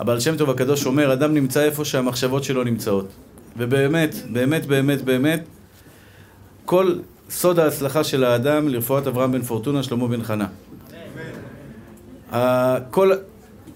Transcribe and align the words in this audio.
הבעל 0.00 0.20
שם 0.20 0.36
טוב 0.36 0.50
הקדוש 0.50 0.86
אומר, 0.86 1.12
אדם 1.12 1.34
נמצא 1.34 1.62
איפה 1.62 1.84
שהמחשבות 1.84 2.44
שלו 2.44 2.64
נמצאות. 2.64 3.08
ובאמת, 3.56 4.14
באמת, 4.32 4.66
באמת, 4.66 5.02
באמת, 5.02 5.44
כל 6.64 6.94
סוד 7.30 7.58
ההצלחה 7.58 8.04
של 8.04 8.24
האדם 8.24 8.68
לרפואת 8.68 9.06
אברהם 9.06 9.32
בן 9.32 9.42
פורטונה, 9.42 9.82
שלמה 9.82 10.08
בן 10.08 10.22
חנה. 10.22 10.46
כל, 12.90 13.12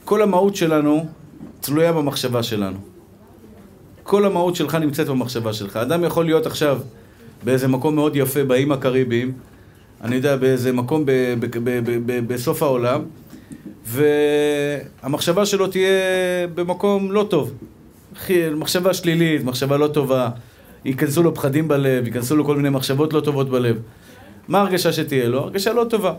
כל 0.05 0.23
המהות 0.23 0.57
שלנו 0.57 1.07
תלויה 1.61 1.93
במחשבה 1.93 2.43
שלנו. 2.43 2.79
כל 4.03 4.25
המהות 4.25 4.57
שלך 4.57 4.75
נמצאת 4.75 5.09
במחשבה 5.09 5.53
שלך. 5.53 5.77
אדם 5.77 6.05
יכול 6.05 6.25
להיות 6.25 6.47
עכשיו 6.47 6.79
באיזה 7.45 7.69
מקום 7.69 7.95
מאוד 7.95 8.17
יפה, 8.17 8.45
באיים 8.45 8.73
הקריביים, 8.73 9.33
אני 10.01 10.17
יודע, 10.17 10.37
באיזה 10.37 10.73
מקום 10.73 11.07
ב, 11.07 11.11
ב, 11.41 11.47
ב, 11.47 11.71
ב, 11.71 11.99
ב, 12.07 12.33
בסוף 12.33 12.63
העולם, 12.63 13.03
והמחשבה 13.85 15.47
שלו 15.47 15.67
תהיה 15.67 15.89
במקום 16.55 17.13
לא 17.13 17.27
טוב. 17.31 17.53
מחשבה 18.57 18.95
שלילית, 18.95 19.45
מחשבה 19.45 19.77
לא 19.77 19.87
טובה, 19.87 20.29
ייכנסו 20.85 21.23
לו 21.23 21.35
פחדים 21.35 21.69
בלב, 21.69 22.07
ייכנסו 22.07 22.37
לו 22.37 22.45
כל 22.45 22.57
מיני 22.57 22.71
מחשבות 22.71 23.13
לא 23.13 23.21
טובות 23.21 23.51
בלב. 23.51 23.77
מה 24.49 24.59
ההרגשה 24.59 24.93
שתהיה 24.93 25.29
לו? 25.29 25.39
הרגשה 25.41 25.73
לא 25.73 25.85
טובה. 25.91 26.15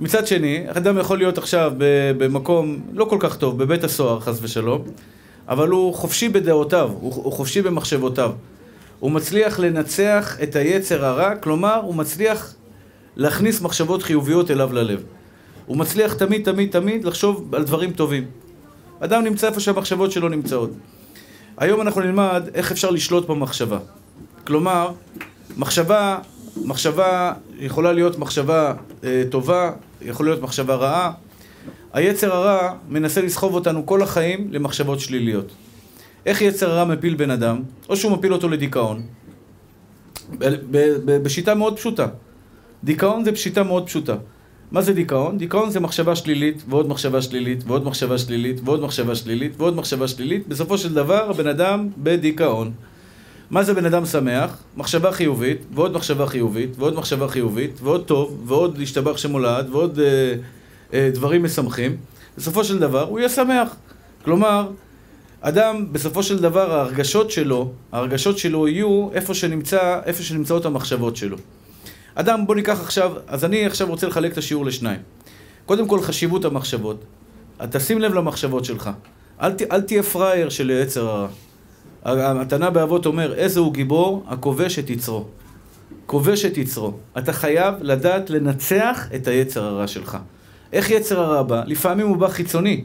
מצד 0.00 0.26
שני, 0.26 0.64
אדם 0.68 0.98
יכול 0.98 1.18
להיות 1.18 1.38
עכשיו 1.38 1.72
במקום 2.18 2.80
לא 2.92 3.04
כל 3.04 3.16
כך 3.20 3.36
טוב, 3.36 3.58
בבית 3.58 3.84
הסוהר, 3.84 4.20
חס 4.20 4.38
ושלום, 4.42 4.82
אבל 5.48 5.68
הוא 5.68 5.94
חופשי 5.94 6.28
בדעותיו, 6.28 6.90
הוא, 7.00 7.32
חופשי 7.32 7.62
במחשבותיו. 7.62 8.32
הוא 9.00 9.10
מצליח 9.10 9.58
לנצח 9.58 10.36
את 10.42 10.56
היצר 10.56 11.04
הרע, 11.04 11.36
כלומר, 11.36 11.80
הוא 11.82 11.94
מצליח 11.94 12.54
להכניס 13.16 13.60
מחשבות 13.60 14.02
חיוביות 14.02 14.50
אליו 14.50 14.72
ללב. 14.72 15.02
הוא 15.66 15.76
מצליח 15.76 16.14
תמיד, 16.14 16.44
תמיד, 16.44 16.70
תמיד 16.70 17.04
לחשוב 17.04 17.54
על 17.54 17.64
דברים 17.64 17.92
טובים. 17.92 18.24
אדם 19.00 19.24
נמצא 19.24 19.48
איפה 19.48 19.60
שהמחשבות 19.60 20.12
שלו 20.12 20.28
נמצאות. 20.28 20.70
היום 21.56 21.80
אנחנו 21.80 22.00
נלמד 22.00 22.42
איך 22.54 22.72
אפשר 22.72 22.90
לשלוט 22.90 23.28
במחשבה. 23.28 23.78
כלומר, 24.46 24.90
מחשבה, 25.56 26.18
מחשבה 26.64 27.32
יכולה 27.58 27.92
להיות 27.92 28.18
מחשבה 28.18 28.74
אה, 29.04 29.22
טובה, 29.30 29.72
יכולה 30.02 30.30
להיות 30.30 30.42
מחשבה 30.42 30.74
רעה. 30.74 31.12
היצר 31.92 32.34
הרע 32.34 32.74
מנסה 32.88 33.22
לסחוב 33.22 33.54
אותנו 33.54 33.86
כל 33.86 34.02
החיים 34.02 34.48
למחשבות 34.52 35.00
שליליות. 35.00 35.52
איך 36.26 36.42
יצר 36.42 36.70
הרע 36.70 36.84
מפיל 36.84 37.14
בן 37.14 37.30
אדם? 37.30 37.62
או 37.88 37.96
שהוא 37.96 38.12
מפיל 38.12 38.32
אותו 38.32 38.48
לדיכאון. 38.48 39.02
בשיטה 41.22 41.54
מאוד 41.54 41.76
פשוטה. 41.76 42.06
דיכאון 42.84 43.24
זה 43.24 43.32
פשיטה 43.32 43.62
מאוד 43.62 43.86
פשוטה. 43.86 44.16
מה 44.72 44.82
זה 44.82 44.92
דיכאון? 44.92 45.38
דיכאון 45.38 45.70
זה 45.70 45.80
מחשבה 45.80 46.16
שלילית, 46.16 46.62
ועוד 46.68 46.88
מחשבה 46.88 47.22
שלילית, 47.22 47.64
ועוד 47.66 47.84
מחשבה 47.84 48.18
שלילית, 48.18 48.60
ועוד 48.64 48.82
מחשבה 48.82 49.14
שלילית, 49.14 49.52
ועוד 49.56 49.76
מחשבה 49.76 50.08
שלילית. 50.08 50.48
בסופו 50.48 50.78
של 50.78 50.94
דבר, 50.94 51.30
הבן 51.30 51.46
אדם 51.46 51.88
בדיכאון. 51.98 52.72
מה 53.50 53.62
זה 53.62 53.74
בן 53.74 53.86
אדם 53.86 54.06
שמח? 54.06 54.56
מחשבה 54.76 55.12
חיובית, 55.12 55.58
ועוד 55.74 55.92
מחשבה 55.92 56.26
חיובית, 56.26 56.70
ועוד 56.78 56.94
מחשבה 56.94 57.28
חיובית, 57.28 57.70
ועוד 57.82 58.04
טוב, 58.04 58.42
ועוד 58.46 58.78
להשתבח 58.78 59.16
שמולד, 59.16 59.66
ועוד 59.70 59.98
אה, 59.98 60.34
אה, 60.94 61.10
דברים 61.14 61.44
משמחים. 61.44 61.96
בסופו 62.38 62.64
של 62.64 62.78
דבר, 62.78 63.02
הוא 63.08 63.18
יהיה 63.18 63.28
שמח. 63.28 63.76
כלומר, 64.24 64.68
אדם, 65.40 65.86
בסופו 65.92 66.22
של 66.22 66.38
דבר, 66.38 66.72
ההרגשות 66.72 67.30
שלו, 67.30 67.72
ההרגשות 67.92 68.38
שלו 68.38 68.68
יהיו 68.68 69.08
איפה 69.12 69.34
שנמצא, 69.34 70.00
איפה 70.06 70.22
שנמצאות 70.22 70.64
המחשבות 70.64 71.16
שלו. 71.16 71.36
אדם, 72.14 72.46
בוא 72.46 72.54
ניקח 72.54 72.80
עכשיו, 72.80 73.12
אז 73.26 73.44
אני 73.44 73.66
עכשיו 73.66 73.88
רוצה 73.88 74.06
לחלק 74.06 74.32
את 74.32 74.38
השיעור 74.38 74.64
לשניים. 74.64 75.00
קודם 75.66 75.88
כל, 75.88 76.02
חשיבות 76.02 76.44
המחשבות. 76.44 77.04
תשים 77.70 78.00
לב 78.00 78.14
למחשבות 78.14 78.64
שלך. 78.64 78.90
אל, 79.42 79.52
ת, 79.52 79.62
אל 79.72 79.80
תהיה 79.80 80.02
פראייר 80.02 80.48
של 80.48 80.70
יצר 80.70 81.26
הרע. 82.04 82.40
התנא 82.40 82.70
באבות 82.70 83.06
אומר, 83.06 83.34
איזה 83.34 83.60
הוא 83.60 83.72
גיבור? 83.72 84.24
הכובש 84.28 84.78
את 84.78 84.90
יצרו. 84.90 85.24
כובש 86.06 86.44
את 86.44 86.58
יצרו. 86.58 86.92
אתה 87.18 87.32
חייב 87.32 87.74
לדעת 87.80 88.30
לנצח 88.30 89.08
את 89.14 89.28
היצר 89.28 89.64
הרע 89.64 89.86
שלך. 89.86 90.18
איך 90.72 90.90
יצר 90.90 91.20
הרע 91.20 91.42
בא? 91.42 91.62
לפעמים 91.66 92.06
הוא 92.06 92.16
בא 92.16 92.28
חיצוני. 92.28 92.84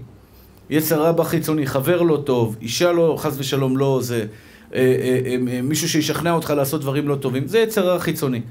יצר 0.69 1.01
הרע 1.01 1.11
בא 1.11 1.23
חיצוני, 1.23 1.67
חבר 1.67 2.01
לא 2.01 2.21
טוב, 2.25 2.55
אישה 2.61 2.91
לא, 2.91 3.15
חס 3.19 3.35
ושלום 3.38 3.77
לא, 3.77 3.99
זה 4.01 4.25
אה, 4.73 4.79
אה, 4.79 5.35
אה, 5.51 5.61
מישהו 5.61 5.89
שישכנע 5.89 6.31
אותך 6.31 6.49
לעשות 6.49 6.81
דברים 6.81 7.07
לא 7.07 7.15
טובים. 7.15 7.47
זה 7.47 7.59
יצר 7.59 7.89
הרע 7.89 7.99
חיצוני. 7.99 8.41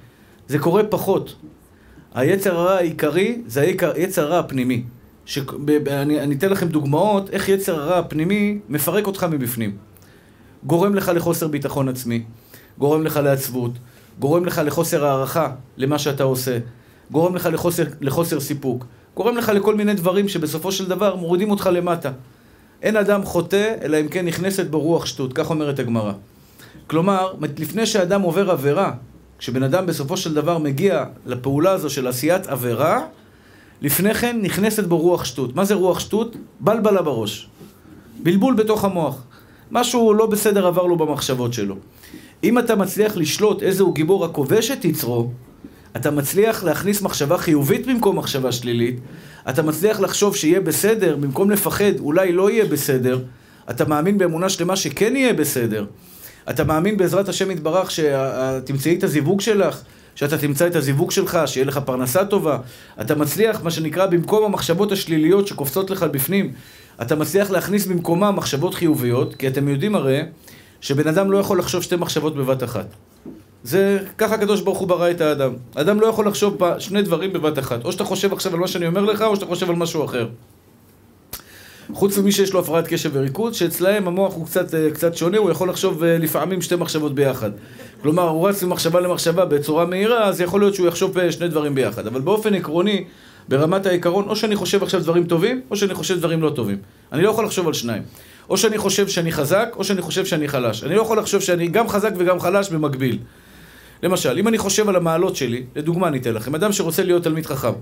זה 0.49 0.59
קורה 0.59 0.85
פחות. 0.85 1.37
היצר 2.15 2.59
הרע 2.59 2.73
העיקרי 2.73 3.43
זה 3.47 3.61
היצר 3.95 4.23
הרע 4.23 4.39
הפנימי. 4.39 4.83
שאני, 5.27 6.21
אני 6.21 6.35
אתן 6.35 6.51
לכם 6.51 6.69
דוגמאות 6.69 7.31
איך 7.31 7.49
יצר 7.49 7.81
הרע 7.81 7.99
הפנימי 7.99 8.59
מפרק 8.69 9.07
אותך 9.07 9.27
מבפנים. 9.31 9.77
גורם 10.67 10.95
לך 10.95 11.13
לחוסר 11.15 11.49
ביטחון 11.49 11.89
עצמי, 11.89 12.25
גורם 12.79 13.03
לך 13.03 13.17
לעצבות, 13.17 13.73
גורם 14.19 14.45
לך 14.45 14.61
לחוסר 14.65 15.07
הערכה 15.07 15.51
למה 15.77 15.99
שאתה 15.99 16.23
עושה, 16.23 16.59
גורם 17.11 17.35
לך 17.35 17.49
לחוסר, 17.53 17.85
לחוסר 18.01 18.41
סיפוק, 18.41 18.87
גורם 19.15 19.37
לך 19.37 19.49
לכל 19.49 19.75
מיני 19.75 19.95
דברים 19.95 20.29
שבסופו 20.29 20.73
של 20.73 20.89
דבר 20.89 21.17
מורידים 21.17 21.51
אותך 21.51 21.71
למטה. 21.73 22.11
אין 22.83 22.97
אדם 22.97 23.25
חוטא, 23.25 23.75
אלא 23.83 24.01
אם 24.01 24.09
כן 24.09 24.27
נכנסת 24.27 24.67
בו 24.67 24.81
רוח 24.81 25.07
שטות, 25.07 25.33
כך 25.33 25.51
אומרת 25.51 25.79
הגמרא. 25.79 26.13
כלומר, 26.87 27.33
לפני 27.59 27.87
שאדם 27.87 28.23
עובר 28.23 28.51
עבירה, 28.51 28.93
כשבן 29.39 29.63
אדם 29.63 29.87
בסופו 29.87 30.17
של 30.17 30.35
דבר 30.35 30.59
מגיע 30.59 31.05
לפעולה 31.27 31.71
הזו 31.71 31.91
של 31.91 32.07
עשיית 32.07 32.47
עבירה, 32.47 33.01
לפני 33.83 34.15
כן 34.15 34.39
נכנסת 34.43 34.85
בו 34.85 34.99
רוח 34.99 35.25
שטות. 35.25 35.57
מה 35.57 35.65
זה 35.65 35.75
רוח 35.75 36.01
שטות? 36.01 36.37
בלבלה 36.61 37.03
בראש. 37.03 37.49
בלבול 38.23 38.55
בתוך 38.55 38.85
המוח. 38.85 39.23
משהו 39.71 40.15
לא 40.15 40.27
בסדר 40.27 40.67
עבר 40.67 40.87
לו 40.87 40.97
במחשבות 40.97 41.53
שלו. 41.53 41.77
אם 42.45 42.59
אתה 42.59 42.77
מצליח 42.77 43.17
לשלוט 43.17 43.63
איזה 43.63 43.83
הוא 43.83 43.95
גיבור 43.95 44.25
הכובש 44.25 44.71
את 44.71 44.85
יצרו, 44.85 45.31
אתה 45.97 46.11
מצליח 46.11 46.65
להכניס 46.65 47.03
מחשבה 47.03 47.39
חיובית 47.39 47.87
במקום 47.87 48.19
מחשבה 48.19 48.53
שלילית, 48.53 49.01
אתה 49.49 49.63
מצליח 49.63 50.01
לחשוב 50.01 50.37
שיהיה 50.37 50.61
בסדר, 50.61 51.17
במקום 51.17 51.51
לפחד, 51.51 51.99
אולי 51.99 52.33
לא 52.33 52.51
יהיה 52.51 52.65
בסדר, 52.65 53.19
אתה 53.71 53.85
מאמין 53.85 54.19
באמונה 54.19 54.49
שלמה 54.49 54.77
שכן 54.77 55.17
יהיה 55.17 55.33
בסדר. 55.33 55.87
אתה 56.51 56.65
מאמין 56.65 56.97
בעזרת 56.97 57.29
השם 57.29 57.51
יתברך 57.51 57.91
שתמצאי 57.91 58.97
את 58.99 59.05
הזיווג 59.05 59.41
שלך, 59.41 59.81
שאתה 60.15 60.39
תמצא 60.39 60.67
את 60.67 60.77
הזיווג 60.77 61.11
שלך, 61.11 61.39
שיהיה 61.47 61.67
לך 61.67 61.81
פרנסה 61.85 62.25
טובה. 62.25 62.59
אתה 63.01 63.15
מצליח, 63.15 63.63
מה 63.63 63.71
שנקרא, 63.71 64.07
במקום 64.07 64.45
המחשבות 64.45 64.93
השליליות 64.93 65.47
שקופצות 65.47 65.91
לך 65.91 66.03
בפנים, 66.03 66.53
אתה 67.03 67.17
מצליח 67.17 67.51
להכניס 67.51 67.87
במקומה 67.87 68.31
מחשבות 68.31 68.75
חיוביות, 68.75 69.35
כי 69.35 69.49
אתם 69.49 69.69
יודעים 69.69 69.95
הרי 69.95 70.23
שבן 70.81 71.09
אדם 71.09 71.33
לא 71.33 71.39
יכול 71.39 71.59
לחשוב 71.59 71.83
שתי 71.83 71.97
מחשבות 71.97 72.37
בבת 72.37 72.63
אחת. 72.63 72.87
זה, 73.63 73.99
ככה 74.19 74.35
הקדוש 74.35 74.61
ברוך 74.61 74.79
הוא 74.79 74.89
ברא 74.89 75.11
את 75.11 75.21
האדם. 75.21 75.53
אדם 75.75 76.01
לא 76.01 76.07
יכול 76.07 76.27
לחשוב 76.27 76.59
שני 76.79 77.03
דברים 77.03 77.33
בבת 77.33 77.59
אחת. 77.59 77.85
או 77.85 77.93
שאתה 77.93 78.05
חושב 78.05 78.33
עכשיו 78.33 78.55
על 78.55 78.61
מה 78.61 78.69
שאני 78.69 78.87
אומר 78.87 79.05
לך, 79.05 79.23
או 79.23 79.37
שאתה 79.37 79.47
חושב 79.47 79.71
על 79.71 79.77
משהו 79.77 80.05
אחר. 80.05 80.29
חוץ 81.93 82.19
ממי 82.19 82.33
שיש 82.33 82.53
לו 82.53 82.61
הפרעת 82.61 82.89
קשב 82.89 83.11
וריכוז, 83.13 83.57
שאצלהם 83.57 84.09
המוח 84.09 84.35
הוא 84.35 84.47
קצת, 84.47 84.75
אה, 84.75 84.91
קצת 84.91 85.17
שונה, 85.17 85.39
הוא 85.39 85.51
יכול 85.51 85.69
לחשוב 85.69 86.05
אה, 86.05 86.19
לפעמים 86.19 86.63
שתי 86.63 86.77
מחשבות 86.77 87.15
ביחד. 87.15 87.51
כלומר, 88.03 88.29
הוא 88.29 88.49
רץ 88.49 88.63
ממחשבה 88.63 89.01
למחשבה 89.01 89.45
בצורה 89.45 89.87
מהירה, 89.87 90.25
אז 90.25 90.41
יכול 90.41 90.61
להיות 90.61 90.75
שהוא 90.75 90.89
יחשוב 90.89 91.19
אה, 91.19 91.33
שני 91.33 91.49
דברים 91.49 91.75
ביחד. 91.75 92.07
אבל 92.07 92.21
באופן 92.21 92.55
עקרוני, 92.55 93.05
ברמת 93.49 93.87
העיקרון, 93.87 94.29
או 94.29 94.37
שאני 94.37 94.57
חושב 94.57 94.83
עכשיו 94.83 95.01
דברים 95.01 95.25
טובים, 95.25 95.61
או 95.71 95.77
שאני 95.77 95.95
חושב 95.95 96.19
דברים 96.19 96.43
לא 96.43 96.51
טובים. 96.51 96.79
אני 97.13 97.23
לא 97.23 97.31
יכול 97.31 97.45
לחשוב 97.45 97.67
על 97.67 97.73
שניים. 97.73 98.03
או 98.51 98.57
שאני 98.57 98.79
חושב 98.79 99.09
שאני 99.09 99.33
חזק, 99.33 99.69
או 99.77 99.85
שאני 99.85 100.03
חושב 100.03 100.27
שאני 100.27 100.49
חלש. 100.49 100.85
אני 100.85 100.95
לא 100.95 101.03
יכול 101.03 101.19
לחשוב 101.19 101.41
שאני 101.41 101.69
גם 101.69 101.89
חזק 101.89 102.13
וגם 102.19 102.41
חלש 102.41 102.71
במקביל. 102.71 103.19
למשל, 104.03 104.39
אם 104.39 104.49
אני 104.49 104.59
חושב 104.59 104.89
על 104.89 104.97
המעלות 104.97 105.37
שלי, 105.37 105.65
לדוגמה 105.77 106.09
אני 106.09 106.19
אתן 106.19 106.35
לכם, 106.35 106.55
אדם 106.55 106.73
שרוצה 106.73 107.03
להיות 107.03 107.23
תלמיד 107.23 107.47
חכם. 107.47 107.73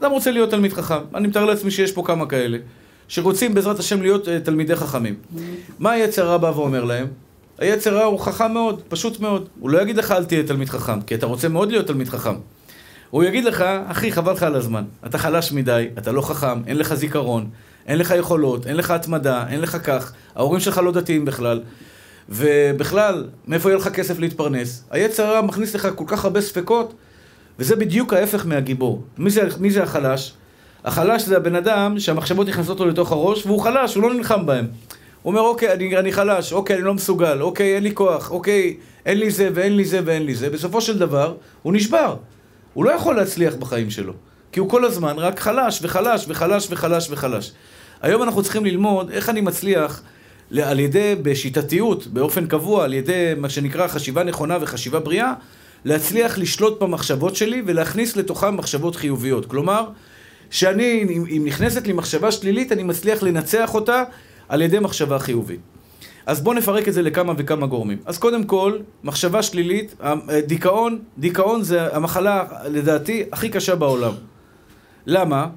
אדם 0.00 0.10
רוצה 0.10 0.30
להיות 0.30 0.50
תלמיד 0.50 0.72
חכם, 0.72 1.00
אני 1.14 1.28
מתאר 1.28 1.44
לעצמי 1.44 1.70
שיש 1.70 1.92
פה 1.92 2.02
כמה 2.06 2.26
כאלה. 2.26 2.58
שרוצים 3.10 3.54
בעזרת 3.54 3.78
השם 3.78 4.02
להיות 4.02 4.28
uh, 4.28 4.30
תלמידי 4.44 4.76
חכמים. 4.76 5.14
מה 5.78 5.90
היצר 5.90 6.28
רע 6.28 6.36
בא 6.36 6.52
ואומר 6.54 6.84
להם? 6.84 7.06
היצר 7.58 7.96
רע 7.96 8.04
הוא 8.04 8.20
חכם 8.20 8.52
מאוד, 8.52 8.82
פשוט 8.88 9.20
מאוד. 9.20 9.48
הוא 9.60 9.70
לא 9.70 9.82
יגיד 9.82 9.96
לך 9.96 10.10
אל 10.10 10.24
תהיה 10.24 10.42
תלמיד 10.42 10.68
חכם, 10.68 11.00
כי 11.00 11.14
אתה 11.14 11.26
רוצה 11.26 11.48
מאוד 11.48 11.70
להיות 11.70 11.86
תלמיד 11.86 12.08
חכם. 12.08 12.34
הוא 13.10 13.24
יגיד 13.24 13.44
לך, 13.44 13.64
אחי, 13.86 14.12
חבל 14.12 14.32
לך 14.32 14.42
על 14.42 14.54
הזמן. 14.54 14.84
אתה 15.06 15.18
חלש 15.18 15.52
מדי, 15.52 15.88
אתה 15.98 16.12
לא 16.12 16.22
חכם, 16.22 16.64
אין 16.66 16.78
לך 16.78 16.94
זיכרון, 16.94 17.50
אין 17.86 17.98
לך 17.98 18.14
יכולות, 18.18 18.66
אין 18.66 18.76
לך 18.76 18.90
התמדה, 18.90 19.44
אין 19.48 19.60
לך 19.60 19.76
כך, 19.84 20.12
ההורים 20.34 20.60
שלך 20.60 20.78
לא 20.78 20.92
דתיים 20.92 21.24
בכלל. 21.24 21.60
ובכלל, 22.28 23.26
מאיפה 23.46 23.68
יהיה 23.68 23.78
לך 23.78 23.88
כסף 23.88 24.18
להתפרנס? 24.18 24.84
היצר 24.90 25.26
הרע 25.26 25.40
מכניס 25.40 25.74
לך 25.74 25.88
כל 25.94 26.04
כך 26.06 26.24
הרבה 26.24 26.40
ספקות, 26.40 26.94
וזה 27.58 27.76
בדיוק 27.76 28.12
ההפך 28.12 28.46
מהגיבור. 28.46 29.02
מי 29.18 29.30
זה, 29.30 29.48
מי 29.58 29.70
זה 29.70 29.82
החלש? 29.82 30.34
החלש 30.84 31.22
זה 31.22 31.36
הבן 31.36 31.54
אדם 31.54 31.98
שהמחשבות 31.98 32.48
נכנסות 32.48 32.80
לו 32.80 32.86
לתוך 32.86 33.12
הראש 33.12 33.46
והוא 33.46 33.60
חלש, 33.60 33.94
הוא 33.94 34.02
לא 34.02 34.14
נלחם 34.14 34.46
בהם. 34.46 34.66
הוא 35.22 35.30
אומר, 35.30 35.42
אוקיי, 35.42 35.72
אני, 35.72 35.96
אני 35.96 36.12
חלש, 36.12 36.52
אוקיי, 36.52 36.76
אני 36.76 36.84
לא 36.84 36.94
מסוגל, 36.94 37.42
אוקיי, 37.42 37.74
אין 37.74 37.82
לי 37.82 37.94
כוח, 37.94 38.30
אוקיי, 38.30 38.76
אין 39.06 39.18
לי 39.18 39.30
זה 39.30 39.48
ואין 39.54 39.76
לי 39.76 39.84
זה 39.84 40.00
ואין 40.04 40.26
לי 40.26 40.34
זה. 40.34 40.50
בסופו 40.50 40.80
של 40.80 40.98
דבר, 40.98 41.34
הוא 41.62 41.72
נשבר. 41.72 42.16
הוא 42.74 42.84
לא 42.84 42.90
יכול 42.90 43.16
להצליח 43.16 43.54
בחיים 43.54 43.90
שלו. 43.90 44.12
כי 44.52 44.60
הוא 44.60 44.68
כל 44.68 44.84
הזמן 44.84 45.18
רק 45.18 45.40
חלש 45.40 45.78
וחלש 45.82 46.24
וחלש 46.28 46.66
וחלש 46.70 47.10
וחלש. 47.10 47.52
היום 48.02 48.22
אנחנו 48.22 48.42
צריכים 48.42 48.64
ללמוד 48.64 49.10
איך 49.10 49.28
אני 49.28 49.40
מצליח, 49.40 50.02
על 50.62 50.80
ידי, 50.80 51.14
בשיטתיות, 51.22 52.06
באופן 52.06 52.46
קבוע, 52.46 52.84
על 52.84 52.94
ידי 52.94 53.32
מה 53.36 53.48
שנקרא 53.48 53.86
חשיבה 53.86 54.24
נכונה 54.24 54.58
וחשיבה 54.60 55.00
בריאה, 55.00 55.32
להצליח 55.84 56.38
לשלוט 56.38 56.82
במחשבות 56.82 57.36
שלי 57.36 57.62
ולהכניס 57.66 58.16
לתוכן 58.16 58.50
מחשבות 58.50 58.96
חיוביות. 58.96 59.46
כלומר, 59.46 59.84
שאני, 60.50 61.02
אם, 61.02 61.24
אם 61.36 61.42
נכנסת 61.46 61.86
לי 61.86 61.92
מחשבה 61.92 62.32
שלילית, 62.32 62.72
אני 62.72 62.82
מצליח 62.82 63.22
לנצח 63.22 63.74
אותה 63.74 64.04
על 64.48 64.62
ידי 64.62 64.78
מחשבה 64.78 65.18
חיובית. 65.18 65.60
אז 66.26 66.40
בואו 66.40 66.54
נפרק 66.54 66.88
את 66.88 66.94
זה 66.94 67.02
לכמה 67.02 67.32
וכמה 67.36 67.66
גורמים. 67.66 67.98
אז 68.06 68.18
קודם 68.18 68.44
כל, 68.44 68.78
מחשבה 69.04 69.42
שלילית, 69.42 69.94
דיכאון, 70.46 70.98
דיכאון 71.18 71.62
זה 71.62 71.96
המחלה, 71.96 72.44
לדעתי, 72.64 73.24
הכי 73.32 73.48
קשה 73.48 73.74
בעולם. 73.74 74.12
למה? 75.06 75.48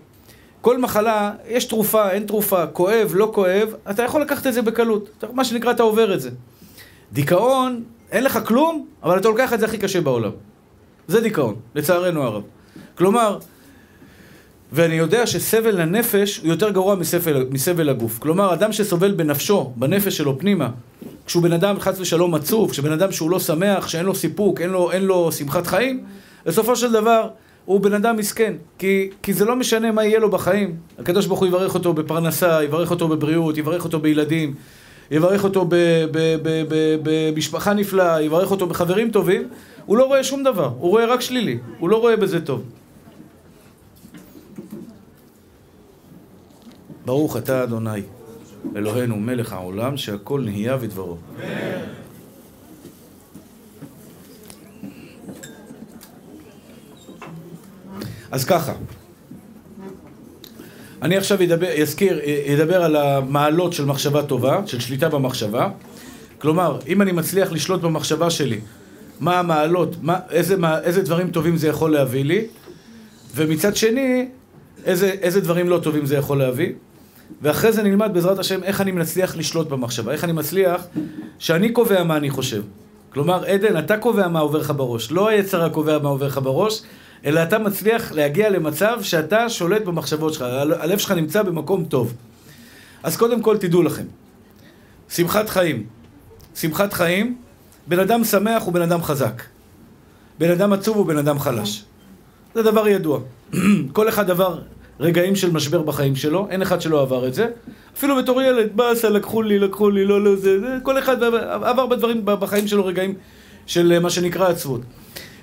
כל 0.62 0.78
מחלה, 0.78 1.32
יש 1.48 1.66
תרופה, 1.66 2.12
אין 2.12 2.26
תרופה, 2.26 2.68
כואב, 2.68 3.12
לא 3.16 3.32
כואב, 3.34 3.74
אתה 3.92 4.04
יכול 4.04 4.22
לקחת 4.22 4.48
את 4.48 4.54
זה 4.54 4.62
בקלות. 4.62 5.24
מה 5.34 5.46
שנקרא, 5.46 5.72
אתה 5.72 5.84
עובר 5.84 6.14
את 6.14 6.22
זה. 6.22 6.30
דיכאון, 7.12 7.84
אין 8.12 8.24
לך 8.24 8.40
כלום, 8.48 8.86
אבל 9.04 9.18
אתה 9.18 9.28
לוקח 9.28 9.54
את 9.54 9.60
זה 9.60 9.66
הכי 9.66 9.78
קשה 9.78 10.02
בעולם. 10.02 10.32
זה 11.08 11.22
דיכאון, 11.22 11.56
לצערנו 11.76 12.24
הרב. 12.24 12.44
כלומר, 12.96 13.40
ואני 14.76 14.96
יודע 14.96 15.28
שסבל 15.28 15.82
לנפש 15.82 16.38
הוא 16.38 16.48
יותר 16.48 16.70
גרוע 16.70 16.96
מסבל, 16.96 17.46
מסבל 17.52 17.90
הגוף. 17.90 18.20
כלומר, 18.20 18.54
אדם 18.54 18.72
שסובל 18.72 19.12
בנפשו, 19.12 19.74
בנפש 19.76 20.18
שלו 20.18 20.40
פנימה, 20.40 20.70
כשהוא 21.26 21.44
בן 21.44 21.54
אדם 21.54 21.80
חס 21.80 22.00
ושלום 22.00 22.36
עצוב, 22.36 22.72
כשבן 22.72 22.92
אדם 22.92 23.12
שהוא 23.12 23.32
לא 23.32 23.40
שמח, 23.40 23.88
שאין 23.88 24.06
לו 24.06 24.16
סיפוק, 24.16 24.62
אין 24.62 24.70
לו, 24.70 24.92
אין 24.92 25.04
לו 25.04 25.32
שמחת 25.32 25.68
חיים, 25.68 26.04
בסופו 26.46 26.76
של 26.76 26.92
דבר 26.92 27.28
הוא 27.66 27.82
בן 27.82 27.94
אדם 27.94 28.18
מסכן. 28.18 28.54
כי, 28.78 29.10
כי 29.24 29.34
זה 29.34 29.46
לא 29.46 29.56
משנה 29.56 29.92
מה 29.92 30.06
יהיה 30.06 30.20
לו 30.20 30.30
בחיים. 30.30 30.76
הקדוש 31.00 31.26
ברוך 31.26 31.40
הוא 31.40 31.48
יברך 31.48 31.74
אותו 31.74 31.94
בפרנסה, 31.94 32.64
יברך 32.64 32.92
אותו 32.92 33.08
בבריאות, 33.08 33.58
יברך 33.58 33.84
אותו 33.84 34.00
בילדים, 34.00 34.54
יברך 35.12 35.44
אותו 35.44 35.68
במשפחה 37.04 37.74
נפלאה, 37.74 38.22
יברך 38.22 38.52
אותו 38.52 38.68
בחברים 38.68 39.12
טובים. 39.12 39.48
הוא 39.86 39.98
לא 39.98 40.06
רואה 40.06 40.24
שום 40.24 40.44
דבר, 40.44 40.72
הוא 40.80 40.90
רואה 40.90 41.06
רק 41.06 41.22
שלילי, 41.22 41.58
הוא 41.80 41.90
לא 41.90 41.98
רואה 41.98 42.16
בזה 42.16 42.46
טוב. 42.46 42.64
ברוך 47.06 47.38
אתה 47.38 47.64
אדוני, 47.64 48.02
אלוהינו 48.76 49.16
מלך 49.16 49.54
העולם, 49.54 49.98
שהכל 49.98 50.42
נהיה 50.42 50.78
ודברו. 50.80 51.18
אז 58.32 58.46
ככה, 58.46 58.74
אני 61.02 61.18
עכשיו 61.18 61.44
ידבר, 61.44 61.68
יזכיר, 61.76 62.20
ידבר 62.46 62.84
על 62.84 62.96
המעלות 62.96 63.74
של 63.74 63.86
מחשבה 63.86 64.24
טובה, 64.24 64.62
של 64.66 64.80
שליטה 64.80 65.10
במחשבה. 65.10 65.70
כלומר, 66.38 66.80
אם 66.88 67.02
אני 67.02 67.12
מצליח 67.12 67.52
לשלוט 67.52 67.82
במחשבה 67.82 68.30
שלי, 68.30 68.60
מה 69.20 69.40
המעלות, 69.40 69.96
מה, 70.02 70.20
איזה, 70.30 70.58
מה, 70.58 70.80
איזה 70.80 71.02
דברים 71.02 71.32
טובים 71.32 71.58
זה 71.58 71.68
יכול 71.68 71.92
להביא 71.92 72.26
לי, 72.26 72.46
ומצד 73.36 73.76
שני, 73.76 74.28
איזה, 74.86 75.10
איזה 75.22 75.42
דברים 75.42 75.70
לא 75.70 75.80
טובים 75.84 76.06
זה 76.06 76.16
יכול 76.16 76.38
להביא. 76.38 76.74
ואחרי 77.42 77.72
זה 77.72 77.84
נלמד 77.84 78.14
בעזרת 78.14 78.40
השם 78.40 78.64
איך 78.64 78.82
אני 78.82 78.92
מצליח 78.92 79.36
לשלוט 79.36 79.68
במחשבה, 79.68 80.12
איך 80.12 80.24
אני 80.24 80.32
מצליח 80.32 80.82
שאני 81.40 81.72
קובע 81.72 82.04
מה 82.04 82.18
אני 82.18 82.30
חושב. 82.30 82.64
כלומר, 83.10 83.46
עדן, 83.46 83.80
אתה 83.80 83.98
קובע 83.98 84.28
מה 84.28 84.40
עובר 84.40 84.60
לך 84.60 84.74
בראש, 84.76 85.12
לא 85.12 85.28
היצר 85.28 85.64
הקובע 85.64 86.00
מה 86.00 86.10
עובר 86.10 86.28
לך 86.28 86.38
בראש, 86.44 86.82
אלא 87.26 87.44
אתה 87.44 87.60
מצליח 87.60 88.12
להגיע 88.12 88.50
למצב 88.50 88.98
שאתה 89.02 89.50
שולט 89.50 89.82
במחשבות 89.82 90.34
שלך, 90.34 90.42
הלב 90.80 90.98
שלך 90.98 91.12
נמצא 91.12 91.42
במקום 91.42 91.86
טוב. 91.86 92.14
אז 93.04 93.18
קודם 93.18 93.42
כל 93.42 93.58
תדעו 93.58 93.84
לכם, 93.84 94.06
שמחת 95.10 95.50
חיים. 95.50 95.84
שמחת 96.56 96.94
חיים, 96.94 97.38
בן 97.88 98.00
אדם 98.00 98.24
שמח 98.24 98.64
הוא 98.64 98.74
בן 98.74 98.82
אדם 98.82 99.04
חזק. 99.04 99.44
בן 100.40 100.52
אדם 100.52 100.74
עצוב 100.74 100.98
הוא 100.98 101.06
בן 101.06 101.18
אדם 101.18 101.40
חלש. 101.40 101.84
זה 102.56 102.64
דבר 102.64 102.88
ידוע. 102.88 103.20
כל 103.94 104.10
אחד 104.10 104.30
עבר 104.30 104.60
רגעים 105.04 105.36
של 105.36 105.52
משבר 105.52 105.82
בחיים 105.82 106.16
שלו, 106.16 106.48
אין 106.50 106.62
אחד 106.62 106.82
שלא 106.82 107.02
עבר 107.02 107.28
את 107.28 107.34
זה. 107.34 107.48
אפילו 107.98 108.16
בתור 108.16 108.42
ילד, 108.42 108.70
באסה, 108.76 109.10
לקחו 109.10 109.42
לי, 109.42 109.60
לקחו 109.60 109.90
לי, 109.90 110.06
לא, 110.06 110.24
לא, 110.24 110.36
זה, 110.36 110.60
זה, 110.60 110.78
כל 110.84 111.00
אחד 111.00 111.24
עבר 111.64 111.86
בדברים 111.86 112.22
בחיים 112.26 112.68
שלו 112.68 112.86
רגעים 112.86 113.14
של 113.66 113.92
אה, 113.92 114.00
מה 114.00 114.10
שנקרא 114.10 114.48
עצבות. 114.48 114.82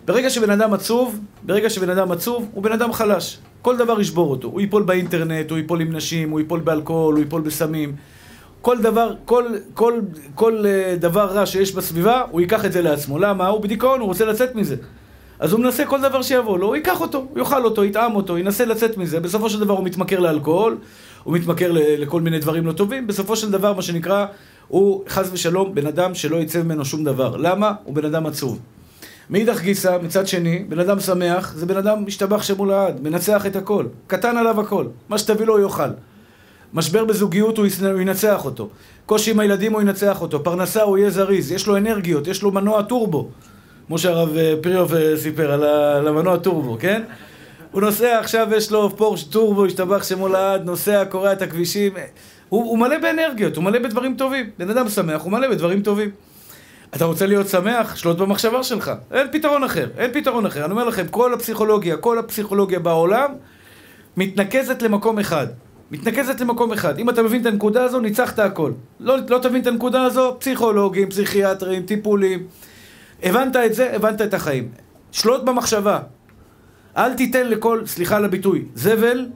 ברגע 0.04 0.30
שבן 0.30 0.50
אדם 0.50 0.72
עצוב, 0.72 1.20
ברגע 1.42 1.70
שבן 1.70 1.90
אדם 1.90 2.12
עצוב, 2.12 2.48
הוא 2.52 2.62
בן 2.62 2.72
אדם 2.72 2.92
חלש. 2.92 3.38
כל 3.62 3.76
דבר 3.76 4.00
ישבור 4.00 4.30
אותו. 4.30 4.48
הוא 4.48 4.60
ייפול 4.60 4.82
באינטרנט, 4.82 5.50
הוא 5.50 5.58
ייפול 5.58 5.80
עם 5.80 5.96
נשים, 5.96 6.30
הוא 6.30 6.40
ייפול 6.40 6.60
באלכוהול, 6.60 7.14
הוא 7.14 7.22
ייפול 7.22 7.40
בסמים. 7.40 7.96
כל 8.62 8.82
דבר, 8.82 9.14
כל, 9.24 9.44
כל, 9.74 10.00
כל 10.34 10.64
uh, 10.64 11.00
דבר 11.00 11.26
רע 11.26 11.46
שיש 11.46 11.74
בסביבה, 11.74 12.22
הוא 12.30 12.40
ייקח 12.40 12.64
את 12.64 12.72
זה 12.72 12.82
לעצמו. 12.82 13.18
למה? 13.18 13.48
הוא 13.48 13.60
בדיכאון, 13.60 14.00
הוא 14.00 14.08
רוצה 14.08 14.24
לצאת 14.24 14.54
מזה. 14.54 14.76
אז 15.40 15.52
הוא 15.52 15.60
מנסה 15.60 15.86
כל 15.86 16.00
דבר 16.00 16.22
שיבוא 16.22 16.58
לו, 16.58 16.66
הוא 16.66 16.76
ייקח 16.76 17.00
אותו, 17.00 17.26
הוא 17.30 17.38
יאכל 17.38 17.64
אותו, 17.64 17.84
יטעם 17.84 18.16
אותו, 18.16 18.38
ינסה 18.38 18.64
לצאת 18.64 18.96
מזה. 18.96 19.20
בסופו 19.20 19.50
של 19.50 19.60
דבר 19.60 19.74
הוא 19.74 19.84
מתמכר 19.84 20.20
לאלכוהול, 20.20 20.78
הוא 21.24 21.34
מתמכר 21.34 21.70
לכל 21.74 22.20
מיני 22.20 22.38
דברים 22.38 22.66
לא 22.66 22.72
טובים. 22.72 23.06
בסופו 23.06 23.36
של 23.36 23.50
דבר, 23.50 23.72
מה 23.72 23.82
שנקרא, 23.82 24.26
הוא 24.68 25.04
חס 25.08 25.28
ושלום 25.32 25.74
בן 25.74 25.86
אדם 25.86 26.14
שלא 26.14 26.36
יצא 26.36 26.62
ממנו 26.62 26.84
שום 26.84 27.04
דבר. 27.04 27.36
למה? 27.36 27.72
הוא 27.84 27.94
בן 27.94 28.04
אדם 28.04 28.26
עצוב. 28.26 28.58
מאידך 29.30 29.60
גיסא, 29.60 29.98
מצד 30.02 30.26
שני, 30.26 30.64
בן 30.68 30.78
אדם 30.78 31.00
שמח, 31.00 31.54
זה 31.56 31.66
בן 31.66 31.76
אדם 31.76 32.06
משתבח 32.06 32.42
שמו 32.42 32.66
לעד, 32.66 33.00
מנצח 33.02 33.46
את 33.46 33.56
הכל. 33.56 33.84
קטן 34.06 34.36
עליו 34.36 34.60
הכל. 34.60 34.86
מה 35.08 35.18
שתביא 35.18 35.46
לו 35.46 35.56
הוא 35.56 35.64
יאכל. 35.64 35.90
משבר 36.74 37.04
בזוגיות 37.04 37.58
הוא 37.58 37.66
ינצח 38.00 38.44
אותו. 38.44 38.68
קושי 39.06 39.30
עם 39.30 39.40
הילדים 39.40 39.72
הוא 39.72 39.80
ינצח 39.80 40.22
אותו. 40.22 40.44
פרנסה 40.44 40.82
הוא 40.82 40.98
יהיה 40.98 41.10
זריז. 41.10 41.52
יש 41.52 41.66
לו 41.66 41.76
אנרגיות, 41.76 42.26
יש 42.26 42.42
לו 42.42 42.52
מנוע 42.52 42.82
טורבו. 42.82 43.28
כמו 43.90 43.98
שהרב 43.98 44.36
אה, 44.36 44.54
פריוב 44.62 44.94
אה, 44.94 45.16
סיפר 45.16 45.52
על 45.52 46.08
המנוע 46.08 46.36
טורבו, 46.36 46.76
כן? 46.80 47.02
הוא 47.70 47.80
נוסע, 47.80 48.18
עכשיו 48.18 48.48
יש 48.56 48.70
לו 48.72 48.96
פורש 48.96 49.22
טורבו, 49.22 49.66
השתבח 49.66 50.04
שמו 50.04 50.28
לעד, 50.28 50.64
נוסע, 50.64 51.04
קורע 51.04 51.32
את 51.32 51.42
הכבישים. 51.42 51.92
הוא, 52.48 52.64
הוא 52.64 52.78
מלא 52.78 52.98
באנרגיות, 52.98 53.56
הוא 53.56 53.64
מלא 53.64 53.78
בדברים 53.78 54.14
טובים. 54.14 54.50
בן 54.58 54.70
אדם 54.70 54.88
שמח, 54.88 55.22
הוא 55.22 55.32
מלא 55.32 55.48
בדברים 55.48 55.82
טובים. 55.82 56.10
אתה 56.96 57.04
רוצה 57.04 57.26
להיות 57.26 57.48
שמח? 57.48 57.96
שלוט 57.96 58.18
במחשבה 58.18 58.62
שלך. 58.62 58.92
אין 59.12 59.26
פתרון 59.32 59.64
אחר, 59.64 59.88
אין 59.98 60.12
פתרון 60.12 60.46
אחר. 60.46 60.64
אני 60.64 60.70
אומר 60.70 60.84
לכם, 60.84 61.06
כל 61.08 61.34
הפסיכולוגיה, 61.34 61.96
כל 61.96 62.18
הפסיכולוגיה 62.18 62.78
בעולם 62.78 63.30
מתנקזת 64.16 64.82
למקום 64.82 65.18
אחד. 65.18 65.46
מתנקזת 65.90 66.40
למקום 66.40 66.72
אחד. 66.72 66.98
אם 66.98 67.10
אתה 67.10 67.22
מבין 67.22 67.40
את 67.40 67.46
הנקודה 67.46 67.84
הזו, 67.84 68.00
ניצחת 68.00 68.38
הכל. 68.38 68.72
לא, 69.00 69.16
לא 69.28 69.38
תבין 69.38 69.62
את 69.62 69.66
הנקודה 69.66 70.02
הזו, 70.02 70.36
פסיכולוגים, 70.38 71.10
פסיכיאטרים, 71.10 71.82
טיפולים. 71.82 72.46
הבנת 73.22 73.56
את 73.56 73.74
זה, 73.74 73.96
הבנת 73.96 74.22
את 74.22 74.34
החיים. 74.34 74.68
שלוט 75.12 75.42
במחשבה. 75.42 75.98
אל 76.96 77.14
תיתן 77.14 77.48
לכל, 77.48 77.86
סליחה 77.86 78.16
על 78.16 78.24
הביטוי, 78.24 78.64
זבל, 78.74 79.26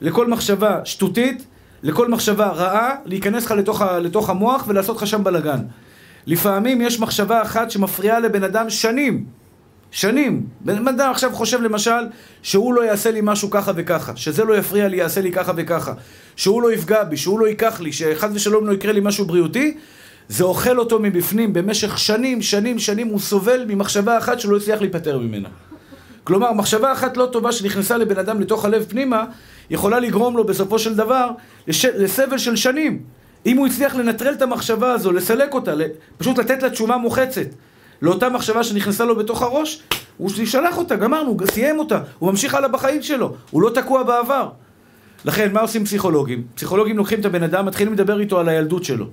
לכל 0.00 0.26
מחשבה 0.26 0.80
שטותית, 0.84 1.46
לכל 1.82 2.08
מחשבה 2.08 2.48
רעה, 2.48 2.94
להיכנס 3.04 3.44
לך 3.44 3.50
לתוך, 3.50 3.82
לתוך 3.82 4.30
המוח 4.30 4.64
ולעשות 4.68 4.96
לך 4.96 5.06
שם 5.06 5.24
בלאגן. 5.24 5.60
לפעמים 6.26 6.80
יש 6.80 7.00
מחשבה 7.00 7.42
אחת 7.42 7.70
שמפריעה 7.70 8.20
לבן 8.20 8.44
אדם 8.44 8.70
שנים. 8.70 9.24
שנים. 9.90 10.46
בן 10.60 10.88
אדם 10.88 11.10
עכשיו 11.10 11.32
חושב 11.32 11.62
למשל 11.62 12.06
שהוא 12.42 12.74
לא 12.74 12.84
יעשה 12.84 13.10
לי 13.10 13.20
משהו 13.22 13.50
ככה 13.50 13.72
וככה, 13.76 14.16
שזה 14.16 14.44
לא 14.44 14.56
יפריע 14.56 14.88
לי, 14.88 14.96
יעשה 14.96 15.20
לי 15.20 15.32
ככה 15.32 15.52
וככה, 15.56 15.92
שהוא 16.36 16.62
לא 16.62 16.72
יפגע 16.72 17.04
בי, 17.04 17.16
שהוא 17.16 17.40
לא 17.40 17.46
ייקח 17.46 17.80
לי, 17.80 17.92
שחס 17.92 18.30
ושלום 18.32 18.66
לא 18.66 18.72
יקרה 18.72 18.92
לי 18.92 19.00
משהו 19.02 19.24
בריאותי, 19.24 19.76
זה 20.32 20.44
אוכל 20.44 20.78
אותו 20.78 20.98
מבפנים 20.98 21.52
במשך 21.52 21.98
שנים, 21.98 22.42
שנים, 22.42 22.78
שנים, 22.78 23.08
הוא 23.08 23.20
סובל 23.20 23.64
ממחשבה 23.68 24.18
אחת 24.18 24.40
שהוא 24.40 24.52
לא 24.52 24.56
הצליח 24.56 24.80
להיפטר 24.80 25.18
ממנה. 25.18 25.48
כלומר, 26.24 26.52
מחשבה 26.52 26.92
אחת 26.92 27.16
לא 27.16 27.28
טובה 27.32 27.52
שנכנסה 27.52 27.96
לבן 27.96 28.18
אדם 28.18 28.40
לתוך 28.40 28.64
הלב 28.64 28.84
פנימה, 28.88 29.24
יכולה 29.70 30.00
לגרום 30.00 30.36
לו 30.36 30.44
בסופו 30.44 30.78
של 30.78 30.94
דבר 30.94 31.30
לש... 31.68 31.84
לסבל 31.84 32.38
של 32.38 32.56
שנים. 32.56 33.02
אם 33.46 33.56
הוא 33.56 33.66
הצליח 33.66 33.94
לנטרל 33.94 34.32
את 34.32 34.42
המחשבה 34.42 34.92
הזו, 34.92 35.12
לסלק 35.12 35.54
אותה, 35.54 35.74
פשוט 36.18 36.38
לתת 36.38 36.62
לה 36.62 36.70
תשומה 36.70 36.96
מוחצת 36.96 37.46
לאותה 38.02 38.28
מחשבה 38.28 38.64
שנכנסה 38.64 39.04
לו 39.04 39.16
בתוך 39.16 39.42
הראש, 39.42 39.82
הוא 40.16 40.30
שלח 40.44 40.78
אותה, 40.78 40.96
גמרנו, 40.96 41.36
סיים 41.50 41.78
אותה, 41.78 42.00
הוא 42.18 42.30
ממשיך 42.30 42.54
הלאה 42.54 42.68
בחיים 42.68 43.02
שלו, 43.02 43.34
הוא 43.50 43.62
לא 43.62 43.70
תקוע 43.70 44.02
בעבר. 44.02 44.48
לכן, 45.24 45.52
מה 45.52 45.60
עושים 45.60 45.84
פסיכולוגים? 45.84 46.42
פסיכולוגים 46.54 46.96
לוקחים 46.96 47.20
את 47.20 47.24
הבן 47.24 47.42
אדם, 47.42 47.66
מתחילים 47.66 47.92
לדבר 47.92 48.20
איתו 48.20 48.40
על 48.40 48.48
הילדות 48.48 48.84
שלו. 48.84 49.06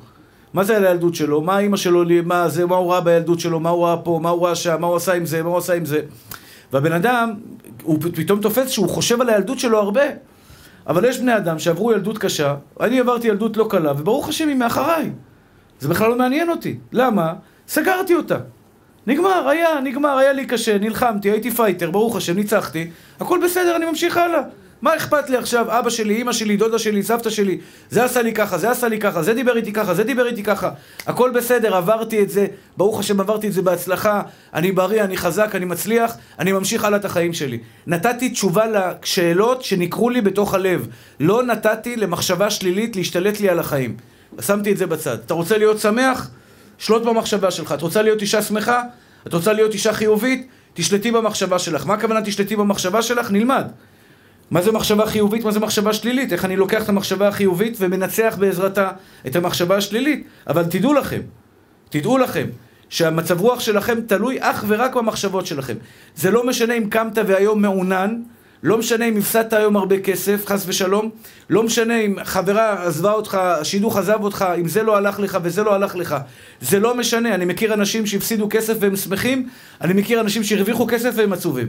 מה 0.53 0.63
זה 0.63 0.77
על 0.77 0.85
הילדות 0.85 1.15
שלו? 1.15 1.41
מה 1.41 1.59
אימא 1.59 1.77
שלו, 1.77 2.03
מה 2.25 2.49
זה, 2.49 2.65
מה 2.65 2.75
הוא 2.75 2.91
ראה 2.91 3.01
בילדות 3.01 3.39
שלו, 3.39 3.59
מה 3.59 3.69
הוא 3.69 3.85
ראה 3.85 3.97
פה, 3.97 4.19
מה 4.23 4.29
הוא 4.29 4.45
ראה 4.45 4.55
שם, 4.55 4.77
מה 4.79 4.87
הוא 4.87 4.95
עשה 4.95 5.13
עם 5.13 5.25
זה, 5.25 5.43
מה 5.43 5.49
הוא 5.49 5.57
עשה 5.57 5.73
עם 5.73 5.85
זה. 5.85 6.01
והבן 6.73 6.91
אדם, 6.91 7.33
הוא 7.83 7.99
פתאום 8.15 8.41
תופס 8.41 8.69
שהוא 8.69 8.89
חושב 8.89 9.21
על 9.21 9.29
הילדות 9.29 9.59
שלו 9.59 9.77
הרבה. 9.77 10.03
אבל 10.87 11.05
יש 11.05 11.19
בני 11.19 11.37
אדם 11.37 11.59
שעברו 11.59 11.91
ילדות 11.91 12.17
קשה, 12.17 12.55
אני 12.79 12.99
עברתי 12.99 13.27
ילדות 13.27 13.57
לא 13.57 13.67
קלה, 13.69 13.91
וברוך 13.91 14.29
השם 14.29 14.47
היא 14.47 14.55
מאחריי. 14.55 15.11
זה 15.79 15.87
בכלל 15.87 16.09
לא 16.09 16.17
מעניין 16.17 16.49
אותי. 16.49 16.77
למה? 16.91 17.33
סגרתי 17.67 18.15
אותה. 18.15 18.37
נגמר, 19.07 19.49
היה, 19.49 19.79
נגמר, 19.83 20.17
היה 20.17 20.33
לי 20.33 20.45
קשה, 20.45 20.77
נלחמתי, 20.77 21.31
הייתי 21.31 21.51
פייטר, 21.51 21.91
ברוך 21.91 22.15
השם, 22.15 22.35
ניצחתי, 22.35 22.89
הכל 23.19 23.39
בסדר, 23.43 23.75
אני 23.75 23.85
ממשיך 23.85 24.17
הלאה. 24.17 24.41
מה 24.81 24.95
אכפת 24.95 25.29
לי 25.29 25.37
עכשיו? 25.37 25.79
אבא 25.79 25.89
שלי, 25.89 26.21
אמא 26.21 26.33
שלי, 26.33 26.57
דודה 26.57 26.79
שלי, 26.79 27.03
סבתא 27.03 27.29
שלי, 27.29 27.59
זה 27.89 28.03
עשה 28.03 28.21
לי 28.21 28.33
ככה, 28.33 28.57
זה 28.57 28.71
עשה 28.71 28.87
לי 28.87 28.99
ככה, 28.99 29.23
זה 29.23 29.33
דיבר 29.33 29.57
איתי 29.57 29.73
ככה, 29.73 29.93
זה 29.93 30.03
דיבר 30.03 30.27
איתי 30.27 30.43
ככה. 30.43 30.69
הכל 31.07 31.31
בסדר, 31.31 31.75
עברתי 31.75 32.23
את 32.23 32.29
זה, 32.29 32.47
ברוך 32.77 32.99
השם 32.99 33.19
עברתי 33.19 33.47
את 33.47 33.53
זה 33.53 33.61
בהצלחה, 33.61 34.21
אני 34.53 34.71
בריא, 34.71 35.03
אני 35.03 35.17
חזק, 35.17 35.55
אני 35.55 35.65
מצליח, 35.65 36.13
אני 36.39 36.51
ממשיך 36.51 36.83
הלאה 36.83 36.99
את 36.99 37.05
החיים 37.05 37.33
שלי. 37.33 37.59
נתתי 37.87 38.29
תשובה 38.29 38.65
לשאלות 38.67 39.63
שנקרו 39.63 40.09
לי 40.09 40.21
בתוך 40.21 40.53
הלב. 40.53 40.87
לא 41.19 41.43
נתתי 41.43 41.95
למחשבה 41.95 42.49
שלילית 42.49 42.95
להשתלט 42.95 43.39
לי 43.39 43.49
על 43.49 43.59
החיים. 43.59 43.97
שמתי 44.41 44.71
את 44.71 44.77
זה 44.77 44.87
בצד. 44.87 45.17
אתה 45.25 45.33
רוצה 45.33 45.57
להיות 45.57 45.79
שמח? 45.79 46.29
שלוט 46.77 47.03
במחשבה 47.03 47.51
שלך. 47.51 47.71
את 47.71 47.81
רוצה 47.81 48.01
להיות 48.01 48.21
אישה 48.21 48.41
שמחה? 48.41 48.81
את 49.27 49.33
רוצה 49.33 49.53
להיות 49.53 49.73
אישה 49.73 49.93
חיובית? 49.93 50.47
תשלטי 50.73 51.11
במחשבה 51.11 51.59
שלך. 51.59 51.85
מה 51.85 51.93
הכוונה 51.93 52.21
תשלטי 52.21 52.55
במחשבה 52.55 53.01
שלך? 53.01 53.31
נלמד. 53.31 53.67
מה 54.51 54.61
זה 54.61 54.71
מחשבה 54.71 55.05
חיובית? 55.05 55.43
מה 55.43 55.51
זה 55.51 55.59
מחשבה 55.59 55.93
שלילית? 55.93 56.33
איך 56.33 56.45
אני 56.45 56.55
לוקח 56.55 56.83
את 56.83 56.89
המחשבה 56.89 57.27
החיובית 57.27 57.77
ומנצח 57.79 58.35
בעזרתה 58.39 58.91
את 59.27 59.35
המחשבה 59.35 59.77
השלילית? 59.77 60.27
אבל 60.47 60.63
תדעו 60.63 60.93
לכם, 60.93 61.21
תדעו 61.89 62.17
לכם, 62.17 62.47
שהמצב 62.89 63.41
רוח 63.41 63.59
שלכם 63.59 64.01
תלוי 64.01 64.37
אך 64.39 64.65
ורק 64.67 64.95
במחשבות 64.95 65.45
שלכם. 65.45 65.75
זה 66.15 66.31
לא 66.31 66.47
משנה 66.47 66.73
אם 66.73 66.89
קמת 66.89 67.17
והיום 67.27 67.61
מעונן, 67.61 68.15
לא 68.63 68.77
משנה 68.77 69.05
אם 69.05 69.17
הפסדת 69.17 69.53
היום 69.53 69.77
הרבה 69.77 69.99
כסף, 69.99 70.45
חס 70.45 70.63
ושלום, 70.67 71.09
לא 71.49 71.63
משנה 71.63 71.99
אם 71.99 72.15
חברה 72.23 72.87
עזבה 72.87 73.11
אותך, 73.11 73.35
השידוך 73.35 73.97
עזב 73.97 74.23
אותך, 74.23 74.45
אם 74.59 74.67
זה 74.67 74.83
לא 74.83 74.97
הלך 74.97 75.19
לך 75.19 75.37
וזה 75.43 75.63
לא 75.63 75.73
הלך 75.73 75.95
לך. 75.95 76.15
זה 76.61 76.79
לא 76.79 76.95
משנה, 76.95 77.35
אני 77.35 77.45
מכיר 77.45 77.73
אנשים 77.73 78.05
שהפסידו 78.05 78.47
כסף 78.49 78.73
והם 78.79 78.95
שמחים, 78.95 79.49
אני 79.81 79.93
מכיר 79.93 80.21
אנשים 80.21 80.43
שהרוויחו 80.43 80.87
כסף 80.87 81.11
והם 81.15 81.33
עצובים. 81.33 81.67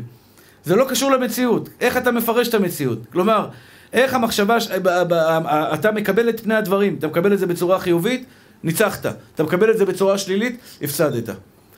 זה 0.64 0.76
לא 0.76 0.84
קשור 0.88 1.10
למציאות. 1.10 1.68
איך 1.80 1.96
אתה 1.96 2.10
מפרש 2.10 2.48
את 2.48 2.54
המציאות? 2.54 2.98
כלומר, 3.12 3.48
איך 3.92 4.14
המחשבה, 4.14 4.56
אתה 5.74 5.92
מקבל 5.92 6.28
את 6.28 6.40
פני 6.40 6.54
הדברים, 6.54 6.96
אתה 6.98 7.06
מקבל 7.06 7.32
את 7.32 7.38
זה 7.38 7.46
בצורה 7.46 7.78
חיובית, 7.78 8.24
ניצחת. 8.64 9.06
אתה 9.34 9.42
מקבל 9.42 9.70
את 9.70 9.78
זה 9.78 9.84
בצורה 9.84 10.18
שלילית, 10.18 10.58
הפסדת. 10.82 11.28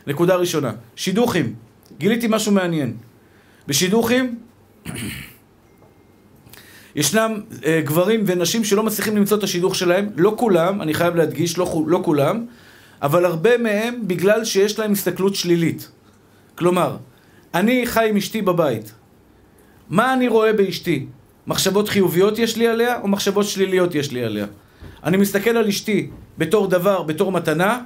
נקודה 0.07 0.35
ראשונה. 0.35 0.73
שידוכים. 0.97 1.55
גיליתי 1.99 2.27
משהו 2.31 2.53
מעניין. 2.53 2.97
בשידוכים, 3.69 4.39
ישנם 6.97 7.41
אה, 7.65 7.81
גברים 7.85 8.25
ונשים 8.27 8.65
שלא 8.65 8.83
מצליחים 8.83 9.17
למצוא 9.17 9.39
את 9.39 9.43
השידוך 9.43 9.75
שלהם, 9.75 10.11
לא 10.17 10.35
כולם, 10.39 10.83
אני 10.83 10.95
חייב 10.95 11.17
להדגיש, 11.17 11.59
לא, 11.59 11.85
לא 11.87 12.01
כולם, 12.05 12.47
אבל 13.03 13.25
הרבה 13.25 13.59
מהם 13.59 13.95
בגלל 14.07 14.45
שיש 14.45 14.79
להם 14.79 14.93
הסתכלות 14.93 15.35
שלילית. 15.35 15.89
כלומר, 16.55 16.97
אני 17.55 17.87
חי 17.87 18.07
עם 18.09 18.17
אשתי 18.17 18.43
בבית. 18.43 18.93
מה 19.91 20.15
אני 20.15 20.29
רואה 20.29 20.53
באשתי? 20.53 21.07
מחשבות 21.47 21.89
חיוביות 21.89 22.39
יש 22.39 22.57
לי 22.57 22.69
עליה, 22.69 23.01
או 23.01 23.09
מחשבות 23.09 23.47
שליליות 23.47 23.95
יש 23.95 24.13
לי 24.13 24.25
עליה? 24.25 24.47
אני 25.05 25.17
מסתכל 25.17 25.51
על 25.51 25.69
אשתי 25.69 26.11
בתור 26.39 26.67
דבר, 26.67 27.03
בתור 27.03 27.33
מתנה, 27.33 27.81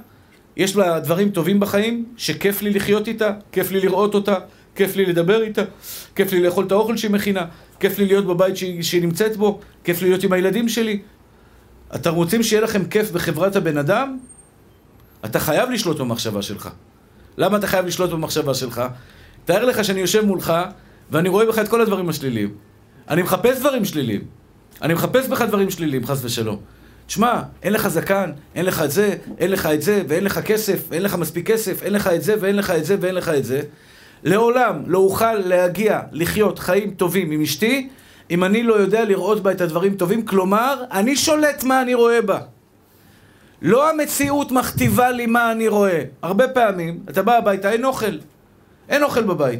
יש 0.57 0.75
לה 0.75 0.99
דברים 0.99 1.29
טובים 1.29 1.59
בחיים, 1.59 2.05
שכיף 2.17 2.61
לי 2.61 2.69
לחיות 2.69 3.07
איתה, 3.07 3.31
כיף 3.51 3.71
לי 3.71 3.79
לראות 3.79 4.15
אותה, 4.15 4.35
כיף 4.75 4.95
לי 4.95 5.05
לדבר 5.05 5.41
איתה, 5.41 5.61
כיף 6.15 6.31
לי 6.31 6.43
לאכול 6.43 6.65
את 6.65 6.71
האוכל 6.71 6.97
שהיא 6.97 7.11
מכינה, 7.11 7.45
כיף 7.79 7.99
לי 7.99 8.05
להיות 8.05 8.25
בבית 8.25 8.57
שהיא, 8.57 8.83
שהיא 8.83 9.01
נמצאת 9.01 9.37
בו, 9.37 9.59
כיף 9.83 10.01
לי 10.01 10.09
להיות 10.09 10.23
עם 10.23 10.33
הילדים 10.33 10.69
שלי. 10.69 10.99
אתם 11.95 12.13
רוצים 12.13 12.43
שיהיה 12.43 12.61
לכם 12.61 12.85
כיף 12.85 13.11
בחברת 13.11 13.55
הבן 13.55 13.77
אדם? 13.77 14.17
אתה 15.25 15.39
חייב 15.39 15.69
לשלוט 15.69 15.99
במחשבה 15.99 16.41
שלך. 16.41 16.69
למה 17.37 17.57
אתה 17.57 17.67
חייב 17.67 17.85
לשלוט 17.85 18.09
במחשבה 18.09 18.53
שלך? 18.53 18.81
תאר 19.47 19.65
לך 19.65 19.85
שאני 19.85 19.99
יושב 19.99 20.25
מולך, 20.25 20.53
ואני 21.11 21.29
רואה 21.29 21.45
בך 21.45 21.59
את 21.59 21.67
כל 21.67 21.81
הדברים 21.81 22.09
השליליים. 22.09 22.49
אני 23.09 23.21
מחפש 23.21 23.59
דברים 23.59 23.85
שליליים. 23.85 24.21
אני 24.81 24.93
מחפש 24.93 25.27
בך 25.27 25.41
דברים 25.41 25.69
שליליים, 25.69 26.05
חס 26.05 26.25
ושלום. 26.25 26.57
תשמע, 27.07 27.41
אין 27.63 27.73
לך 27.73 27.87
זקן, 27.87 28.31
אין 28.55 28.65
לך 28.65 28.81
את 28.81 28.91
זה, 28.91 29.15
אין 29.37 29.51
לך 29.51 29.65
את 29.65 29.81
זה, 29.81 30.03
ואין 30.07 30.23
לך 30.23 30.39
כסף, 30.39 30.91
אין 30.91 31.03
לך 31.03 31.15
מספיק 31.15 31.47
כסף, 31.47 31.83
אין 31.83 31.93
לך 31.93 32.07
את 32.07 32.23
זה, 32.23 32.35
ואין 32.39 32.55
לך 32.55 32.71
את 32.71 32.85
זה, 32.85 32.95
ואין 32.99 33.15
לך 33.15 33.29
את 33.29 33.45
זה. 33.45 33.61
לעולם 34.23 34.83
לא 34.87 34.97
אוכל 34.97 35.33
להגיע 35.33 36.01
לחיות 36.11 36.59
חיים 36.59 36.91
טובים 36.91 37.31
עם 37.31 37.41
אשתי, 37.41 37.89
אם 38.31 38.43
אני 38.43 38.63
לא 38.63 38.73
יודע 38.73 39.05
לראות 39.05 39.43
בה 39.43 39.51
את 39.51 39.61
הדברים 39.61 39.95
טובים, 39.95 40.25
כלומר, 40.25 40.83
אני 40.91 41.15
שולט 41.15 41.63
מה 41.63 41.81
אני 41.81 41.93
רואה 41.93 42.21
בה. 42.21 42.39
לא 43.61 43.89
המציאות 43.89 44.51
מכתיבה 44.51 45.11
לי 45.11 45.25
מה 45.25 45.51
אני 45.51 45.67
רואה. 45.67 46.03
הרבה 46.21 46.47
פעמים, 46.47 46.99
אתה 47.09 47.21
בא 47.21 47.37
הביתה, 47.37 47.71
אין 47.71 47.85
אוכל. 47.85 48.15
אין 48.89 49.03
אוכל 49.03 49.23
בבית. 49.23 49.59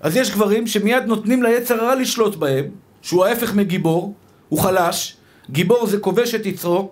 אז 0.00 0.16
יש 0.16 0.30
גברים 0.30 0.66
שמיד 0.66 1.04
נותנים 1.06 1.42
ליצר 1.42 1.74
הרע 1.84 1.94
לשלוט 1.94 2.36
בהם, 2.36 2.64
שהוא 3.02 3.24
ההפך 3.24 3.54
מגיבור, 3.54 4.14
הוא 4.48 4.60
חלש, 4.60 5.16
גיבור 5.50 5.86
זה 5.86 5.98
כובש 5.98 6.34
את 6.34 6.46
יצרו, 6.46 6.90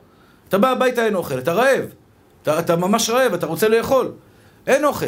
אתה 0.48 0.58
בא 0.58 0.70
הביתה 0.70 1.04
אין 1.04 1.14
אוכל, 1.14 1.38
אתה 1.38 1.52
רעב, 1.52 1.84
אתה, 2.42 2.58
אתה 2.58 2.76
ממש 2.76 3.10
רעב, 3.10 3.34
אתה 3.34 3.46
רוצה 3.46 3.68
לאכול, 3.68 4.12
אין 4.66 4.84
אוכל. 4.84 5.06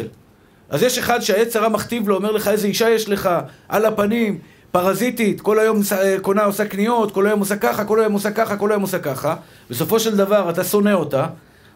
אז 0.69 0.83
יש 0.83 0.97
אחד 0.97 1.19
שהיצר 1.19 1.59
הרע 1.59 1.69
מכתיב 1.69 2.09
לו, 2.09 2.15
אומר 2.15 2.31
לך 2.31 2.47
איזה 2.47 2.67
אישה 2.67 2.89
יש 2.89 3.09
לך, 3.09 3.29
על 3.69 3.85
הפנים, 3.85 4.39
פרזיטית, 4.71 5.41
כל 5.41 5.59
היום 5.59 5.81
אה, 5.91 6.15
קונה 6.21 6.43
עושה 6.43 6.65
קניות, 6.65 7.11
כל 7.11 7.27
היום 7.27 7.39
עושה 7.39 7.55
ככה, 7.55 7.85
כל 7.85 7.99
היום 7.99 8.13
עושה 8.13 8.31
ככה, 8.31 8.57
כל 8.57 8.71
היום 8.71 8.81
עושה 8.81 8.99
ככה, 8.99 9.35
בסופו 9.69 9.99
של 9.99 10.17
דבר 10.17 10.49
אתה 10.49 10.63
שונא 10.63 10.93
אותה, 10.93 11.27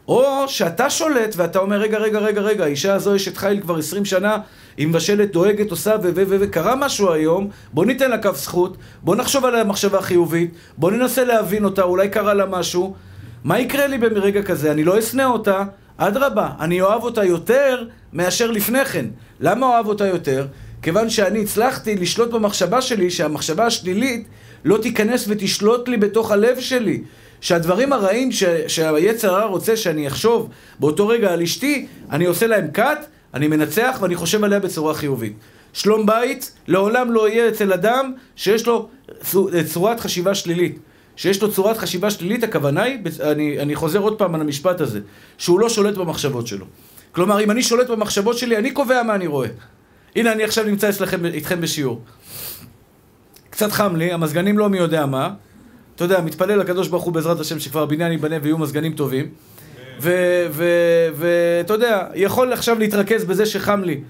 או 0.10 0.48
שאתה 0.48 0.90
שולט 0.90 1.34
ואתה 1.38 1.60
אומר, 1.60 1.78
רגע, 1.78 1.98
רגע, 1.98 2.20
רגע, 2.20 2.42
רגע, 2.42 2.64
האישה 2.64 2.94
הזו 2.94 3.16
אשת 3.16 3.38
חיל 3.38 3.62
כבר 3.62 3.78
20 3.78 4.06
שנה, 4.06 4.38
היא 4.78 4.88
מבשלת, 4.88 5.32
דואגת, 5.32 5.72
עושה 5.72 5.96
ו... 6.04 6.10
ו... 6.16 6.24
ו... 6.28 6.38
וקרה 6.40 6.76
משהו 6.76 7.12
היום, 7.12 7.50
בוא 7.74 7.86
ניתן 7.86 8.12
לה 8.12 8.18
כף 8.18 8.38
זכות, 8.38 8.78
בוא 9.04 9.16
נחשוב 9.16 9.46
עליה 9.46 9.64
מחשבה 9.64 10.02
חיובית, 10.02 10.52
בוא 10.78 10.92
ננסה 10.92 11.24
להבין 11.24 11.66
אותה, 11.66 11.82
אולי 11.82 12.10
קרה 12.10 12.34
לה 12.34 12.46
משהו. 12.46 12.94
מה 13.44 13.60
יקרה 13.60 13.88
לי 13.88 13.98
ברגע 13.98 14.42
כזה? 14.42 14.72
אני 14.72 14.84
לא 14.84 15.00
אשנא 15.00 15.24
אותה, 15.24 15.64
אדרבה, 15.98 16.50
אני 16.60 16.82
אוהב 16.82 17.04
אותה 17.04 17.26
יותר 17.26 17.84
מאשר 18.14 18.52
לפני 18.52 18.86
כן. 18.86 19.06
למה 19.40 19.66
אוהב 19.66 19.88
אותה 19.88 20.08
יותר? 20.08 20.48
כיוון 20.82 21.10
שאני 21.10 21.42
הצלחתי 21.42 21.96
לשלוט 21.96 22.32
במחשבה 22.32 22.82
שלי, 22.82 23.10
שהמחשבה 23.10 23.66
השלילית 23.66 24.28
לא 24.66 24.78
תיכנס 24.78 25.26
ותשלוט 25.28 25.90
לי 25.90 25.98
בתוך 25.98 26.32
הלב 26.32 26.60
שלי. 26.60 27.02
שהדברים 27.42 27.94
הרעים 27.94 28.32
ש... 28.32 28.44
שהיצר 28.68 29.36
הרע 29.36 29.46
רוצה 29.46 29.78
שאני 29.78 30.08
אחשוב 30.08 30.50
באותו 30.80 31.08
רגע 31.08 31.34
על 31.34 31.42
אשתי, 31.42 31.88
אני 32.12 32.26
עושה 32.26 32.48
להם 32.48 32.68
cut, 32.76 33.04
אני 33.34 33.48
מנצח 33.48 33.98
ואני 34.02 34.16
חושב 34.16 34.44
עליה 34.44 34.60
בצורה 34.60 34.94
חיובית. 34.94 35.34
שלום 35.74 36.06
בית 36.06 36.52
לעולם 36.68 37.12
לא 37.12 37.30
יהיה 37.30 37.50
אצל 37.50 37.74
אדם 37.74 38.14
שיש 38.36 38.68
לו 38.68 38.90
צורת 39.66 40.00
חשיבה 40.00 40.36
שלילית. 40.36 40.80
שיש 41.16 41.42
לו 41.42 41.52
צורת 41.52 41.78
חשיבה 41.78 42.12
שלילית, 42.12 42.44
הכוונה 42.44 42.84
היא, 42.84 43.00
אני, 43.20 43.60
אני 43.60 43.76
חוזר 43.76 44.00
עוד 44.00 44.18
פעם 44.18 44.36
על 44.36 44.42
המשפט 44.42 44.82
הזה, 44.82 45.00
שהוא 45.38 45.60
לא 45.60 45.70
שולט 45.70 45.98
במחשבות 45.98 46.48
שלו. 46.48 46.66
כלומר, 47.12 47.44
אם 47.44 47.52
אני 47.52 47.62
שולט 47.64 47.90
במחשבות 47.90 48.38
שלי, 48.38 48.58
אני 48.58 48.72
קובע 48.72 49.04
מה 49.04 49.16
אני 49.16 49.28
רואה. 49.28 49.48
הנה, 50.16 50.32
אני 50.32 50.44
עכשיו 50.44 50.66
נמצא 50.66 50.90
אצלכם, 50.90 51.26
איתכם 51.26 51.62
בשיעור. 51.62 52.02
קצת 53.50 53.72
חם 53.72 53.96
לי, 53.96 54.12
המזגנים 54.12 54.58
לא 54.58 54.70
מי 54.70 54.78
יודע 54.78 55.06
מה. 55.06 55.34
אתה 56.00 56.06
יודע, 56.06 56.22
מתפלל 56.22 56.60
לקדוש 56.60 56.88
ברוך 56.88 57.04
הוא 57.04 57.14
בעזרת 57.14 57.40
השם 57.40 57.60
שכבר 57.60 57.82
הבניין 57.82 58.12
ייבנה 58.12 58.36
ויהיו 58.42 58.58
מזגנים 58.58 58.94
טובים. 58.94 59.28
ואתה 60.00 61.74
יודע, 61.74 62.08
יכול 62.16 62.54
עכשיו 62.54 62.80
להתרכז 62.80 63.26
בזה 63.26 63.46
שחם 63.46 63.82
לי. 63.84 64.02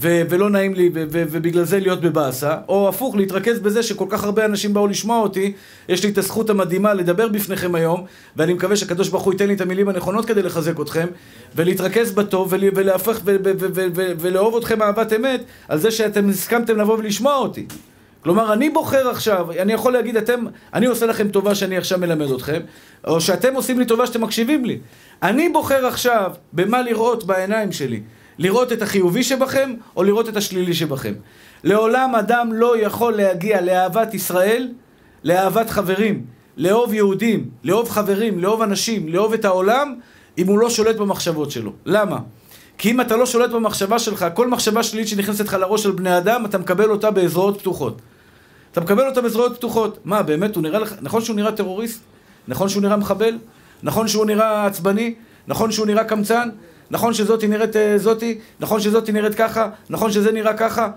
ו- 0.00 0.22
ולא 0.28 0.50
נעים 0.50 0.74
לי, 0.74 0.90
ו- 0.94 1.04
ו- 1.12 1.24
ובגלל 1.30 1.64
זה 1.64 1.80
להיות 1.80 2.00
בבאסה, 2.00 2.56
או 2.68 2.88
הפוך, 2.88 3.16
להתרכז 3.16 3.58
בזה 3.58 3.82
שכל 3.82 4.06
כך 4.08 4.24
הרבה 4.24 4.44
אנשים 4.44 4.74
באו 4.74 4.86
לשמוע 4.86 5.18
אותי, 5.18 5.52
יש 5.88 6.04
לי 6.04 6.10
את 6.10 6.18
הזכות 6.18 6.50
המדהימה 6.50 6.94
לדבר 6.94 7.28
בפניכם 7.28 7.74
היום, 7.74 8.04
ואני 8.36 8.54
מקווה 8.54 8.76
שהקדוש 8.76 9.08
ברוך 9.08 9.22
הוא 9.22 9.32
ייתן 9.32 9.48
לי 9.48 9.54
את 9.54 9.60
המילים 9.60 9.88
הנכונות 9.88 10.24
כדי 10.24 10.42
לחזק 10.42 10.80
אתכם, 10.80 11.06
ולהתרכז 11.56 12.12
בטוב, 12.12 12.52
ול- 12.52 12.70
ולהפך, 12.74 13.20
ולאהוב 14.18 14.56
אתכם 14.56 14.82
אהבת 14.82 15.12
אמת, 15.12 15.44
על 15.68 15.78
זה 15.78 15.90
שאתם 15.90 16.28
הסכמתם 16.28 16.76
לבוא 16.76 16.98
ולשמוע 16.98 17.36
אותי. 17.36 17.66
כלומר, 18.26 18.52
אני 18.52 18.70
בוחר 18.70 19.08
עכשיו, 19.08 19.52
אני 19.52 19.72
יכול 19.72 19.92
להגיד, 19.92 20.16
אתם, 20.16 20.44
אני 20.74 20.86
עושה 20.86 21.06
לכם 21.06 21.28
טובה 21.28 21.54
שאני 21.54 21.76
עכשיו 21.76 21.98
מלמד 21.98 22.30
אתכם, 22.30 22.60
או 23.06 23.20
שאתם 23.20 23.54
עושים 23.54 23.78
לי 23.78 23.86
טובה 23.86 24.06
שאתם 24.06 24.20
מקשיבים 24.20 24.64
לי. 24.64 24.78
אני 25.22 25.48
בוחר 25.48 25.86
עכשיו 25.86 26.32
במה 26.52 26.82
לראות 26.82 27.24
בעיניים 27.24 27.72
שלי. 27.72 28.00
לראות 28.38 28.72
את 28.72 28.82
החיובי 28.82 29.22
שבכם, 29.22 29.74
או 29.96 30.02
לראות 30.02 30.28
את 30.28 30.36
השלילי 30.36 30.74
שבכם. 30.74 31.12
לעולם 31.64 32.14
אדם 32.14 32.52
לא 32.52 32.78
יכול 32.78 33.12
להגיע 33.16 33.60
לאהבת 33.60 34.14
ישראל, 34.14 34.68
לאהבת 35.24 35.70
חברים, 35.70 36.24
לאהוב 36.56 36.94
יהודים, 36.94 37.50
לאהוב 37.64 37.90
חברים, 37.90 38.38
לאהוב 38.38 38.62
אנשים, 38.62 39.08
לאהוב 39.08 39.32
את 39.32 39.44
העולם, 39.44 39.94
אם 40.38 40.46
הוא 40.46 40.58
לא 40.58 40.70
שולט 40.70 40.96
במחשבות 40.96 41.50
שלו. 41.50 41.72
למה? 41.84 42.18
כי 42.78 42.90
אם 42.90 43.00
אתה 43.00 43.16
לא 43.16 43.26
שולט 43.26 43.50
במחשבה 43.50 43.98
שלך, 43.98 44.26
כל 44.34 44.48
מחשבה 44.48 44.82
שלילית 44.82 45.08
שנכנסת 45.08 45.44
לך 45.44 45.54
לראש 45.54 45.82
של 45.82 45.90
בני 45.90 46.18
אדם, 46.18 46.44
אתה 46.44 46.58
מקבל 46.58 46.90
אותה 46.90 47.10
בזרועות 47.10 47.60
פתוחות. 47.60 48.02
אתה 48.76 48.84
מקבל 48.84 49.06
אותה 49.06 49.20
בזרועות 49.20 49.56
פתוחות. 49.56 49.98
מה, 50.04 50.22
באמת, 50.22 50.56
הוא 50.56 50.62
נראה 50.62 50.78
לך... 50.78 50.94
נכון 51.02 51.22
שהוא 51.22 51.36
נראה 51.36 51.52
טרוריסט? 51.52 52.00
נכון 52.48 52.68
שהוא 52.68 52.82
נראה 52.82 52.96
מחבל? 52.96 53.38
נכון 53.82 54.08
שהוא 54.08 54.26
נראה 54.26 54.66
עצבני? 54.66 55.14
נכון 55.46 55.72
שהוא 55.72 55.86
נראה 55.86 56.04
קמצן? 56.04 56.48
נכון 56.90 57.14
שזאתי 57.14 57.46
נראית 57.46 57.76
אה, 57.76 57.98
זאתי? 57.98 58.38
נכון 58.60 58.80
שזאתי 58.80 59.12
נראית 59.12 59.34
ככה? 59.34 59.68
נכון 59.90 60.12
שזה 60.12 60.32
נראה 60.32 60.54
ככה? 60.54 60.90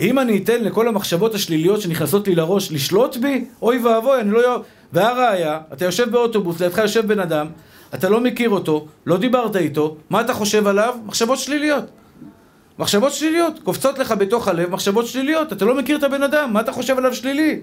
אם 0.00 0.18
אני 0.18 0.38
אתן 0.38 0.64
לכל 0.64 0.88
המחשבות 0.88 1.34
השליליות 1.34 1.80
שנכנסות 1.80 2.28
לי 2.28 2.34
לראש 2.34 2.72
לשלוט 2.72 3.16
בי, 3.16 3.44
אוי 3.62 3.78
ואבוי, 3.78 4.20
אני 4.20 4.30
לא... 4.30 4.62
והראיה, 4.92 5.60
אתה 5.72 5.84
יושב 5.84 6.10
באוטובוס, 6.10 6.60
לידך 6.60 6.78
יושב 6.78 7.06
בן 7.06 7.20
אדם, 7.20 7.46
אתה 7.94 8.08
לא 8.08 8.20
מכיר 8.20 8.50
אותו, 8.50 8.86
לא 9.06 9.16
דיברת 9.16 9.56
איתו, 9.56 9.96
מה 10.10 10.20
אתה 10.20 10.34
חושב 10.34 10.66
עליו? 10.66 10.94
מחשבות 11.06 11.38
שליליות. 11.38 11.84
מחשבות 12.80 13.12
שליליות, 13.12 13.58
קופצות 13.64 13.98
לך 13.98 14.14
בתוך 14.18 14.48
הלב 14.48 14.70
מחשבות 14.70 15.06
שליליות, 15.06 15.52
אתה 15.52 15.64
לא 15.64 15.74
מכיר 15.74 15.96
את 15.96 16.02
הבן 16.02 16.22
אדם, 16.22 16.52
מה 16.52 16.60
אתה 16.60 16.72
חושב 16.72 16.98
עליו 16.98 17.14
שלילי? 17.14 17.60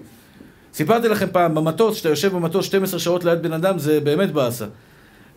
סיפרתי 0.74 1.08
לכם 1.08 1.26
פעם, 1.32 1.54
במטוס, 1.54 1.94
כשאתה 1.94 2.08
יושב 2.08 2.32
במטוס 2.32 2.66
12 2.66 3.00
שעות 3.00 3.24
ליד 3.24 3.42
בן 3.42 3.52
אדם, 3.52 3.78
זה 3.78 4.00
באמת 4.00 4.32
באסה. 4.32 4.64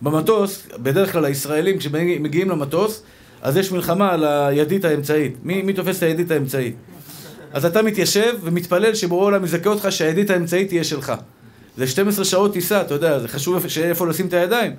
במטוס, 0.02 0.68
בדרך 0.78 1.12
כלל 1.12 1.26
הישראלים, 1.26 1.78
כשמגיעים 1.78 2.50
למטוס, 2.50 3.04
אז 3.42 3.58
יש 3.58 3.72
מלחמה 3.72 4.12
על 4.12 4.24
הידית 4.24 4.86
האמצעית. 4.86 5.36
מי, 5.44 5.62
מי 5.62 5.74
תופס 5.74 5.98
את 5.98 6.04
הידית 6.04 6.32
האמצעית? 6.32 6.76
אז 7.54 7.66
אתה 7.66 7.82
מתיישב 7.82 8.34
ומתפלל 8.42 8.96
שבורא 8.96 9.26
עולם 9.26 9.44
יזכה 9.44 9.70
אותך 9.70 9.88
שהידית 9.90 10.30
האמצעית 10.30 10.68
תהיה 10.68 10.84
שלך. 10.84 11.14
זה 11.78 11.88
12 11.88 12.26
שעות 12.26 12.54
טיסה, 12.54 12.82
אתה 12.82 12.94
יודע, 12.94 13.20
זה 13.20 13.28
חשוב 13.28 13.66
איפה 13.84 14.08
לשים 14.08 14.28
את 14.28 14.34
הידיים. 14.34 14.72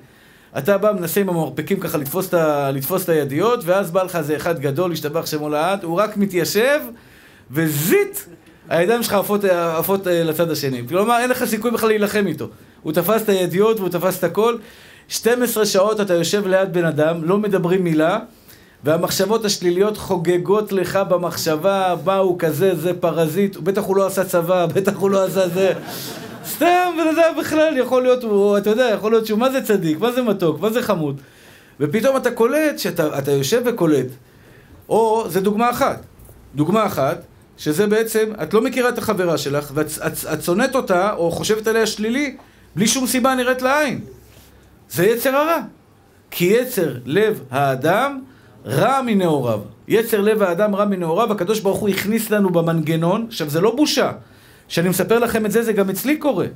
אתה 0.59 0.78
בא, 0.78 0.92
מנסה 0.92 1.21
עם 1.21 1.28
המרפקים 1.28 1.80
ככה 1.80 1.99
לתפוס 1.99 2.28
את, 2.28 2.35
לתפוס 2.75 3.04
את 3.04 3.09
הידיות, 3.09 3.61
ואז 3.64 3.90
בא 3.90 4.02
לך 4.02 4.16
איזה 4.16 4.37
אחד 4.37 4.61
גדול, 4.61 4.92
השתבח 4.92 5.26
שמו 5.26 5.49
לעד, 5.49 5.85
הוא 5.85 5.99
רק 5.99 6.16
מתיישב, 6.16 6.80
וזיט, 7.50 8.18
הידיים 8.68 9.02
שלך 9.02 9.12
עפות, 9.12 9.44
עפות 9.44 10.09
אה, 10.09 10.25
לצד 10.25 10.50
השני. 10.50 10.82
כלומר, 10.88 11.18
אין 11.18 11.30
לך 11.30 11.44
סיכוי 11.44 11.71
בכלל 11.71 11.88
להילחם 11.88 12.26
איתו. 12.26 12.49
הוא 12.82 12.92
תפס 12.92 13.23
את 13.23 13.28
הידיעות 13.28 13.78
והוא 13.78 13.88
תפס 13.88 14.18
את 14.18 14.25
הכל. 14.25 14.56
12 15.09 15.66
שעות 15.66 16.00
אתה 16.00 16.14
יושב 16.14 16.47
ליד 16.47 16.73
בן 16.73 16.85
אדם, 16.85 17.25
לא 17.25 17.38
מדברים 17.38 17.85
מילה, 17.85 18.18
והמחשבות 18.85 19.44
השליליות 19.44 19.97
חוגגות 19.97 20.73
לך 20.73 20.99
במחשבה, 21.09 21.94
מה 22.04 22.16
הוא 22.16 22.38
כזה, 22.38 22.75
זה 22.75 22.94
פרזיט, 22.94 23.56
בטח 23.56 23.82
הוא 23.82 23.97
לא 23.97 24.06
עשה 24.06 24.25
צבא, 24.25 24.66
בטח 24.66 24.97
הוא 24.97 25.11
לא 25.11 25.25
עשה 25.25 25.49
זה. 25.49 25.73
סתם, 26.47 26.93
בן 26.97 27.17
אדם 27.17 27.35
בכלל, 27.41 27.77
יכול 27.77 28.03
להיות, 28.03 28.23
הוא, 28.23 28.59
אתה 28.59 28.71
יודע, 28.71 28.91
יכול 28.95 29.13
להיות 29.13 29.27
שהוא 29.27 29.39
מה 29.39 29.51
זה 29.51 29.63
צדיק, 29.63 29.99
מה 29.99 30.13
זה 30.13 30.23
מתוק, 30.23 30.61
מה 30.61 30.71
זה 30.71 30.83
חמוד. 30.83 31.21
ופתאום 31.81 32.17
אתה 32.17 32.31
קולט, 32.31 32.79
שאתה 32.79 33.33
יושב 33.33 33.63
וקולט. 33.65 34.07
או, 34.89 35.25
זה 35.29 35.41
דוגמה 35.41 35.71
אחת. 35.71 36.03
דוגמה 36.55 36.87
אחת, 36.87 37.23
שזה 37.57 37.87
בעצם, 37.87 38.33
את 38.43 38.55
לא 38.55 38.61
מכירה 38.61 38.89
את 38.89 38.99
החברה 38.99 39.39
שלך, 39.39 39.71
ואת 39.75 40.43
שונאת 40.45 40.75
אותה, 40.75 41.13
או 41.13 41.31
חושבת 41.31 41.67
עליה 41.67 41.87
שלילי, 41.87 42.37
בלי 42.77 42.87
שום 42.87 43.07
סיבה 43.07 43.35
נראית 43.35 43.63
לעין. 43.63 44.01
זה 44.91 45.07
יצר 45.07 45.37
הרע. 45.37 45.59
כי 46.31 46.45
יצר 46.45 46.95
לב 47.05 47.41
האדם 47.51 48.21
רע 48.67 49.03
מנעוריו. 49.03 49.61
יצר 49.89 50.21
לב 50.21 50.43
האדם 50.43 50.75
רע 50.75 50.85
מנעוריו, 50.85 51.33
הקדוש 51.33 51.61
ברוך 51.61 51.79
הוא 51.79 51.89
הכניס 51.89 52.31
לנו 52.31 52.51
במנגנון, 52.51 53.27
עכשיו 53.29 53.51
זה 53.51 53.61
לא 53.61 53.77
בושה. 53.77 54.13
כשאני 54.73 54.88
מספר 54.88 55.19
לכם 55.19 55.47
את 55.47 55.50
זה, 55.52 55.62
זה 55.62 55.73
גם 55.73 55.91
אצלי 55.91 56.17
קורה. 56.17 56.47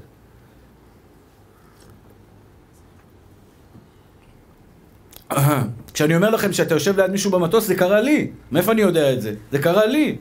כשאני 5.93 6.17
אומר 6.17 6.31
לכם 6.31 6.53
שאתה 6.53 6.75
יושב 6.75 7.01
ליד 7.01 7.11
מישהו 7.11 7.31
במטוס, 7.31 7.67
זה 7.67 7.75
קרה 7.75 8.01
לי. 8.01 8.31
מאיפה 8.53 8.73
אני 8.73 8.81
יודע 8.81 9.13
את 9.13 9.23
זה? 9.23 9.35
זה 9.53 9.59
קרה 9.59 9.87
לי. 9.87 10.17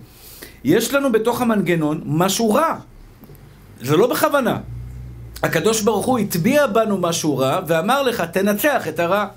יש 0.64 0.94
לנו 0.94 1.12
בתוך 1.12 1.42
המנגנון 1.42 2.02
משהו 2.06 2.54
רע. 2.54 2.76
זה 3.82 3.98
לא 3.98 4.08
בכוונה. 4.08 4.58
הקדוש 5.44 5.82
ברוך 5.82 6.06
הוא 6.06 6.20
הטביע 6.20 6.68
בנו 6.68 6.98
משהו 6.98 7.38
רע, 7.38 7.60
ואמר 7.68 8.04
לך, 8.04 8.22
תנצח 8.22 8.88
את 8.88 9.00
הרע. 9.00 9.28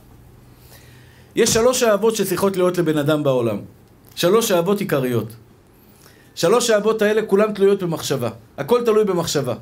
יש 1.37 1.55
שלוש 1.55 1.83
אהבות 1.83 2.17
שצריכות 2.17 2.57
להיות 2.57 2.79
לבן 2.79 2.99
אדם 2.99 3.23
בעולם. 3.23 3.59
שלוש 4.15 4.50
אהבות 4.50 4.81
עיקריות. 4.81 5.48
שלוש 6.38 6.71
האהבות 6.71 7.02
האלה 7.02 7.23
כולן 7.23 7.52
תלויות 7.52 7.83
במחשבה. 7.83 8.30
הכל 8.59 8.83
תלוי 8.85 9.04
במחשבה. 9.04 9.54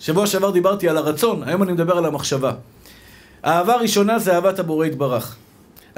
שבוע 0.00 0.26
שעבר 0.26 0.50
דיברתי 0.50 0.88
על 0.88 0.96
הרצון, 0.96 1.42
היום 1.42 1.62
אני 1.62 1.72
מדבר 1.72 1.98
על 1.98 2.04
המחשבה. 2.04 2.52
האהבה 3.42 3.74
הראשונה 3.74 4.18
זה 4.18 4.34
אהבת 4.34 4.58
הבורא 4.58 4.86
יתברך. 4.86 5.36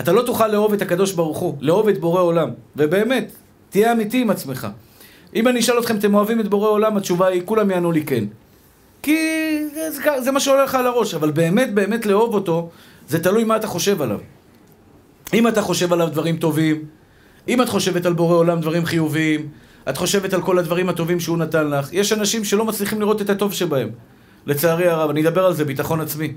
אתה 0.01 0.13
לא 0.13 0.23
תוכל 0.23 0.49
לאהוב 0.49 0.73
את 0.73 0.83
הקדוש 0.83 1.13
ברוך 1.13 1.39
הוא, 1.39 1.57
לאהוב 1.61 1.89
את 1.89 2.01
בורא 2.01 2.21
עולם. 2.21 2.51
ובאמת, 2.77 3.33
תהיה 3.71 3.93
אמיתי 3.93 4.21
עם 4.21 4.31
עצמך. 4.31 4.69
אם 5.35 5.49
אני 5.49 5.61
אשאל 5.61 5.79
אתכם, 5.79 5.97
אתם 5.97 6.15
אוהבים 6.15 6.41
את 6.41 6.49
בורא 6.49 6.69
עולם? 6.69 6.97
התשובה 6.97 7.27
היא, 7.27 7.43
כולם 7.45 7.71
יענו 7.71 7.93
לי 7.93 8.05
כן. 8.05 8.25
כי 9.03 9.19
זה, 9.75 10.21
זה 10.21 10.31
מה 10.31 10.41
שעולה 10.41 10.65
לך 10.65 10.75
על 10.75 10.87
הראש, 10.87 11.15
אבל 11.15 11.31
באמת 11.31 11.75
באמת 11.75 12.07
לאהוב 12.07 12.35
אותו, 12.35 12.71
זה 13.09 13.23
תלוי 13.23 13.45
מה 13.45 13.57
אתה 13.57 13.67
חושב 13.67 14.03
עליו. 14.03 14.19
אם 15.35 15.49
אתה 15.49 15.63
חושב 15.63 15.93
עליו 15.93 16.07
דברים 16.07 16.37
טובים, 16.37 16.85
אם 17.49 17.63
את 17.63 17.69
חושבת 17.69 18.07
על 18.07 18.13
בורא 18.13 18.37
עולם 18.37 18.61
דברים 18.61 18.85
חיוביים, 18.85 19.49
את 19.89 19.97
חושבת 19.97 20.35
על 20.35 20.43
כל 20.43 20.59
הדברים 20.59 20.89
הטובים 20.89 21.21
שהוא 21.21 21.39
נתן 21.39 21.71
לך. 21.71 21.93
יש 21.93 22.13
אנשים 22.13 22.45
שלא 22.45 22.65
מצליחים 22.65 23.01
לראות 23.01 23.23
את 23.23 23.31
הטוב 23.31 23.53
שבהם. 23.53 23.89
לצערי 24.47 24.89
הרב, 24.89 25.11
אני 25.11 25.23
אדבר 25.23 25.47
על 25.47 25.55
זה, 25.55 25.65
ביטחון 25.65 26.01
עצמי. 26.01 26.33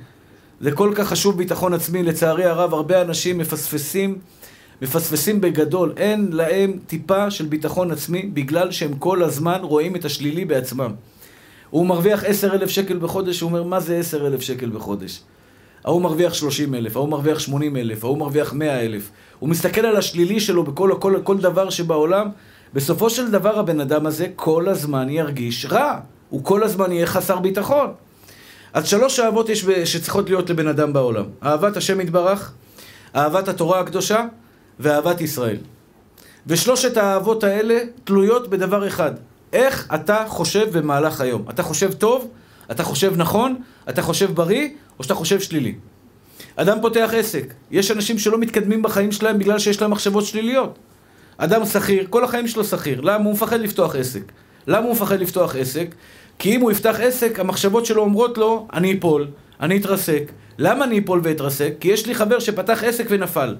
זה 0.62 0.71
כל 0.71 0.91
כך 0.95 1.08
חשוב 1.08 1.38
ביטחון 1.38 1.73
עצמי, 1.73 2.03
לצערי 2.03 2.45
הרב, 2.45 2.73
הרבה 2.73 3.01
אנשים 3.01 3.38
מפספסים, 3.38 4.17
מפספסים 4.82 5.41
בגדול. 5.41 5.93
אין 5.97 6.29
להם 6.32 6.79
טיפה 6.88 7.32
של 7.32 7.45
ביטחון 7.45 7.91
עצמי, 7.91 8.21
בגלל 8.21 8.71
שהם 8.71 8.93
כל 8.93 9.23
הזמן 9.23 9.60
רואים 9.62 9.95
את 9.95 10.06
השלילי 10.06 10.45
בעצמם. 10.45 10.91
הוא 11.69 11.86
מרוויח 11.86 12.23
עשר 12.23 12.53
אלף 12.53 12.69
שקל 12.69 12.97
בחודש, 12.97 13.41
הוא 13.41 13.47
אומר, 13.47 13.63
מה 13.63 13.79
זה 13.79 13.97
עשר 13.97 14.27
אלף 14.27 14.41
שקל 14.41 14.69
בחודש? 14.69 15.21
ההוא 15.86 16.01
מרוויח 16.01 16.34
שלושים 16.34 16.75
אלף, 16.75 16.95
ההוא 16.95 17.10
מרוויח 17.10 17.39
שמונים 17.39 17.77
אלף, 17.77 18.03
ההוא 18.03 18.17
מרוויח 18.17 18.53
מאה 18.53 18.82
אלף. 18.82 19.10
הוא 19.39 19.49
מסתכל 19.49 19.86
על 19.86 19.95
השלילי 19.95 20.39
שלו 20.39 20.63
בכל 20.63 20.91
כל, 20.99 21.19
כל 21.23 21.38
דבר 21.38 21.69
שבעולם, 21.69 22.29
בסופו 22.73 23.09
של 23.09 23.31
דבר 23.31 23.59
הבן 23.59 23.79
אדם 23.79 24.05
הזה 24.05 24.27
כל 24.36 24.69
הזמן 24.69 25.09
ירגיש 25.09 25.65
רע. 25.65 25.99
הוא 26.29 26.43
כל 26.43 26.63
הזמן 26.63 26.91
יהיה 26.91 27.05
חסר 27.05 27.39
ביטחון. 27.39 27.93
אז 28.73 28.88
שלוש 28.88 29.19
אהבות 29.19 29.49
יש 29.49 29.65
שצריכות 29.86 30.29
להיות 30.29 30.49
לבן 30.49 30.67
אדם 30.67 30.93
בעולם. 30.93 31.25
אהבת 31.43 31.77
השם 31.77 32.01
יתברך, 32.01 32.53
אהבת 33.15 33.47
התורה 33.47 33.79
הקדושה 33.79 34.25
ואהבת 34.79 35.21
ישראל. 35.21 35.57
ושלושת 36.47 36.97
האהבות 36.97 37.43
האלה 37.43 37.79
תלויות 38.03 38.49
בדבר 38.49 38.88
אחד. 38.88 39.12
איך 39.53 39.88
אתה 39.95 40.25
חושב 40.27 40.77
במהלך 40.77 41.21
היום. 41.21 41.45
אתה 41.49 41.63
חושב 41.63 41.93
טוב? 41.93 42.31
אתה 42.71 42.83
חושב 42.83 43.13
נכון? 43.17 43.55
אתה 43.89 44.01
חושב 44.01 44.31
בריא? 44.36 44.69
או 44.99 45.03
שאתה 45.03 45.15
חושב 45.15 45.39
שלילי? 45.39 45.75
אדם 46.55 46.77
פותח 46.81 47.12
עסק. 47.17 47.53
יש 47.71 47.91
אנשים 47.91 48.19
שלא 48.19 48.38
מתקדמים 48.38 48.81
בחיים 48.81 49.12
שלהם 49.12 49.39
בגלל 49.39 49.59
שיש 49.59 49.81
להם 49.81 49.91
מחשבות 49.91 50.25
שליליות. 50.25 50.79
אדם 51.38 51.65
שכיר, 51.65 52.08
כל 52.10 52.24
החיים 52.24 52.48
שלו 52.48 52.63
שכיר. 52.63 53.02
למה? 53.02 53.24
הוא 53.26 53.34
מפחד 53.34 53.60
לפתוח 53.60 53.96
עסק. 53.96 54.32
למה 54.67 54.86
הוא 54.86 54.91
מפחד 54.91 55.19
לפתוח 55.19 55.56
עסק? 55.56 55.96
כי 56.39 56.56
אם 56.56 56.62
הוא 56.62 56.72
יפתח 56.72 57.00
עסק, 57.00 57.39
המחשבות 57.39 57.86
שלו 57.86 58.02
אומרות 58.02 58.38
לו, 58.38 58.67
אני 58.74 58.98
אפול, 59.00 59.28
אני 59.60 59.78
אתרסק. 59.78 60.32
למה 60.58 60.86
אני 60.86 61.00
אפול 61.00 61.22
ואתרסק? 61.24 61.74
כי 61.80 61.88
יש 61.88 62.08
לי 62.08 62.15
חבר 62.15 62.39
שפתח 62.39 62.84
עסק 62.84 63.06
ונפל. 63.10 63.56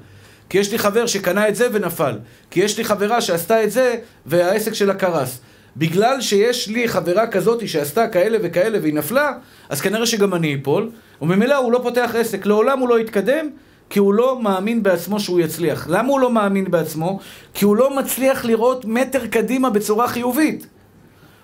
כי 0.50 0.58
יש 0.58 0.72
לי 0.72 0.78
חבר 0.78 1.06
שקנה 1.06 1.48
את 1.48 1.56
זה 1.56 1.68
ונפל. 1.72 2.20
כי 2.52 2.60
יש 2.60 2.78
לי 2.78 2.84
חברה 2.84 3.22
שעשתה 3.22 3.64
את 3.64 3.72
זה 3.72 3.96
והעסק 4.26 4.74
שלה 4.74 4.94
קרס. 4.94 5.40
בגלל 5.78 6.22
שיש 6.22 6.68
לי 6.68 6.88
חברה 6.88 7.28
כזאת 7.28 7.68
שעשתה 7.68 8.08
כאלה 8.08 8.38
וכאלה 8.42 8.80
והיא 8.82 8.94
נפלה, 8.94 9.32
אז 9.70 9.82
כנראה 9.82 10.06
שגם 10.06 10.34
אני 10.34 10.58
אפול, 10.62 10.90
וממילא 11.22 11.56
הוא 11.56 11.72
לא 11.72 11.80
פותח 11.84 12.12
עסק, 12.18 12.46
לעולם 12.46 12.80
הוא 12.80 12.90
לא 12.90 13.00
יתקדם, 13.00 13.50
כי 13.90 14.00
הוא 14.00 14.14
לא 14.14 14.42
מאמין 14.42 14.84
בעצמו 14.84 15.20
שהוא 15.20 15.40
יצליח. 15.40 15.88
למה 15.90 16.10
הוא 16.10 16.20
לא 16.20 16.32
מאמין 16.32 16.72
בעצמו? 16.72 17.20
כי 17.54 17.66
הוא 17.66 17.76
לא 17.76 17.98
מצליח 17.98 18.46
לראות 18.46 18.86
מטר 18.86 19.28
קדימה 19.28 19.70
בצורה 19.70 20.08
חיובית. 20.08 20.68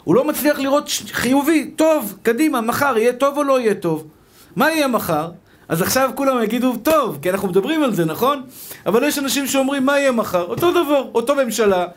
הוא 0.04 0.16
לא 0.16 0.28
מצליח 0.28 0.60
לראות 0.60 0.90
חיובי, 1.12 1.72
טוב, 1.76 2.18
קדימה, 2.22 2.62
מחר 2.62 2.98
יהיה 2.98 3.14
טוב 3.14 3.38
או 3.38 3.44
לא 3.44 3.60
יהיה 3.60 3.74
טוב. 3.74 4.08
מה 4.56 4.72
יהיה 4.72 4.88
מחר? 4.88 5.30
אז 5.70 5.82
עכשיו 5.82 6.10
כולם 6.16 6.44
יגידו, 6.44 6.76
טוב, 6.84 7.20
כי 7.22 7.30
אנחנו 7.30 7.48
מדברים 7.48 7.84
על 7.84 7.94
זה, 7.94 8.06
נכון? 8.06 8.44
אבל 8.86 9.04
יש 9.04 9.20
אנשים 9.20 9.48
שאומרים, 9.48 9.86
מה 9.86 10.00
יהיה 10.00 10.12
מחר? 10.12 10.42
אותו 10.42 10.72
דבר, 10.72 11.04
אותו 11.14 11.36
ממשלה. 11.36 11.88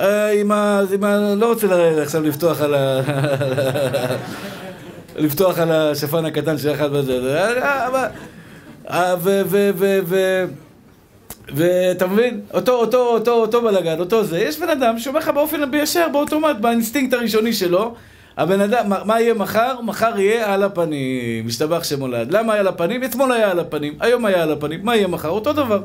אה, 0.00 0.40
עם 0.40 0.52
ה... 0.52 0.80
עם 0.94 1.04
ה... 1.04 1.34
לא 1.34 1.48
רוצה 1.48 1.66
עכשיו 2.02 2.22
לפתוח 2.22 2.60
על 2.60 2.74
ה... 2.74 3.00
לפתוח 5.16 5.58
על 5.58 5.72
השפן 5.72 6.24
הקטן 6.24 6.58
של 6.58 6.72
אחד 6.72 6.92
בזה. 6.92 7.44
אה, 8.90 9.14
ואתה 11.54 12.06
מבין? 12.06 12.40
אותו, 12.54 12.72
אותו, 12.72 12.98
אותו, 12.98 13.32
אותו 13.32 13.62
בלאגן, 13.62 14.00
אותו 14.00 14.24
זה. 14.24 14.38
יש 14.38 14.58
בן 14.58 14.68
אדם 14.68 14.98
שאומר 14.98 15.18
לך 15.18 15.28
באופן 15.28 15.60
ישר, 15.74 16.06
באוטומט, 16.12 16.56
באינסטינקט 16.60 17.12
הראשוני 17.12 17.52
שלו, 17.52 17.94
הבן 18.36 18.60
אדם, 18.60 18.88
מה, 18.88 19.04
מה 19.04 19.20
יהיה 19.20 19.34
מחר? 19.34 19.80
מחר 19.80 20.18
יהיה 20.18 20.54
על 20.54 20.62
הפנים, 20.62 21.46
משתבח 21.46 21.84
שמולד. 21.84 22.32
למה 22.32 22.52
היה 22.52 22.60
על 22.60 22.68
הפנים? 22.68 23.04
אתמול 23.04 23.32
היה 23.32 23.50
על 23.50 23.60
הפנים, 23.60 23.94
היום 24.00 24.24
היה 24.24 24.42
על 24.42 24.52
הפנים, 24.52 24.80
מה 24.82 24.96
יהיה 24.96 25.08
מחר? 25.08 25.28
אותו 25.28 25.52
דבר. 25.52 25.82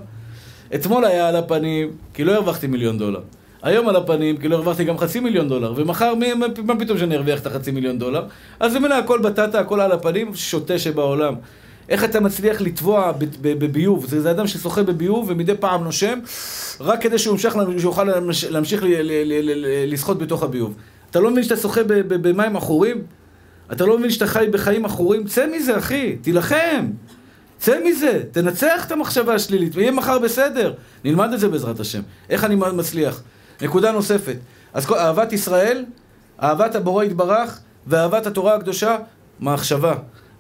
אתמול 0.76 1.06
היה 1.06 1.28
על 1.28 1.36
הפנים, 1.36 1.92
כי 2.14 2.24
לא 2.24 2.32
הרווחתי 2.32 2.68
מיליון 2.68 2.98
דולר. 2.98 3.20
היום 3.64 3.90
על 3.90 3.96
הפנים, 3.96 4.38
כי 4.38 4.48
לא 4.48 4.56
הרווחתי 4.56 4.84
גם 4.84 4.98
חצי 4.98 5.20
מיליון 5.20 5.50
דולר. 5.50 5.74
ומחר, 5.76 6.16
מי, 6.16 6.34
מה 6.64 6.76
פתאום 6.80 6.98
שאני 6.98 7.16
ארוויח 7.16 7.40
את 7.40 7.46
החצי 7.46 7.72
מיליון 7.72 8.00
דולר? 8.00 8.26
אז 8.60 8.76
ממילא 8.76 8.96
הכל 8.96 9.20
בטטה, 9.20 9.60
הכל 9.60 9.82
על 9.82 9.92
הפנים, 9.92 10.36
שוטה 10.36 10.80
שבעולם. 10.80 11.36
איך 11.90 12.04
אתה 12.04 12.20
מצליח 12.20 12.62
לטבוע 12.62 13.12
בביוב. 13.42 14.06
זה, 14.06 14.22
זה 14.22 14.32
אדם 14.32 14.48
ששוחה 14.48 14.84
בביוב 14.84 15.26
ומדי 15.30 15.56
פעם 15.60 15.84
נושם, 15.84 16.20
רק 16.80 17.02
כדי 17.02 17.18
שהוא 17.18 17.34
ימשך, 17.34 17.56
יוכל 17.84 18.08
להמשיך 18.50 18.84
לשחות 19.88 20.18
בתוך 20.18 20.44
הביוב. 20.44 20.74
אתה 21.12 21.20
לא 21.20 21.32
מבין 21.32 21.44
שאתה 21.44 21.58
שוחה 21.58 21.82
במים 22.08 22.56
עכורים? 22.56 23.02
אתה 23.72 23.86
לא 23.86 23.98
מבין 23.98 24.10
שאתה 24.10 24.28
חי 24.28 24.48
בחיים 24.52 24.86
עכורים? 24.86 25.24
צא 25.24 25.46
מזה, 25.56 25.78
אחי, 25.78 26.16
תילחם. 26.16 26.88
צא 27.58 27.80
מזה, 27.86 28.24
תנצח 28.32 28.86
את 28.88 28.92
המחשבה 28.92 29.34
השלילית, 29.34 29.76
ויהיה 29.76 29.92
מחר 29.92 30.20
בסדר. 30.20 30.74
נלמד 31.04 31.34
את 31.34 31.40
זה 31.40 31.50
בעזרת 31.50 31.80
השם. 31.80 32.02
איך 32.30 32.44
אני 32.44 32.56
מצליח? 32.56 33.22
נקודה 33.62 33.92
נוספת. 33.92 34.36
אז 34.74 34.92
אהבת 34.92 35.34
ישראל, 35.34 35.86
אהבת 36.44 36.76
הבורא 36.76 37.04
יתברך, 37.04 37.60
ואהבת 37.88 38.28
התורה 38.28 38.56
הקדושה, 38.56 38.98
מחשבה. 39.40 39.94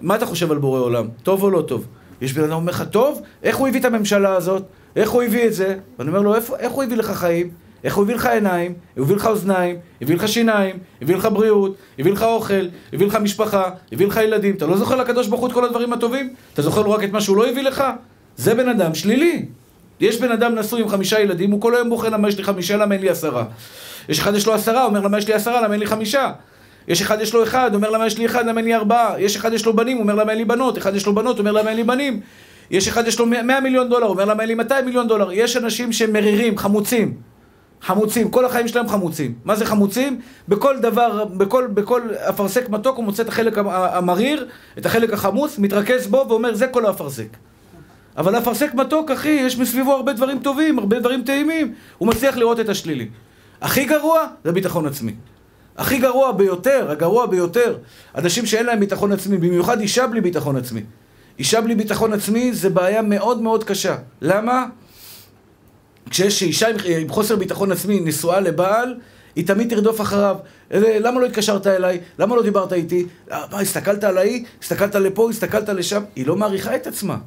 מה 0.03 0.15
אתה 0.15 0.25
חושב 0.25 0.51
על 0.51 0.57
בורא 0.57 0.79
עולם? 0.79 1.07
טוב 1.23 1.43
או 1.43 1.49
לא 1.49 1.61
טוב? 1.61 1.85
יש 2.21 2.33
בן 2.33 2.43
אדם 2.43 2.53
אומר 2.53 2.71
לך, 2.71 2.83
טוב, 2.91 3.21
איך 3.43 3.57
הוא 3.57 3.67
הביא 3.67 3.79
את 3.79 3.85
הממשלה 3.85 4.35
הזאת? 4.35 4.63
איך 4.95 5.09
הוא 5.09 5.23
הביא 5.23 5.47
את 5.47 5.53
זה? 5.53 5.75
ואני 5.99 6.09
אומר 6.09 6.21
לו, 6.21 6.35
איך 6.35 6.71
הוא 6.71 6.83
הביא 6.83 6.97
לך 6.97 7.11
חיים? 7.11 7.49
איך 7.83 7.95
הוא 7.95 8.03
הביא 8.03 8.15
לך 8.15 8.25
עיניים, 8.25 8.73
הוא 8.97 9.05
הביא 9.05 9.15
לך 9.15 9.25
אוזניים, 9.25 9.75
הביא 10.01 10.15
לך 10.15 10.27
שיניים, 10.27 10.75
הביא 11.01 11.15
לך 11.15 11.27
בריאות, 11.33 11.75
הביא 11.99 12.11
לך 12.11 12.23
אוכל, 12.23 12.67
הביא 12.93 13.07
לך 13.07 13.15
משפחה, 13.15 13.69
הביא 13.91 14.07
לך 14.07 14.19
ילדים. 14.23 14.55
אתה 14.55 14.67
לא 14.67 14.77
זוכר 14.77 14.95
לקדוש 14.95 15.27
ברוך 15.27 15.41
הוא 15.41 15.49
את 15.49 15.53
כל 15.53 15.65
הדברים 15.65 15.93
הטובים? 15.93 16.33
אתה 16.53 16.61
זוכר 16.61 16.81
לו 16.81 16.91
רק 16.91 17.03
את 17.03 17.11
מה 17.11 17.21
שהוא 17.21 17.37
לא 17.37 17.49
הביא 17.49 17.63
לך? 17.63 17.83
זה 18.37 18.55
בן 18.55 18.69
אדם 18.69 18.95
שלילי. 18.95 19.45
יש 19.99 20.21
בן 20.21 20.31
אדם 20.31 20.55
נשוי 20.55 20.81
עם 20.81 20.89
חמישה 20.89 21.19
ילדים, 21.19 21.51
הוא 21.51 21.61
כל 21.61 21.75
היום 21.75 21.89
בוחר 21.89 22.09
למה 22.09 22.29
יש 22.29 22.37
לי 22.37 22.43
חמישה, 22.43 22.77
למה 22.77 22.95
אין 22.95 23.01
לי 23.01 23.09
עשרה. 23.09 23.45
יש 24.09 24.19
אחד 24.19 24.35
יש 24.35 24.47
לו 24.47 24.53
עשרה, 24.53 24.85
אומר 24.85 24.99
למה 24.99 25.17
יש 25.17 25.27
לי 25.27 25.33
עשרה, 25.33 25.61
למה 25.61 25.73
אין 25.73 25.79
לי 25.79 25.87
חמישה. 25.87 26.31
יש 26.87 27.01
אחד 27.01 27.21
יש 27.21 27.33
לו 27.33 27.43
אחד, 27.43 27.75
אומר 27.75 27.89
למה 27.89 28.07
יש 28.07 28.17
לי 28.17 28.25
אחד, 28.25 28.45
למה 28.45 28.59
אין 28.59 28.65
לי 28.65 28.75
ארבעה. 28.75 29.21
יש 29.21 29.35
אחד 29.35 29.53
יש 29.53 29.65
לו 29.65 29.75
בנים, 29.75 29.99
אומר 29.99 30.15
למה 30.15 30.31
אין 30.31 30.37
לי 30.37 30.45
בנות. 30.45 30.77
אחד 30.77 30.95
יש 30.95 31.05
לו 31.05 31.15
בנות, 31.15 31.39
אומר 31.39 31.51
למה 31.51 31.69
אין 31.69 31.77
לי 31.77 31.83
בנים. 31.83 32.19
יש 32.71 32.87
אחד 32.87 33.07
יש 33.07 33.19
לו 33.19 33.25
100 33.25 33.59
מיליון 33.59 33.89
דולר, 33.89 34.07
אומר 34.07 34.25
למה 34.25 34.41
אין 34.41 34.49
לי 34.49 34.55
200 34.55 34.85
מיליון 34.85 35.07
דולר. 35.07 35.31
יש 35.31 35.57
אנשים 35.57 35.93
שהם 35.93 36.13
מרירים, 36.13 36.57
חמוצים. 36.57 37.13
חמוצים, 37.81 38.29
כל 38.29 38.45
החיים 38.45 38.67
שלהם 38.67 38.87
חמוצים. 38.87 39.33
מה 39.45 39.55
זה 39.55 39.65
חמוצים? 39.65 40.19
בכל 40.47 40.79
דבר, 40.79 41.25
בכל, 41.25 41.67
בכל 41.73 42.01
אפרסק 42.29 42.69
מתוק 42.69 42.97
הוא 42.97 43.05
מוצא 43.05 43.23
את 43.23 43.27
החלק 43.27 43.57
המריר, 43.73 44.47
את 44.77 44.85
החלק 44.85 45.13
החמוץ, 45.13 45.59
מתרכז 45.59 46.07
בו 46.07 46.25
ואומר 46.29 46.55
זה 46.55 46.67
כל 46.67 46.85
האפרסק. 46.85 47.27
אבל 48.17 48.37
אפרסק 48.37 48.73
מתוק, 48.73 49.11
אחי, 49.11 49.29
יש 49.29 49.57
מסביבו 49.57 49.93
הרבה 49.93 50.13
דברים 50.13 50.39
טובים, 50.39 50.79
הרבה 50.79 50.99
דברים 50.99 51.23
טעימים. 51.23 51.73
הוא 51.97 52.07
מצליח 52.07 52.37
לראות 52.37 52.59
את 52.59 52.69
השלילי. 52.69 53.07
הכי 53.61 53.85
גרוע 53.85 54.27
זה 54.43 54.51
ביטחון 54.51 54.85
עצמי. 54.85 55.13
הכי 55.77 55.97
גרוע 55.97 56.31
ביותר, 56.31 56.91
הגרוע 56.91 57.25
ביותר, 57.25 57.77
אנשים 58.15 58.45
שאין 58.45 58.65
להם 58.65 58.79
ביטחון 58.79 59.11
עצמי, 59.11 59.37
במיוחד 59.37 59.79
אישה 59.79 60.07
בלי 60.07 60.21
ביטחון 60.21 60.55
עצמי. 60.55 60.81
אישה 61.39 61.61
בלי 61.61 61.75
ביטחון 61.75 62.13
עצמי 62.13 62.53
זה 62.53 62.69
בעיה 62.69 63.01
מאוד 63.01 63.41
מאוד 63.41 63.63
קשה. 63.63 63.95
למה? 64.21 64.65
כשיש 66.09 66.43
אישה 66.43 66.69
עם, 66.69 66.75
עם 67.01 67.09
חוסר 67.09 67.35
ביטחון 67.35 67.71
עצמי 67.71 67.99
נשואה 67.99 68.39
לבעל, 68.39 68.95
היא 69.35 69.47
תמיד 69.47 69.69
תרדוף 69.69 70.01
אחריו. 70.01 70.37
למה 70.71 71.21
לא 71.21 71.25
התקשרת 71.25 71.67
אליי? 71.67 71.99
למה 72.19 72.35
לא 72.35 72.43
דיברת 72.43 72.73
איתי? 72.73 73.05
אה, 73.31 73.43
מה, 73.51 73.59
הסתכלת 73.59 74.03
על 74.03 74.17
ההיא? 74.17 74.45
הסתכלת 74.61 74.95
לפה? 74.95 75.29
הסתכלת 75.29 75.69
לשם? 75.69 76.03
היא 76.15 76.27
לא 76.27 76.35
מעריכה 76.35 76.75
את 76.75 76.87
עצמה. 76.87 77.17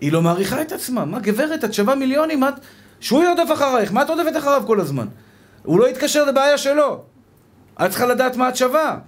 היא 0.00 0.12
לא 0.12 0.22
מעריכה 0.22 0.62
את 0.62 0.72
עצמה. 0.72 1.04
מה, 1.04 1.18
גברת, 1.18 1.64
את 1.64 1.74
שווה 1.74 1.94
מיליונים, 1.94 2.44
את... 2.44 2.54
שהוא 3.00 3.22
ירדוף 3.24 3.52
אחרייך, 3.52 3.92
מה 3.92 4.02
את 4.02 4.10
רודפת 4.10 4.36
אחריו 4.38 4.62
כל 4.66 4.80
הזמן? 4.80 5.06
הוא 5.62 5.80
לא 5.80 5.88
יתקשר, 5.88 6.24
לבעיה 6.24 6.58
שלו. 6.58 7.02
את 7.84 7.90
צריכה 7.90 8.06
לדעת 8.06 8.36
מה 8.36 8.48
את 8.48 8.56
שווה. 8.56 8.98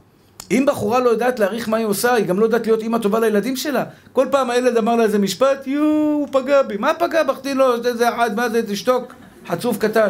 אם 0.51 0.65
בחורה 0.69 1.01
לא 1.01 1.11
יודעת 1.11 1.39
להעריך 1.39 1.69
מה 1.69 1.77
היא 1.77 1.87
עושה, 1.87 2.15
היא 2.15 2.27
גם 2.27 2.39
לא 2.39 2.45
יודעת 2.45 2.67
להיות 2.67 2.83
אימא 2.83 2.99
טובה 2.99 3.21
לילדים 3.21 3.57
שלה. 3.57 3.85
כל 4.13 4.27
פעם 4.31 4.51
הילד 4.51 4.77
אמר 4.77 4.97
לה 4.97 5.05
איזה 5.05 5.19
משפט, 5.19 5.67
יואו, 5.67 5.87
הוא 5.87 6.29
פגע 6.33 6.63
בי. 6.63 6.77
מה 6.77 6.95
פגע 6.95 7.23
בך? 7.23 7.39
תני 7.39 7.55
לו, 7.55 7.83
זה 7.83 8.09
אחד, 8.09 8.37
מה 8.37 8.49
זה, 8.49 8.63
תשתוק, 8.67 9.15
חצוף 9.49 9.79
קטן. 9.79 10.09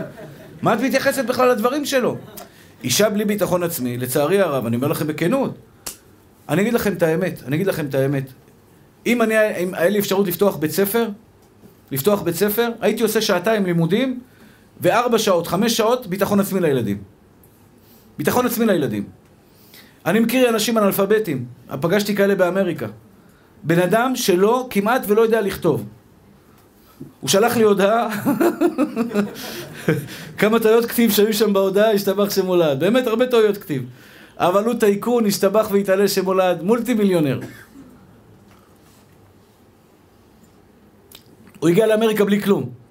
מה 0.62 0.74
את 0.74 0.80
מתייחסת 0.80 1.24
בכלל 1.24 1.50
לדברים 1.50 1.84
שלו? 1.84 2.16
אישה 2.84 3.10
בלי 3.10 3.24
ביטחון 3.24 3.62
עצמי, 3.62 3.98
לצערי 3.98 4.40
הרב, 4.40 4.66
אני 4.66 4.76
אומר 4.76 4.88
לכם 4.88 5.06
בכנות, 5.06 5.54
אני 6.48 6.62
אגיד 6.62 6.72
לכם 6.72 6.92
את 6.92 7.02
האמת, 7.02 7.42
אני 7.46 7.56
אגיד 7.56 7.66
לכם 7.66 7.86
את 7.86 7.94
האמת. 7.94 8.24
אם 9.06 9.22
אני, 9.22 9.34
אם 9.56 9.74
היה 9.74 9.90
לי 9.90 9.98
אפשרות 9.98 10.26
לפתוח 10.28 10.56
בית 10.56 10.70
ספר, 10.70 11.08
לפתוח 11.90 12.22
בית 12.22 12.34
ספר, 12.34 12.70
הייתי 12.80 13.02
עושה 13.02 13.20
שעתיים 13.20 13.66
לימודים 13.66 14.20
וארבע 14.80 15.18
שעות, 15.18 15.46
חמש 15.46 15.76
שעות, 15.76 16.06
ביטחון 16.06 16.40
עצמי 16.40 16.60
לילדים. 16.60 16.98
ביטחון 18.22 18.46
עצמי 18.46 18.66
לילדים. 18.66 19.04
אני 20.06 20.20
מכיר 20.20 20.48
אנשים 20.48 20.78
אנאלפביתים, 20.78 21.44
פגשתי 21.80 22.16
כאלה 22.16 22.34
באמריקה. 22.34 22.86
בן 23.62 23.78
אדם 23.78 24.16
שלא, 24.16 24.66
כמעט 24.70 25.02
ולא 25.08 25.22
יודע 25.22 25.40
לכתוב. 25.40 25.84
הוא 27.20 27.30
שלח 27.30 27.56
לי 27.56 27.62
הודעה, 27.62 28.08
כמה 30.38 30.60
טעויות 30.60 30.84
כתיב 30.86 31.10
שהיו 31.10 31.32
שם 31.34 31.52
בהודעה, 31.52 31.92
השתבח 31.92 32.30
שמולד. 32.30 32.80
באמת 32.80 33.06
הרבה 33.06 33.26
טעויות 33.26 33.56
כתיב. 33.56 33.86
אבל 34.36 34.64
הוא 34.64 34.74
טייקון, 34.74 35.26
השתבח 35.26 35.68
והתעלה 35.72 36.08
שמולד, 36.08 36.62
מולטי 36.62 36.94
מיליונר. 36.94 37.40
הוא 41.58 41.68
הגיע 41.68 41.86
לאמריקה 41.86 42.24
בלי 42.24 42.42
כלום. 42.42 42.81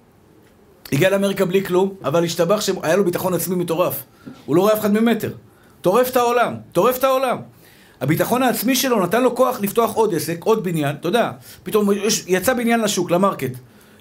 הגיע 0.92 1.10
לאמריקה 1.10 1.46
בלי 1.46 1.66
כלום, 1.66 1.94
אבל 2.04 2.24
השתבח 2.24 2.62
שהיה 2.62 2.96
לו 2.96 3.04
ביטחון 3.06 3.34
עצמי 3.34 3.56
מטורף. 3.56 4.04
הוא 4.46 4.56
לא 4.56 4.62
רואה 4.62 4.74
אף 4.74 4.80
אחד 4.80 4.94
ממטר. 4.94 5.32
טורף 5.82 6.10
את 6.10 6.16
העולם, 6.16 6.56
טורף 6.72 6.98
את 6.98 7.04
העולם. 7.04 7.38
הביטחון 8.02 8.44
העצמי 8.44 8.76
שלו 8.76 9.04
נתן 9.04 9.24
לו 9.24 9.36
כוח 9.36 9.62
לפתוח 9.62 9.94
עוד 9.94 10.16
עסק, 10.16 10.44
עוד 10.44 10.64
בניין, 10.64 10.96
אתה 11.00 11.08
יודע, 11.08 11.32
פתאום 11.64 11.90
יש, 11.92 12.24
יצא 12.28 12.54
בניין 12.54 12.80
לשוק, 12.80 13.12
ל 13.12 13.17
market. 13.17 13.52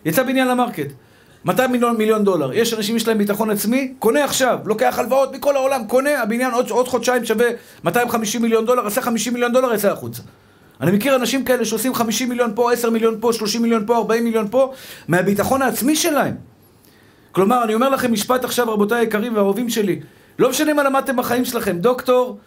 יצא 0.05 0.23
בניין 0.23 0.49
ל 0.49 0.53
market. 0.54 0.87
200 1.45 1.73
מיליון, 1.73 1.97
מיליון 1.97 2.25
דולר. 2.25 2.53
יש 2.53 2.75
אנשים 2.75 2.97
יש 2.97 3.09
להם 3.09 3.19
ביטחון 3.19 3.51
עצמי, 3.51 3.95
קונה 3.99 4.25
עכשיו, 4.25 4.59
לוקח 4.65 4.99
הלוואות 4.99 5.35
מכל 5.35 5.57
העולם, 5.57 5.85
קונה, 5.89 6.23
הבניין 6.23 6.53
עוד, 6.53 6.71
עוד 6.71 6.89
חודשיים 6.89 7.25
שווה 7.25 7.47
250 7.85 8.43
מיליון 8.43 8.67
דולר, 8.67 8.87
עשה 8.87 9.03
50 9.03 9.33
מיליון 9.33 9.53
דולר, 9.53 9.75
יצא 9.75 9.93
החוצה. 9.93 10.23
אני 10.81 10.91
מכיר 10.91 11.17
אנשים 11.17 11.45
כאלה 11.45 11.65
שעושים 11.65 11.95
50 11.95 12.29
מיליון 12.29 12.53
פה, 12.55 12.73
10 12.73 12.91
מיליון 12.91 13.17
פה, 13.21 13.33
30 13.33 13.63
מיליון 13.63 13.87
פה, 13.87 13.97
40 13.97 14.25
מיליון 14.25 14.49
פה, 14.51 14.73
מהביטחון 15.09 15.63
העצמי 15.63 15.97
שלהם. 15.97 16.35
כלומר, 17.33 17.65
אני 17.65 17.75
אומר 17.75 17.89
לכם 17.89 18.13
משפט 18.13 18.45
עכשיו, 18.45 18.73
רבותיי 18.73 18.99
היקרים 18.99 19.35
והאהובים 19.35 19.71
שלי, 19.71 20.01
לא 20.39 20.51
משנה 20.51 20.75
מה 20.75 20.83
למדתם 20.83 21.17
בחיים 21.17 21.45
שלכם, 21.45 21.79
דוקטור, 21.79 22.39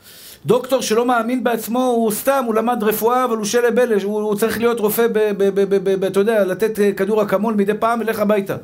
דוקטור 0.45 0.81
שלא 0.81 1.05
מאמין 1.05 1.43
בעצמו, 1.43 1.79
הוא 1.79 2.11
סתם, 2.11 2.43
הוא 2.47 2.55
למד 2.55 2.83
רפואה, 2.83 3.25
אבל 3.25 3.37
הוא 3.37 3.45
שלא 3.45 3.69
בלש, 3.69 4.03
הוא, 4.03 4.21
הוא 4.21 4.35
צריך 4.35 4.57
להיות 4.57 4.79
רופא, 4.79 5.07
ב, 5.07 5.13
ב, 5.13 5.43
ב, 5.43 5.59
ב, 5.59 5.89
ב, 5.89 5.99
ב, 5.99 6.03
אתה 6.03 6.19
יודע, 6.19 6.45
לתת 6.45 6.79
אה, 6.79 6.91
כדור 6.91 7.21
אקמול 7.21 7.53
מדי 7.53 7.73
פעם 7.73 7.99
ולך 7.99 8.19
הביתה. 8.19 8.55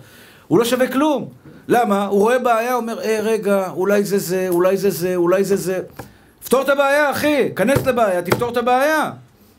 הוא 0.47 0.59
לא 0.59 0.65
שווה 0.65 0.87
כלום. 0.87 1.27
למה? 1.67 2.05
הוא 2.05 2.19
רואה 2.19 2.39
בעיה, 2.39 2.75
אומר, 2.75 3.01
אה, 3.01 3.19
רגע, 3.21 3.69
אולי 3.69 4.03
זה 4.03 4.17
זה, 4.17 4.45
אולי 4.49 4.77
זה 4.77 4.89
זה, 4.89 5.15
אולי 5.15 5.43
זה 5.43 5.55
זה. 5.55 5.79
פתור 6.43 6.61
את 6.61 6.69
הבעיה, 6.69 7.11
אחי, 7.11 7.49
כנס 7.55 7.85
לבעיה, 7.85 8.21
תפתור 8.21 8.51
את 8.51 8.57
הבעיה. 8.57 9.11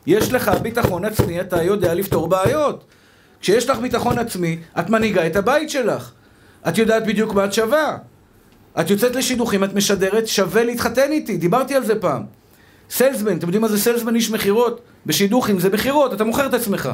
יש 0.07 0.33
לך 0.33 0.51
ביטחון 0.61 1.05
עצמי, 1.05 1.41
אתה 1.41 1.63
יודע 1.63 1.93
לפתור 1.93 2.27
בעיות. 2.27 2.83
כשיש 3.41 3.69
לך 3.69 3.77
ביטחון 3.77 4.17
עצמי, 4.17 4.57
את 4.79 4.89
מנהיגה 4.89 5.27
את 5.27 5.35
הבית 5.35 5.69
שלך. 5.69 6.11
את 6.67 6.77
יודעת 6.77 7.05
בדיוק 7.05 7.33
מה 7.33 7.45
את 7.45 7.53
שווה. 7.53 7.97
את 8.79 8.89
יוצאת 8.89 9.15
לשידוכים, 9.15 9.63
את 9.63 9.73
משדרת, 9.73 10.27
שווה 10.27 10.63
להתחתן 10.63 11.11
איתי, 11.11 11.37
דיברתי 11.37 11.75
על 11.75 11.85
זה 11.85 11.99
פעם. 11.99 12.23
סלסמן, 12.89 13.37
אתם 13.37 13.47
יודעים 13.47 13.61
מה 13.61 13.67
זה 13.67 13.79
סלסמן 13.79 14.15
איש 14.15 14.31
מכירות? 14.31 14.81
בשידוכים 15.05 15.59
זה 15.59 15.69
מכירות, 15.69 16.13
אתה 16.13 16.23
מוכר 16.23 16.45
את 16.45 16.53
עצמך. 16.53 16.89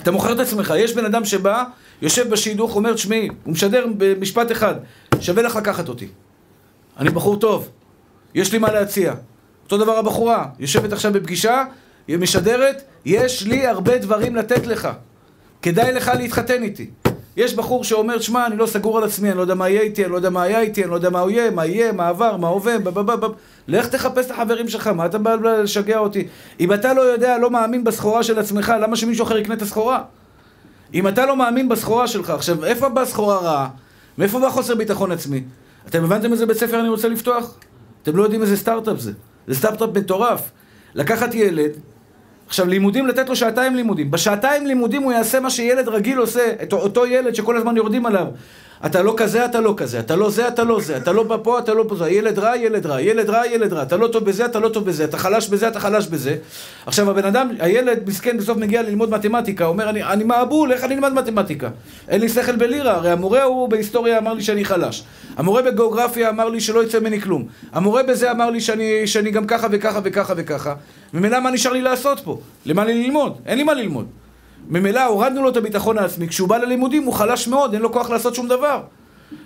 אתה 0.00 0.10
מוכר 0.10 0.32
את 0.32 0.38
עצמך. 0.38 0.74
יש 0.76 0.92
בן 0.92 1.04
אדם 1.04 1.24
שבא, 1.24 1.64
יושב 2.02 2.30
בשידוך, 2.30 2.76
אומר, 2.76 2.92
תשמעי, 2.92 3.28
הוא 3.44 3.52
משדר 3.52 3.86
במשפט 3.96 4.52
אחד, 4.52 4.74
שווה 5.20 5.42
לך 5.42 5.56
לקחת 5.56 5.88
אותי. 5.88 6.08
אני 6.98 7.10
בחור 7.10 7.36
טוב, 7.36 7.68
יש 8.34 8.52
לי 8.52 8.58
מה 8.58 8.72
להציע. 8.72 9.14
אותו 9.64 9.78
דבר 9.78 9.98
הבחורה, 9.98 10.46
יושבת 10.58 10.92
עכשיו 10.92 11.12
בפגישה, 11.12 11.64
היא 12.08 12.16
משדרת, 12.16 12.82
יש 13.04 13.42
לי 13.42 13.66
הרבה 13.66 13.98
דברים 13.98 14.36
לתת 14.36 14.66
לך. 14.66 14.88
כדאי 15.62 15.92
לך 15.92 16.10
להתחתן 16.18 16.62
איתי. 16.62 16.90
יש 17.36 17.54
בחור 17.54 17.84
שאומר, 17.84 18.20
שמע, 18.20 18.46
אני 18.46 18.56
לא 18.56 18.66
סגור 18.66 18.98
על 18.98 19.04
עצמי, 19.04 19.28
אני 19.28 19.36
לא 19.36 19.42
יודע 19.42 19.54
מה 19.54 19.68
יהיה 19.68 19.80
איתי, 19.80 20.04
אני 20.04 20.12
לא 20.12 20.16
יודע 20.16 20.30
מה 20.30 20.42
היה 20.42 20.60
איתי, 20.60 20.82
אני 20.82 20.90
לא 20.90 20.94
יודע 20.94 21.10
מה 21.10 21.20
הוא 21.20 21.30
יהיה, 21.30 21.50
מה 21.50 21.66
יהיה, 21.66 21.92
מה 21.92 22.08
עבר, 22.08 22.36
מה 22.36 22.48
הווה, 22.48 22.78
בבבבב. 22.78 23.30
לך 23.68 23.86
תחפש 23.86 24.26
את 24.26 24.30
החברים 24.30 24.68
שלך, 24.68 24.86
מה 24.86 25.06
אתה 25.06 25.18
בא 25.18 25.34
לשגע 25.34 25.98
אותי? 25.98 26.28
אם 26.60 26.72
אתה 26.72 26.94
לא 26.94 27.00
יודע, 27.00 27.38
לא 27.38 27.50
מאמין 27.50 27.84
בסחורה 27.84 28.22
של 28.22 28.38
עצמך, 28.38 28.72
למה 28.80 28.96
שמישהו 28.96 29.24
אחר 29.24 29.38
יקנה 29.38 29.54
את 29.54 29.62
הסחורה? 29.62 30.02
אם 30.94 31.08
אתה 31.08 31.26
לא 31.26 31.36
מאמין 31.36 31.68
בסחורה 31.68 32.06
שלך, 32.06 32.30
עכשיו, 32.30 32.64
איפה 32.64 32.88
באה 32.88 33.06
סחורה 33.06 33.38
רעה? 33.38 33.68
מאיפה 34.18 34.40
בא 34.40 34.50
חוסר 34.50 34.74
ביטחון 34.74 35.12
עצמי? 35.12 35.42
אתם 35.88 36.04
הבנתם 36.04 36.32
איזה 36.32 36.46
בית 36.46 36.56
ספר 36.56 36.80
אני 36.80 36.88
רוצה 36.88 37.08
לפתוח? 37.08 37.54
אתם 38.02 38.16
לא 38.16 38.22
יודעים 38.22 38.42
איזה 38.42 38.56
סטארט-אפ 38.56 38.98
זה. 38.98 39.12
זה 39.46 39.54
סטארט-אפ 39.54 39.90
מטורף. 39.94 40.50
לקחת 40.94 41.34
ילד, 41.34 41.70
עכשיו, 42.46 42.66
לימודים, 42.66 43.06
לתת 43.06 43.28
לו 43.28 43.36
שעתיים 43.36 43.74
לימודים. 43.76 44.10
בשעתיים 44.10 44.66
לימודים 44.66 45.02
הוא 45.02 45.12
יעשה 45.12 45.40
מה 45.40 45.50
שילד 45.50 45.88
רגיל 45.88 46.18
עושה, 46.18 46.52
אותו 46.72 47.06
ילד 47.06 47.34
שכל 47.34 47.56
הזמן 47.56 47.76
יורדים 47.76 48.06
עליו. 48.06 48.26
אתה 48.86 49.02
לא 49.02 49.14
כזה, 49.16 49.44
אתה 49.44 49.60
לא 49.60 49.74
כזה, 49.76 50.00
אתה 50.00 50.16
לא 50.16 50.30
זה, 50.30 50.48
אתה 50.48 50.64
לא 50.64 50.80
זה, 50.80 50.96
אתה 50.96 51.12
לא 51.12 51.38
פה, 51.42 51.58
אתה 51.58 51.74
לא 51.74 51.84
פה, 51.88 52.08
ילד 52.08 52.38
רע, 52.38 52.56
ילד 52.56 52.86
רע, 52.86 53.00
ילד 53.00 53.30
רע, 53.30 53.46
ילד 53.46 53.72
רע, 53.72 53.82
אתה 53.82 53.96
לא 53.96 54.06
טוב 54.06 54.24
בזה, 54.24 54.44
אתה 54.44 54.60
לא 54.60 54.68
טוב 54.68 54.84
בזה, 54.84 55.04
אתה 55.04 55.18
חלש 55.18 55.48
בזה, 55.48 55.68
אתה 55.68 55.80
חלש 55.80 56.06
בזה. 56.06 56.36
עכשיו 56.86 57.10
הבן 57.10 57.24
אדם, 57.24 57.48
הילד 57.58 57.98
מסכן 58.06 58.38
בסוף 58.38 58.58
מגיע 58.58 58.82
ללמוד 58.82 59.10
מתמטיקה, 59.10 59.64
אומר 59.64 59.90
אני, 59.90 60.02
אני 60.02 60.24
מעבול, 60.24 60.72
איך 60.72 60.84
אני 60.84 60.94
אלמד 60.94 61.12
מתמטיקה? 61.12 61.68
אין 62.08 62.20
לי 62.20 62.28
שכל 62.28 62.56
בלירה, 62.56 62.94
הרי 62.94 63.10
המורה 63.10 63.42
הוא 63.42 63.68
בהיסטוריה 63.68 64.18
אמר 64.18 64.34
לי 64.34 64.42
שאני 64.42 64.64
חלש. 64.64 65.04
המורה 65.36 65.62
בגיאוגרפיה 65.62 66.28
אמר 66.28 66.48
לי 66.48 66.60
שלא 66.60 66.84
יצא 66.84 67.00
ממני 67.00 67.20
כלום. 67.20 67.44
המורה 67.72 68.02
בזה 68.02 68.30
אמר 68.30 68.50
לי 68.50 68.60
שאני, 68.60 69.06
שאני 69.06 69.30
גם 69.30 69.46
ככה 69.46 69.66
וככה 69.70 70.00
וככה 70.04 70.34
וככה. 70.36 70.74
ממילא 71.14 71.40
מה 71.40 71.50
נשאר 71.50 71.72
לי 71.72 71.82
לעשות 71.82 72.20
פה? 72.20 72.38
למה 72.66 72.84
לי 72.84 73.04
ללמוד? 73.04 73.36
אין 73.46 73.58
לי 73.58 73.64
מה 73.64 73.74
ללמוד. 73.74 74.06
ממילא 74.68 75.04
הורדנו 75.04 75.42
לו 75.42 75.48
את 75.48 75.56
הביטחון 75.56 75.98
העצמי, 75.98 76.28
כשהוא 76.28 76.48
בא 76.48 76.56
ללימודים 76.56 77.04
הוא 77.04 77.14
חלש 77.14 77.48
מאוד, 77.48 77.72
אין 77.72 77.82
לו 77.82 77.92
כוח 77.92 78.10
לעשות 78.10 78.34
שום 78.34 78.48
דבר. 78.48 78.80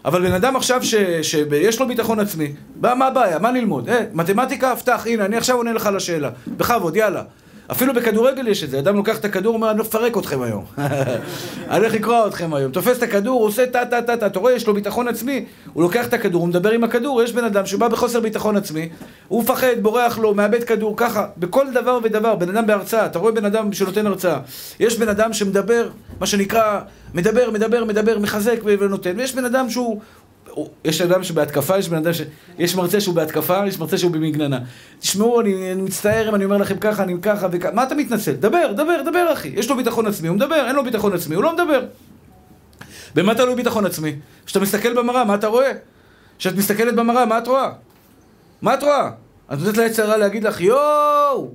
אבל 0.05 0.23
בן 0.23 0.33
אדם 0.33 0.57
עכשיו 0.57 0.81
שיש 1.23 1.81
לו 1.81 1.89
ביטחון 1.89 2.21
עצמי, 2.21 2.53
מה 2.81 3.07
הבעיה? 3.07 3.39
מה 3.39 3.51
ללמוד? 3.51 3.89
אה, 3.89 4.05
מתמטיקה, 4.13 4.77
פתח, 4.77 5.07
הנה, 5.07 5.25
אני 5.25 5.37
עכשיו 5.37 5.57
עונה 5.57 5.73
לך 5.73 5.91
לשאלה. 5.95 6.31
בכבוד, 6.47 6.97
יאללה. 6.97 7.23
אפילו 7.71 7.95
בכדורגל 7.95 8.49
יש 8.49 8.65
את 8.65 8.71
זה, 8.71 8.79
אדם 8.79 8.97
לוקח 8.97 9.19
את 9.19 9.25
הכדור, 9.25 9.55
אומר, 9.55 9.71
אני 9.71 9.81
מפרק 9.81 10.17
אתכם 10.17 10.43
היום. 10.43 10.65
אני 11.71 11.79
הולך 11.79 11.95
לקרוע 11.95 12.27
אתכם 12.27 12.55
היום. 12.55 12.73
תופס 12.73 12.99
את 12.99 13.03
הכדור, 13.03 13.43
עושה 13.43 13.67
טה 13.67 13.85
טה 13.87 14.03
טה 14.03 14.17
טה, 14.17 14.27
אתה 14.27 14.39
רואה, 14.39 14.53
יש 14.53 14.67
לו 14.67 14.75
ביטחון 14.75 15.09
עצמי, 15.09 15.45
הוא 15.73 15.83
לוקח 15.83 16.07
את 16.07 16.15
הכדור, 16.15 16.41
הוא 16.41 16.49
מדבר 16.49 16.71
עם 16.71 16.85
הכדור, 16.85 17.23
יש 17.23 17.33
בן 17.33 17.45
אדם 17.45 17.67
שבא 17.67 17.89
בחוסר 17.89 18.21
ביטחון 18.21 18.57
עצמי, 18.57 18.89
הוא 19.29 19.43
מפחד, 19.43 19.83
בורח 19.83 20.19
לו, 20.19 20.35
מאבד 20.35 20.65
כדור, 20.65 20.95
ככה, 20.97 21.27
בכל 21.37 21.67
דבר 21.75 21.99
ודבר, 22.03 22.35
בן 22.35 22.49
אדם 22.49 22.67
בהרצאה, 22.67 23.07
אתה 23.07 23.19
רואה 23.19 23.33
בן 23.33 23.45
אדם 23.45 23.73
שנותן 23.73 24.07
הרצאה, 24.07 24.39
יש 24.81 24.99
בן 24.99 25.09
אדם 25.09 25.33
שמדבר, 25.33 25.89
מה 26.21 26.27
שנקרא, 26.27 26.81
מדבר, 27.15 27.51
מדבר, 27.51 27.85
מדבר, 27.85 28.19
מחזק 28.19 28.57
ונותן, 28.65 29.13
ויש 29.17 29.35
בן 29.35 29.45
אדם 29.45 29.71
שהוא 29.71 30.01
יש 30.85 31.01
אדם 31.01 31.25
שבהתקפה, 31.25 31.79
יש 31.79 31.89
בן 31.89 31.97
אדם 31.97 32.13
ש... 32.13 32.23
יש 32.59 32.75
מרצה 32.75 33.01
שהוא 33.01 33.15
בהתקפה, 33.15 33.67
יש 33.67 33.79
מרצה 33.79 33.99
שהוא 33.99 34.11
במגננה. 34.11 34.59
תשמעו, 35.01 35.41
אני, 35.41 35.73
אני 35.73 35.83
מצטער 35.83 36.29
אם 36.29 36.35
אני 36.35 36.45
אומר 36.45 36.57
לכם 36.57 36.79
ככה, 36.79 37.03
אני 37.03 37.15
ככה 37.23 37.47
וככה. 37.53 37.73
מה 37.73 37.83
אתה 37.83 37.95
מתנצל? 37.95 38.33
דבר, 38.33 38.73
דבר, 38.73 39.03
דבר 39.03 39.33
אחי. 39.33 39.49
יש 39.49 39.71
לו 39.71 39.77
ביטחון 39.77 40.07
עצמי, 40.07 40.29
הוא 40.29 40.37
מדבר, 40.37 40.67
אין 40.67 40.77
לו 40.77 40.85
ביטחון 40.85 41.13
עצמי, 41.13 41.35
הוא 41.35 41.45
לא 41.45 41.53
מדבר. 41.53 41.85
במה 43.15 43.35
תלוי 43.35 43.55
ביטחון 43.55 43.87
עצמי? 43.87 44.17
כשאתה 44.47 44.61
מסתכל 44.61 44.95
במראה, 44.95 45.25
מה 45.25 45.35
אתה 45.35 45.47
רואה? 45.47 45.73
כשאת 46.39 46.57
מסתכלת 46.57 46.95
במראה, 46.95 47.27
מה 47.27 47.39
את 47.39 47.47
רואה? 47.47 47.71
מה 48.63 48.75
את 48.75 48.83
רואה? 48.83 49.11
את 49.53 49.59
נותנת 49.59 49.77
ליצרה 49.77 50.17
להגיד 50.17 50.45
לך, 50.45 50.61
יואו! 50.61 51.51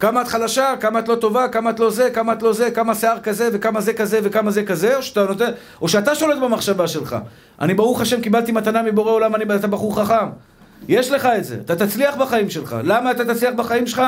כמה 0.00 0.22
את 0.22 0.28
חלשה, 0.28 0.74
כמה 0.80 0.98
את 0.98 1.08
לא 1.08 1.14
טובה, 1.14 1.48
כמה 1.48 1.70
את 1.70 1.80
לא 1.80 1.90
זה, 1.90 2.10
כמה 2.10 2.32
את 2.32 2.42
לא 2.42 2.52
זה, 2.52 2.70
כמה 2.70 2.94
שיער 2.94 3.20
כזה 3.20 3.48
וכמה 3.52 3.80
זה 3.80 3.92
כזה 3.92 4.20
וכמה 4.22 4.50
זה 4.50 4.62
כזה, 4.64 4.96
או 4.96 5.02
שאתה 5.02 5.24
נותן, 5.24 5.50
או 5.82 5.88
שאתה 5.88 6.14
שולט 6.14 6.38
במחשבה 6.38 6.88
שלך. 6.88 7.16
אני 7.60 7.74
ברוך 7.74 8.00
השם 8.00 8.20
קיבלתי 8.20 8.52
מתנה 8.52 8.82
מבורא 8.82 9.10
עולם, 9.10 9.34
אני, 9.34 9.44
אתה 9.54 9.66
בחור 9.66 10.00
חכם. 10.00 10.26
יש 10.88 11.10
לך 11.10 11.28
את 11.38 11.44
זה, 11.44 11.56
אתה 11.64 11.86
תצליח 11.86 12.16
בחיים 12.16 12.50
שלך. 12.50 12.76
למה 12.84 13.10
אתה 13.10 13.34
תצליח 13.34 13.54
בחיים 13.56 13.86
שלך? 13.86 14.02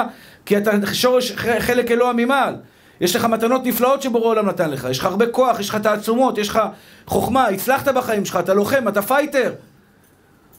כי 0.46 0.56
אתה 0.56 0.70
שורש 0.92 1.32
חלק 1.58 1.90
אלוה 1.90 2.12
ממעל. 2.12 2.56
יש 3.00 3.16
לך 3.16 3.24
מתנות 3.24 3.66
נפלאות 3.66 4.02
שבורא 4.02 4.26
עולם 4.26 4.48
נתן 4.48 4.70
לך, 4.70 4.86
יש 4.90 4.98
לך 4.98 5.04
הרבה 5.04 5.26
כוח, 5.26 5.60
יש 5.60 5.68
לך 5.68 5.76
תעצומות, 5.76 6.38
יש 6.38 6.48
לך 6.48 6.60
חוכמה, 7.06 7.46
הצלחת 7.46 7.88
בחיים 7.88 8.24
שלך, 8.24 8.36
אתה 8.36 8.54
לוחם, 8.54 8.88
אתה 8.88 9.02
פייטר. 9.02 9.52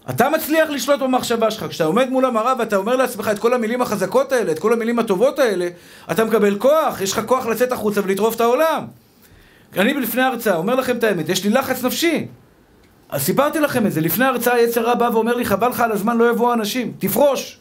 אתה 0.09 0.29
מצליח 0.29 0.69
לשלוט 0.69 0.99
במחשבה 0.99 1.51
שלך. 1.51 1.65
כשאתה 1.69 1.83
עומד 1.83 2.09
מול 2.09 2.25
המראה 2.25 2.53
ואתה 2.59 2.75
אומר 2.75 2.95
לעצמך 2.95 3.29
את 3.31 3.39
כל 3.39 3.53
המילים 3.53 3.81
החזקות 3.81 4.31
האלה, 4.31 4.51
את 4.51 4.59
כל 4.59 4.73
המילים 4.73 4.99
הטובות 4.99 5.39
האלה, 5.39 5.67
אתה 6.11 6.25
מקבל 6.25 6.57
כוח, 6.57 7.01
יש 7.01 7.11
לך 7.11 7.21
כוח 7.25 7.45
לצאת 7.45 7.71
החוצה 7.71 8.01
ולטרוף 8.03 8.35
את 8.35 8.41
העולם. 8.41 8.85
אני 9.77 9.93
לפני 9.93 10.21
ההרצאה 10.21 10.55
אומר 10.55 10.75
לכם 10.75 10.97
את 10.97 11.03
האמת, 11.03 11.29
יש 11.29 11.43
לי 11.43 11.49
לחץ 11.49 11.83
נפשי. 11.83 12.27
אז 13.09 13.21
סיפרתי 13.21 13.59
לכם 13.59 13.87
את 13.87 13.91
זה, 13.91 14.01
לפני 14.01 14.25
ההרצאה 14.25 14.59
יצר 14.59 14.81
רע 14.81 14.95
בא 14.95 15.09
ואומר 15.13 15.35
לי, 15.35 15.45
חבל 15.45 15.69
לך 15.69 15.79
על 15.79 15.91
הזמן, 15.91 16.17
לא 16.17 16.29
יבואו 16.29 16.53
אנשים, 16.53 16.93
תפרוש. 16.99 17.59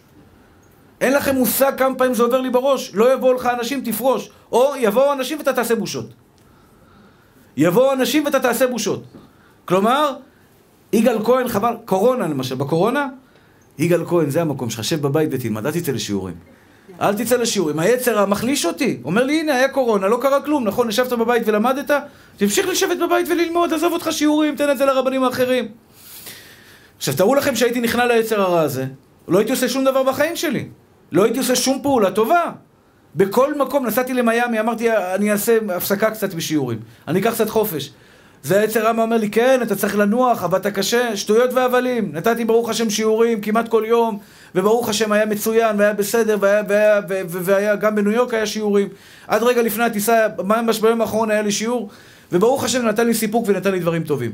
אין 1.01 1.13
לכם 1.13 1.35
מושג 1.35 1.73
כמה 1.79 1.95
פעמים 1.95 2.15
זה 2.15 2.23
עובר 2.23 2.41
לי 2.41 2.51
בראש, 2.51 2.95
לא 2.95 3.13
יבואו 3.13 3.33
לך 3.33 3.47
אנשים, 3.47 3.81
תפרוש. 3.85 4.31
או 4.53 4.73
יבואו 4.79 5.13
אנשים 5.13 5.39
ואתה 5.39 5.53
תעשה 5.53 5.75
בושות. 5.75 6.07
יבואו 7.57 7.93
אנשים 7.93 8.25
ואתה 8.25 8.41
תעשה 8.41 8.67
בושות. 8.67 9.03
כלומר, 9.65 10.13
יגאל 10.93 11.25
כהן, 11.25 11.49
חבל, 11.49 11.75
קורונה 11.85 12.29
למשל, 12.29 12.55
בקורונה, 12.55 13.09
יגאל 13.79 14.05
כהן, 14.05 14.31
זה 14.31 14.41
המקום 14.41 14.71
שלך, 14.71 14.85
שב 14.85 15.03
בבית 15.03 15.29
ותלמד, 15.33 15.67
אל 15.67 15.73
תצא 15.73 15.93
לשיעורים. 15.93 16.35
אל 17.01 17.15
תצא 17.15 17.37
לשיעורים, 17.37 17.79
היצר 17.79 18.19
המחליש 18.19 18.67
אותי. 18.67 19.01
אומר 19.05 19.25
לי, 19.25 19.41
הנה, 19.41 19.55
היה 19.55 19.69
קורונה, 19.69 20.09
לא 20.09 20.19
קרה 20.23 20.43
כלום, 20.43 20.65
נכון? 20.65 20.89
ישבת 20.89 21.13
בבית 21.13 21.43
ולמדת? 21.47 21.91
תמשיך 22.37 22.69
לשבת 22.69 22.99
בבית 22.99 23.29
וללמוד, 23.29 23.73
עזוב 23.73 23.93
אותך 23.93 24.09
שיעורים, 24.11 24.57
תן 24.57 24.71
את 24.71 24.79
זה 24.79 24.85
לרבנים 24.85 25.25
האחרים. 25.25 25.69
עכשיו, 26.97 27.15
תארו 27.17 27.35
לכם 27.35 27.57
שהייתי 27.57 27.81
נכנע 27.81 28.07
ליצר 28.07 28.41
הרע 28.41 28.61
הזה, 28.61 28.87
לא 29.29 29.39
הייתי 29.39 29.51
עושה 29.51 29.69
שום 29.69 29.85
דבר 29.85 30.03
בחיים 30.03 30.37
שלי. 30.37 30.69
לא 31.13 31.25
הייתי 31.25 31.39
עושה 31.39 31.57
שום 31.57 31.79
פעולה 31.83 32.11
טובה. 32.11 32.53
בכל 33.17 33.55
מקום, 33.55 33.87
נסעתי 33.87 34.15
למיאמי, 34.15 34.61
אמרתי, 34.61 34.97
אני 34.97 35.33
אעשה 35.33 35.59
הפסקה 35.77 36.11
קצת 36.11 36.35
בשיעורים. 36.35 36.79
אני 37.09 37.21
אקח 37.21 37.33
קצת 37.35 37.49
חופש. 37.51 37.91
זה 38.43 38.61
היצר 38.61 38.87
רמה 38.87 39.03
אומר 39.03 39.17
לי, 39.17 39.31
כן, 39.31 39.61
אתה 39.63 39.77
צריך 39.77 39.97
לנוח, 39.97 40.43
עבדת 40.43 40.67
קשה, 40.67 41.17
שטויות 41.17 41.53
והבלים. 41.53 42.11
נתתי 42.13 42.45
ברוך 42.45 42.69
השם 42.69 42.91
שיעורים 42.91 43.41
כמעט 43.41 43.69
כל 43.69 43.85
יום, 43.87 44.19
וברוך 44.55 44.89
השם 44.89 45.13
היה 45.13 45.27
מצוין, 45.27 45.77
והיה 45.79 45.93
בסדר, 45.93 46.37
והיה, 46.41 46.63
והיה, 46.69 47.01
והיה, 47.09 47.25
והיה 47.31 47.77
גם 47.77 47.95
בניו 47.95 48.13
יורק 48.13 48.35
היה 48.35 48.47
שיעורים. 48.47 48.89
עד 49.27 49.43
רגע 49.43 49.63
לפני 49.63 49.85
הטיסה, 49.85 50.27
ממש 50.39 50.81
ביום 50.81 51.01
האחרון 51.01 51.31
היה 51.31 51.43
לי 51.43 51.53
שיעור, 51.53 51.89
וברוך 52.33 52.65
השם 52.65 52.87
נתן 52.87 53.07
לי 53.07 53.15
סיפוק 53.15 53.45
ונתן 53.49 53.73
לי 53.73 53.81
דברים 53.81 54.05
טובים. 54.05 54.33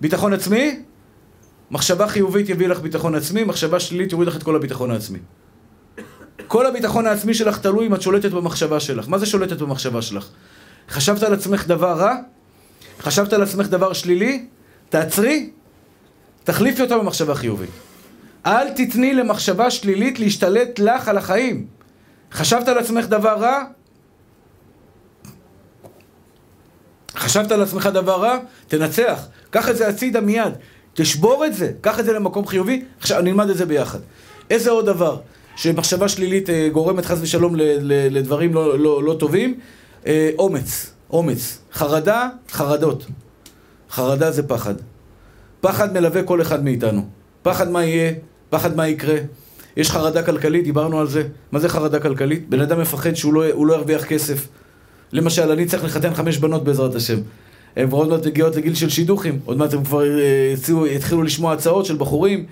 ביטחון 0.00 0.32
עצמי, 0.32 0.80
מחשבה 1.70 2.08
חיובית 2.08 2.48
יביא 2.48 2.68
לך 2.68 2.80
ביטחון 2.80 3.14
עצמי, 3.14 3.44
מחשבה 3.44 3.80
שלילית 3.80 4.12
יוריד 4.12 4.28
לך 4.28 4.36
את 4.36 4.42
כל 4.42 4.56
הביטחון 4.56 4.90
העצמי. 4.90 5.18
כל 6.46 6.66
הביטחון 6.66 7.06
העצמי 7.06 7.34
שלך 7.34 7.58
תלוי 7.58 7.86
אם 7.86 7.94
את 7.94 8.02
שולטת 8.02 8.30
במחשבה 8.30 8.80
שלך. 8.80 9.08
מה 9.08 9.18
זה 9.18 9.26
שולטת 9.26 9.58
במחשבה 9.58 10.02
שלך? 10.02 10.28
חשבת 10.90 11.22
על 11.22 11.34
עצמך 11.34 11.66
דבר 11.66 11.92
רע? 11.92 12.14
חשבת 13.00 13.32
על 13.32 13.42
עצמך 13.42 13.66
דבר 13.66 13.92
שלילי? 13.92 14.46
תעצרי, 14.88 15.50
תחליפי 16.44 16.82
אותה 16.82 16.98
במחשבה 16.98 17.34
חיובית. 17.34 17.70
אל 18.46 18.70
תתני 18.70 19.14
למחשבה 19.14 19.70
שלילית 19.70 20.18
להשתלט 20.18 20.78
לך 20.78 21.08
על 21.08 21.18
החיים. 21.18 21.66
חשבת 22.32 22.68
על 22.68 22.78
עצמך 22.78 23.04
דבר 23.04 23.36
רע? 23.38 23.64
חשבת 27.16 27.52
על 27.52 27.62
עצמך 27.62 27.86
דבר 27.86 28.20
רע? 28.20 28.38
תנצח. 28.68 29.28
קח 29.50 29.68
את 29.68 29.76
זה 29.76 29.88
הצידה 29.88 30.20
מיד. 30.20 30.52
תשבור 30.94 31.46
את 31.46 31.54
זה. 31.54 31.72
קח 31.80 32.00
את 32.00 32.04
זה 32.04 32.12
למקום 32.12 32.46
חיובי. 32.46 32.84
עכשיו 33.00 33.22
נלמד 33.22 33.50
את 33.50 33.56
זה 33.56 33.66
ביחד. 33.66 33.98
איזה 34.50 34.70
עוד 34.70 34.86
דבר 34.86 35.20
שמחשבה 35.56 36.08
שלילית 36.08 36.50
אה, 36.50 36.68
גורמת 36.72 37.06
חס 37.06 37.18
ושלום 37.20 37.54
לדברים 38.10 38.54
לא, 38.54 38.78
לא, 38.78 39.02
לא 39.02 39.16
טובים? 39.18 39.60
אה, 40.06 40.30
אומץ. 40.38 40.97
אומץ. 41.10 41.58
חרדה, 41.72 42.28
חרדות. 42.50 43.06
חרדה 43.90 44.30
זה 44.30 44.42
פחד. 44.48 44.74
פחד 45.60 45.92
מלווה 45.92 46.22
כל 46.22 46.42
אחד 46.42 46.64
מאיתנו. 46.64 47.06
פחד 47.42 47.70
מה 47.70 47.84
יהיה, 47.84 48.12
פחד 48.50 48.76
מה 48.76 48.88
יקרה. 48.88 49.16
יש 49.76 49.90
חרדה 49.90 50.22
כלכלית, 50.22 50.64
דיברנו 50.64 51.00
על 51.00 51.06
זה. 51.06 51.28
מה 51.52 51.58
זה 51.58 51.68
חרדה 51.68 52.00
כלכלית? 52.00 52.48
בן 52.48 52.60
אדם 52.60 52.80
מפחד 52.80 53.14
שהוא 53.14 53.34
לא, 53.34 53.66
לא 53.66 53.74
ירוויח 53.74 54.04
כסף. 54.04 54.48
למשל, 55.12 55.50
אני 55.50 55.66
צריך 55.66 55.84
לחתן 55.84 56.14
חמש 56.14 56.38
בנות 56.38 56.64
בעזרת 56.64 56.94
השם. 56.94 57.18
הן 57.76 57.90
עוד 57.90 58.08
מעט 58.08 58.26
מגיעות 58.26 58.56
לגיל 58.56 58.74
של 58.74 58.88
שידוכים. 58.88 59.40
עוד 59.44 59.56
מעט 59.56 59.74
הם 59.74 59.84
כבר 59.84 60.18
אה, 60.18 60.54
יתחילו 60.86 61.22
לשמוע 61.22 61.52
הצעות 61.52 61.86
של 61.86 61.96
בחורים. 61.96 62.46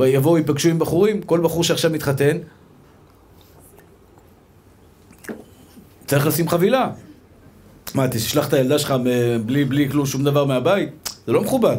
יבואו, 0.00 0.38
ייפגשו 0.38 0.68
עם 0.68 0.78
בחורים. 0.78 1.22
כל 1.22 1.40
בחור 1.40 1.64
שעכשיו 1.64 1.90
מתחתן, 1.90 2.38
צריך 6.06 6.26
לשים 6.26 6.48
חבילה. 6.48 6.90
מה, 7.94 8.08
תשלח 8.08 8.48
את 8.48 8.52
הילדה 8.52 8.78
שלך 8.78 8.94
בלי, 9.46 9.64
בלי 9.64 9.90
כלום, 9.90 10.06
שום 10.06 10.24
דבר 10.24 10.44
מהבית? 10.44 11.08
זה 11.26 11.32
לא 11.32 11.40
מכובד. 11.40 11.76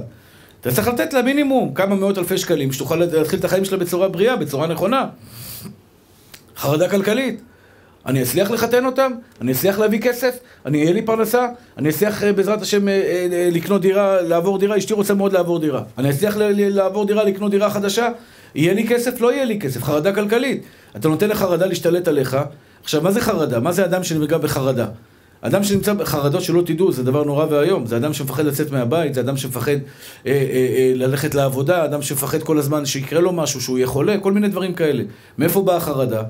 אתה 0.62 0.72
צריך 0.72 0.88
לתת 0.88 1.14
לה 1.14 1.22
מינימום 1.22 1.74
כמה 1.74 1.96
מאות 1.96 2.18
אלפי 2.18 2.38
שקלים, 2.38 2.72
שתוכל 2.72 2.96
להתחיל 2.96 3.40
את 3.40 3.46
החיים 3.46 3.66
שלה 3.66 3.78
בצורה 3.78 4.08
בריאה, 4.08 4.36
בצורה 4.36 4.68
נכונה. 4.68 5.08
חרדה 6.58 6.90
כלכלית. 6.90 7.42
אני 8.06 8.24
אצליח 8.24 8.52
לחתן 8.52 8.86
אותם? 8.86 9.12
אני 9.42 9.52
אצליח 9.52 9.80
להביא 9.80 10.00
כסף? 10.00 10.38
אני 10.66 10.82
אהיה 10.82 10.94
לי 10.94 11.02
פרנסה? 11.02 11.48
אני 11.78 11.90
אצליח 11.90 12.24
אה, 12.24 12.34
בעזרת 12.34 12.62
השם 12.62 12.88
אה, 12.88 12.94
אה, 13.32 13.50
לקנות 13.52 13.82
דירה, 13.82 14.22
לעבור 14.22 14.60
דירה? 14.60 14.78
אשתי 14.78 14.94
רוצה 14.94 15.14
מאוד 15.14 15.34
לעבור 15.34 15.60
דירה. 15.60 15.82
אני 15.98 16.10
אצליח 16.10 16.36
לעבור 16.38 17.06
דירה, 17.06 17.24
לקנות 17.24 17.52
דירה 17.52 17.70
חדשה? 17.70 18.10
יהיה 18.56 18.74
לי 18.74 18.88
כסף? 18.88 19.22
לא 19.22 19.34
יהיה 19.34 19.46
לי 19.46 19.60
כסף. 19.60 19.84
חרדה 19.84 20.14
כלכלית. 20.14 20.64
אתה 20.96 21.10
נותן 21.10 21.30
לחרדה 21.30 21.66
להשתלט 21.66 22.08
עליך. 22.08 22.38
עכשיו, 22.84 23.02
מה 23.02 23.12
זה 23.12 23.22
חרדה? 23.22 23.60
מה 23.60 23.72
זה 23.72 23.86
אדם 23.86 24.04
שנפגע 24.04 24.38
בחרדה? 24.38 24.86
אדם 25.46 25.64
שנמצא 25.64 25.94
בחרדות 25.94 26.42
שלא 26.42 26.62
תדעו, 26.66 26.92
זה 26.92 27.04
דבר 27.04 27.24
נורא 27.24 27.46
ואיום. 27.50 27.86
זה 27.86 27.98
אדם 27.98 28.14
שמפחד 28.14 28.46
לצאת 28.46 28.72
מהבית, 28.72 29.14
זה 29.14 29.22
אדם 29.22 29.38
שמפחד 29.38 29.72
אה, 29.72 29.78
אה, 30.26 30.32
אה, 30.78 30.92
ללכת 30.96 31.36
לעבודה, 31.36 31.86
אדם 31.86 32.02
שמפחד 32.02 32.44
כל 32.44 32.58
הזמן 32.58 32.86
שיקרה 32.86 33.22
לו 33.22 33.32
משהו, 33.32 33.62
שהוא 33.62 33.78
יהיה 33.78 33.88
חולה, 33.88 34.18
כל 34.18 34.32
מיני 34.32 34.48
דברים 34.48 34.74
כאלה. 34.74 35.04
מאיפה 35.38 35.62
באה 35.62 35.76
החרדה? 35.76 36.24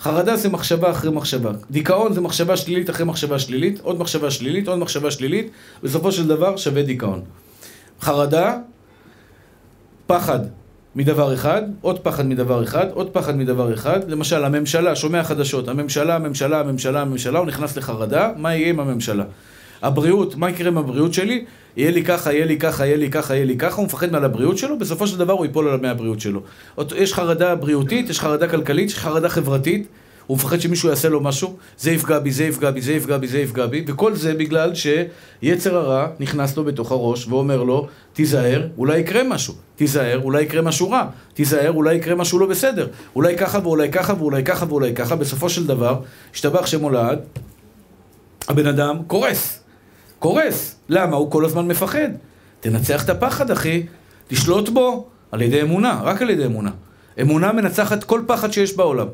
חרדה 0.00 0.36
זה 0.36 0.48
מחשבה 0.48 0.90
אחרי 0.90 1.10
מחשבה. 1.10 1.50
דיכאון 1.70 2.12
זה 2.12 2.20
מחשבה 2.20 2.56
שלילית 2.56 2.90
אחרי 2.90 3.06
מחשבה 3.06 3.38
שלילית, 3.38 3.80
עוד 3.80 3.98
מחשבה 3.98 4.30
שלילית, 4.30 4.68
עוד 4.68 4.78
מחשבה 4.78 5.10
שלילית, 5.10 5.50
בסופו 5.82 6.12
של 6.12 6.26
דבר 6.26 6.56
שווה 6.56 6.82
דיכאון. 6.82 7.20
חרדה, 8.00 8.56
פחד 10.06 10.40
מדבר 10.96 11.34
אחד, 11.34 11.62
עוד 11.80 11.98
פחד 11.98 12.26
מדבר 12.26 12.62
אחד, 12.62 12.86
עוד 12.92 13.10
פחד 13.10 13.36
מדבר 13.36 13.74
אחד. 13.74 14.10
למשל, 14.10 14.44
הממשלה, 14.44 14.96
שומע 14.96 15.24
חדשות, 15.24 15.68
הממשלה, 15.68 16.16
הממשלה, 16.16 16.60
הממשלה, 16.60 17.00
הממשלה, 17.00 17.38
הוא 17.38 17.46
נכנס 17.46 17.76
לחרדה, 17.76 18.30
מה 18.36 18.54
יהיה 18.54 18.68
עם 18.68 18.80
הממשלה? 18.80 19.24
הבריאות, 19.82 20.36
מה 20.36 20.50
יקרה 20.50 20.68
עם 20.68 20.78
הבריאות 20.78 21.14
שלי? 21.14 21.44
יהיה 21.76 21.90
לי 21.90 22.04
ככה, 22.04 22.32
יהיה 22.32 22.46
לי 22.46 22.58
ככה, 22.58 22.86
יהיה 22.86 22.96
לי 22.96 23.10
ככה, 23.10 23.34
יהיה 23.34 23.44
לי 23.44 23.56
ככה, 23.56 23.76
הוא 23.76 23.84
מפחד 23.84 24.12
מעל 24.12 24.24
הבריאות 24.24 24.58
שלו, 24.58 24.78
בסופו 24.78 25.06
של 25.06 25.18
דבר 25.18 25.32
הוא 25.32 25.46
ייפול 25.46 25.68
על 25.68 25.80
מהבריאות 25.80 26.20
שלו. 26.20 26.42
יש 26.96 27.14
חרדה 27.14 27.54
בריאותית, 27.54 28.10
יש 28.10 28.20
חרדה 28.20 28.48
כלכלית, 28.48 28.88
יש 28.88 28.98
חרדה 28.98 29.28
חברתית, 29.28 29.86
הוא 30.30 30.36
מפחד 30.36 30.60
שמישהו 30.60 30.88
יעשה 30.88 31.08
לו 31.08 31.20
משהו, 31.20 31.56
זה 31.78 31.90
יפגע 31.90 32.18
בי, 32.18 32.30
זה 32.30 32.44
יפגע 32.44 32.70
בי, 32.70 32.80
זה 32.80 32.92
יפגע 32.92 33.18
בי, 33.18 33.26
זה 33.28 33.38
יפגע 33.38 33.66
בי, 33.66 33.84
וכל 33.86 34.14
זה 34.14 34.34
בגלל 34.34 34.72
שיצר 34.74 35.76
הרע 35.76 36.06
נכנס 36.20 36.56
לו 36.56 36.64
בתוך 36.64 36.92
הראש 36.92 37.26
ואומר 37.26 37.62
לו, 37.62 37.86
תיזהר, 38.12 38.68
אולי 38.78 38.98
יקרה 38.98 39.22
משהו, 39.24 39.54
תיזהר, 39.76 40.20
אולי 40.22 40.42
יקרה 40.42 40.62
משהו 40.62 40.90
רע, 40.90 41.06
תיזהר, 41.34 41.72
אולי 41.72 41.94
יקרה 41.94 42.14
משהו 42.14 42.38
לא 42.38 42.46
בסדר, 42.46 42.88
אולי 43.16 43.36
ככה 43.36 43.58
ואולי 43.62 43.90
ככה 43.92 44.14
ואולי 44.18 44.44
ככה 44.44 44.66
ואולי 44.68 44.94
ככה, 44.94 45.16
בסופו 45.16 45.48
של 45.48 45.66
דבר, 45.66 46.00
השתבח 46.34 46.66
שמולד, 46.66 47.18
הבן 48.48 48.66
אדם 48.66 48.96
קורס, 49.06 49.62
קורס. 50.18 50.76
למה? 50.88 51.16
הוא 51.16 51.30
כל 51.30 51.44
הזמן 51.44 51.68
מפחד. 51.68 52.10
תנצח 52.60 53.04
את 53.04 53.10
הפחד, 53.10 53.50
אחי, 53.50 53.86
תשלוט 54.28 54.68
בו 54.68 55.06
על 55.32 55.42
ידי 55.42 55.62
אמונה, 55.62 56.00
רק 56.02 56.22
על 56.22 56.30
ידי 56.30 56.46
אמונה. 56.46 56.70
אמונה 57.20 57.52
מנצחת 57.52 58.04
כל 58.04 58.20
פחד 58.26 58.52
שיש 58.52 58.76
בעולם. 58.76 59.06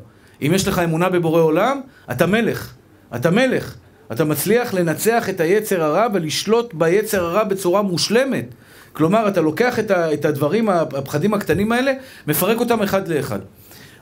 אם 0.43 0.53
יש 0.55 0.69
לך 0.69 0.79
אמונה 0.79 1.09
בבורא 1.09 1.41
עולם, 1.41 1.81
אתה 2.11 2.27
מלך. 2.27 2.73
אתה 3.15 3.31
מלך. 3.31 3.75
אתה 4.13 4.25
מצליח 4.25 4.75
לנצח 4.75 5.29
את 5.29 5.41
היצר 5.41 5.83
הרע 5.83 6.07
ולשלוט 6.15 6.75
ביצר 6.75 7.25
הרע 7.25 7.45
בצורה 7.45 7.83
מושלמת. 7.83 8.55
כלומר, 8.93 9.29
אתה 9.29 9.41
לוקח 9.41 9.79
את, 9.79 9.91
ה, 9.91 10.13
את 10.13 10.25
הדברים, 10.25 10.69
הפחדים 10.69 11.35
הקטנים 11.35 11.73
האלה, 11.73 11.93
מפרק 12.27 12.61
אותם 12.61 12.83
אחד 12.83 13.09
לאחד. 13.09 13.39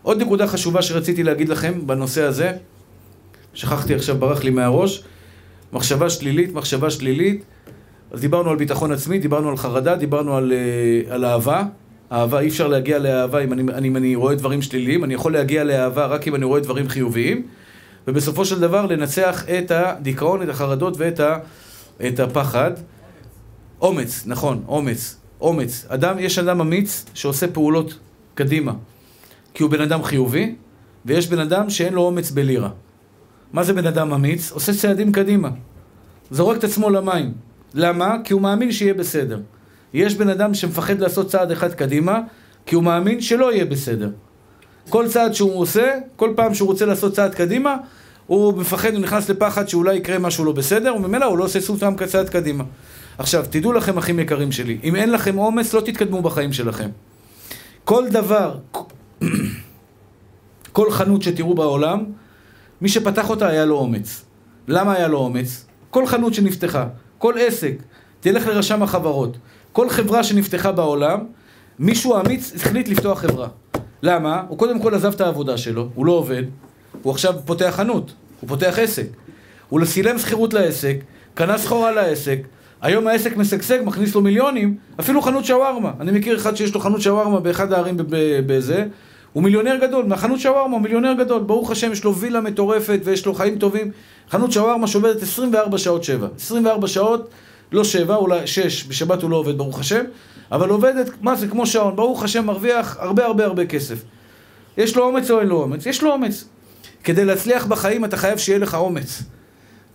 עוד 0.02 0.22
נקודה 0.22 0.46
חשובה 0.46 0.82
שרציתי 0.82 1.22
להגיד 1.22 1.48
לכם 1.48 1.86
בנושא 1.86 2.22
הזה, 2.22 2.52
שכחתי 3.54 3.94
עכשיו, 3.94 4.16
ברח 4.16 4.44
לי 4.44 4.50
מהראש, 4.50 5.04
מחשבה 5.72 6.10
שלילית, 6.10 6.54
מחשבה 6.54 6.90
שלילית. 6.90 7.44
אז 8.10 8.20
דיברנו 8.20 8.50
על 8.50 8.56
ביטחון 8.56 8.92
עצמי, 8.92 9.18
דיברנו 9.18 9.50
על 9.50 9.56
חרדה, 9.56 9.96
דיברנו 9.96 10.36
על, 10.36 10.52
אה, 10.52 11.14
על 11.14 11.24
אהבה. 11.24 11.62
אהבה, 12.14 12.40
אי 12.40 12.48
אפשר 12.48 12.68
להגיע 12.68 12.98
לאהבה 12.98 13.40
אם 13.44 13.52
אני, 13.52 13.88
אם 13.88 13.96
אני 13.96 14.14
רואה 14.14 14.34
דברים 14.34 14.62
שליליים, 14.62 15.04
אני 15.04 15.14
יכול 15.14 15.32
להגיע 15.32 15.64
לאהבה 15.64 16.06
רק 16.06 16.28
אם 16.28 16.34
אני 16.34 16.44
רואה 16.44 16.60
דברים 16.60 16.88
חיוביים, 16.88 17.46
ובסופו 18.08 18.44
של 18.44 18.60
דבר 18.60 18.86
לנצח 18.86 19.44
את 19.58 19.70
הדיכאון, 19.70 20.42
את 20.42 20.48
החרדות 20.48 20.94
ואת 20.98 21.20
ה, 21.20 21.38
את 22.06 22.20
הפחד. 22.20 22.70
אומץ, 23.80 24.22
נכון, 24.26 24.62
אומץ, 24.68 25.16
אומץ. 25.40 25.86
אדם, 25.88 26.16
יש 26.18 26.38
אדם 26.38 26.60
אמיץ 26.60 27.04
שעושה 27.14 27.48
פעולות 27.48 27.98
קדימה, 28.34 28.72
כי 29.54 29.62
הוא 29.62 29.70
בן 29.70 29.80
אדם 29.80 30.02
חיובי, 30.02 30.54
ויש 31.04 31.28
בן 31.28 31.38
אדם 31.38 31.70
שאין 31.70 31.94
לו 31.94 32.02
אומץ 32.02 32.30
בלירה. 32.30 32.70
מה 33.52 33.64
זה 33.64 33.72
בן 33.72 33.86
אדם 33.86 34.12
אמיץ? 34.12 34.52
עושה 34.52 34.72
צעדים 34.72 35.12
קדימה. 35.12 35.50
זורק 36.30 36.58
את 36.58 36.64
עצמו 36.64 36.90
למים. 36.90 37.32
למה? 37.74 38.16
כי 38.24 38.32
הוא 38.32 38.42
מאמין 38.42 38.72
שיהיה 38.72 38.94
בסדר. 38.94 39.40
יש 39.94 40.14
בן 40.14 40.28
אדם 40.28 40.54
שמפחד 40.54 41.00
לעשות 41.00 41.28
צעד 41.28 41.50
אחד 41.50 41.74
קדימה, 41.74 42.20
כי 42.66 42.74
הוא 42.74 42.84
מאמין 42.84 43.20
שלא 43.20 43.52
יהיה 43.52 43.64
בסדר. 43.64 44.10
כל 44.88 45.08
צעד 45.08 45.34
שהוא 45.34 45.60
עושה, 45.60 45.98
כל 46.16 46.32
פעם 46.36 46.54
שהוא 46.54 46.68
רוצה 46.68 46.86
לעשות 46.86 47.12
צעד 47.12 47.34
קדימה, 47.34 47.76
הוא 48.26 48.58
מפחד, 48.58 48.92
הוא 48.92 49.00
נכנס 49.00 49.28
לפחד 49.28 49.68
שאולי 49.68 49.94
יקרה 49.94 50.18
משהו 50.18 50.44
לא 50.44 50.52
בסדר, 50.52 50.94
וממילא 50.96 51.24
הוא 51.24 51.38
לא 51.38 51.44
עושה 51.44 51.60
סוף 51.60 51.80
פעם 51.80 51.96
כצעד 51.96 52.28
קדימה. 52.28 52.64
עכשיו, 53.18 53.44
תדעו 53.50 53.72
לכם, 53.72 53.98
אחים 53.98 54.20
יקרים 54.20 54.52
שלי, 54.52 54.78
אם 54.84 54.96
אין 54.96 55.10
לכם 55.10 55.38
אומץ, 55.38 55.74
לא 55.74 55.80
תתקדמו 55.80 56.22
בחיים 56.22 56.52
שלכם. 56.52 56.88
כל 57.84 58.08
דבר, 58.08 58.58
כל 60.72 60.90
חנות 60.90 61.22
שתראו 61.22 61.54
בעולם, 61.54 62.04
מי 62.80 62.88
שפתח 62.88 63.30
אותה 63.30 63.48
היה 63.48 63.64
לו 63.64 63.76
אומץ. 63.76 64.24
למה 64.68 64.92
היה 64.92 65.08
לו 65.08 65.18
אומץ? 65.18 65.66
כל 65.90 66.06
חנות 66.06 66.34
שנפתחה, 66.34 66.86
כל 67.18 67.34
עסק, 67.38 67.74
תלך 68.20 68.46
לרשם 68.46 68.82
החברות. 68.82 69.36
כל 69.74 69.88
חברה 69.90 70.24
שנפתחה 70.24 70.72
בעולם, 70.72 71.20
מישהו 71.78 72.20
אמיץ 72.20 72.52
החליט 72.54 72.88
לפתוח 72.88 73.20
חברה. 73.20 73.48
למה? 74.02 74.42
הוא 74.48 74.58
קודם 74.58 74.80
כל 74.80 74.94
עזב 74.94 75.12
את 75.14 75.20
העבודה 75.20 75.58
שלו, 75.58 75.88
הוא 75.94 76.06
לא 76.06 76.12
עובד, 76.12 76.42
הוא 77.02 77.12
עכשיו 77.12 77.34
פותח 77.44 77.72
חנות, 77.76 78.12
הוא 78.40 78.48
פותח 78.48 78.78
עסק. 78.78 79.06
הוא 79.68 79.84
סילם 79.84 80.18
שכירות 80.18 80.54
לעסק, 80.54 80.96
קנה 81.34 81.58
סחורה 81.58 81.92
לעסק, 81.92 82.38
היום 82.82 83.06
העסק 83.06 83.36
משגשג, 83.36 83.78
מכניס 83.84 84.14
לו 84.14 84.20
מיליונים, 84.20 84.76
אפילו 85.00 85.22
חנות 85.22 85.44
שווארמה. 85.44 85.90
אני 86.00 86.18
מכיר 86.18 86.36
אחד 86.36 86.56
שיש 86.56 86.74
לו 86.74 86.80
חנות 86.80 87.02
שווארמה 87.02 87.40
באחד 87.40 87.72
הערים 87.72 87.96
בזה, 88.46 88.84
הוא 89.32 89.42
מיליונר 89.42 89.76
גדול, 89.76 90.04
מהחנות 90.04 90.40
שווארמה 90.40 90.76
הוא 90.76 90.82
מיליונר 90.82 91.12
גדול, 91.12 91.42
ברוך 91.42 91.70
השם 91.70 91.92
יש 91.92 92.04
לו 92.04 92.16
וילה 92.16 92.40
מטורפת 92.40 93.00
ויש 93.04 93.26
לו 93.26 93.34
חיים 93.34 93.58
טובים. 93.58 93.90
חנות 94.30 94.52
שווארמה 94.52 94.86
שעובדת 94.86 95.22
24 95.22 95.78
שעות 95.78 96.04
7. 96.04 96.28
24 96.36 96.86
שעות 96.88 97.30
לא 97.74 97.84
שבע, 97.84 98.16
אולי 98.16 98.46
שש, 98.46 98.86
בשבת 98.86 99.22
הוא 99.22 99.30
לא 99.30 99.36
עובד, 99.36 99.58
ברוך 99.58 99.80
השם, 99.80 100.04
אבל 100.52 100.68
עובדת, 100.68 101.10
מה 101.20 101.34
זה, 101.36 101.48
כמו 101.48 101.66
שעון, 101.66 101.96
ברוך 101.96 102.22
השם, 102.22 102.46
מרוויח 102.46 102.96
הרבה 103.00 103.24
הרבה 103.24 103.44
הרבה 103.44 103.66
כסף. 103.66 104.02
יש 104.76 104.96
לו 104.96 105.04
אומץ 105.04 105.30
או 105.30 105.40
אין 105.40 105.48
לו 105.48 105.62
אומץ? 105.62 105.86
יש 105.86 106.02
לו 106.02 106.12
אומץ. 106.12 106.44
כדי 107.04 107.24
להצליח 107.24 107.66
בחיים 107.66 108.04
אתה 108.04 108.16
חייב 108.16 108.38
שיהיה 108.38 108.58
לך 108.58 108.74
אומץ. 108.74 109.22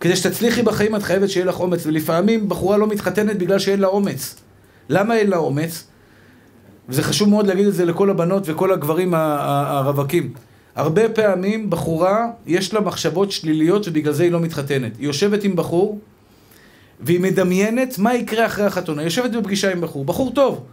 כדי 0.00 0.16
שתצליחי 0.16 0.62
בחיים 0.62 0.96
את 0.96 1.02
חייבת 1.02 1.30
שיהיה 1.30 1.46
לך 1.46 1.60
אומץ, 1.60 1.86
ולפעמים 1.86 2.48
בחורה 2.48 2.76
לא 2.76 2.86
מתחתנת 2.86 3.38
בגלל 3.38 3.58
שאין 3.58 3.80
לה 3.80 3.86
אומץ. 3.86 4.36
למה 4.88 5.16
אין 5.16 5.30
לה 5.30 5.36
אומץ? 5.36 5.84
וזה 6.88 7.02
חשוב 7.02 7.28
מאוד 7.28 7.46
להגיד 7.46 7.66
את 7.66 7.74
זה 7.74 7.84
לכל 7.84 8.10
הבנות 8.10 8.42
וכל 8.46 8.72
הגברים 8.72 9.14
הרווקים. 9.14 10.32
הרבה 10.76 11.08
פעמים 11.08 11.70
בחורה, 11.70 12.26
יש 12.46 12.74
לה 12.74 12.80
מחשבות 12.80 13.32
שליליות 13.32 13.88
ובגלל 13.88 14.12
זה 14.12 14.22
היא 14.22 14.32
לא 14.32 14.40
מתחתנת. 14.40 14.92
היא 14.98 15.06
יושבת 15.06 15.44
עם 15.44 15.56
בחור, 15.56 15.98
והיא 17.02 17.20
מדמיינת 17.20 17.98
מה 17.98 18.14
יקרה 18.14 18.46
אחרי 18.46 18.64
החתונה. 18.64 19.02
היא 19.02 19.06
יושבת 19.06 19.30
בפגישה 19.30 19.72
עם 19.72 19.80
בחור, 19.80 20.04
בחור 20.04 20.30
טוב, 20.34 20.64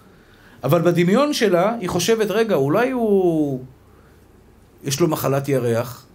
אבל 0.63 0.82
בדמיון 0.82 1.34
שלה 1.34 1.76
היא 1.80 1.90
חושבת, 1.90 2.32
רגע, 2.32 2.56
אולי 2.56 2.92
הוא... 2.92 3.60
יש 4.84 5.00
לו 5.00 5.08
מחלת 5.08 5.50
ירח. 5.50 6.06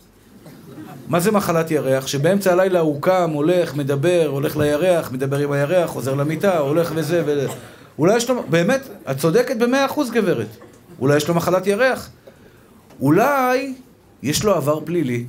מה 1.09 1.21
זה 1.21 1.31
מחלת 1.31 1.71
ירח? 1.71 2.07
שבאמצע 2.07 2.53
הלילה 2.53 2.81
הוא 2.81 3.03
קם, 3.03 3.31
הולך, 3.35 3.75
מדבר, 3.75 4.27
הולך 4.27 4.57
לירח, 4.57 5.13
מדבר 5.13 5.39
עם 5.39 5.53
הירח, 5.53 5.91
חוזר 5.91 6.15
למיטה, 6.15 6.59
הולך 6.59 6.93
וזה 6.95 7.23
וזה. 7.27 7.49
אולי 7.99 8.17
יש 8.17 8.31
לו... 8.31 8.43
באמת, 8.51 8.89
את 9.11 9.19
צודקת 9.19 9.57
במאה 9.57 9.87
אחוז, 9.87 10.11
גברת. 10.11 10.47
אולי 11.01 11.17
יש 11.17 11.29
לו 11.29 11.35
מחלת 11.35 11.67
ירח. 11.67 12.11
אולי 13.01 13.75
יש 14.23 14.45
לו 14.45 14.55
עבר 14.55 14.81
פלילי. 14.85 15.25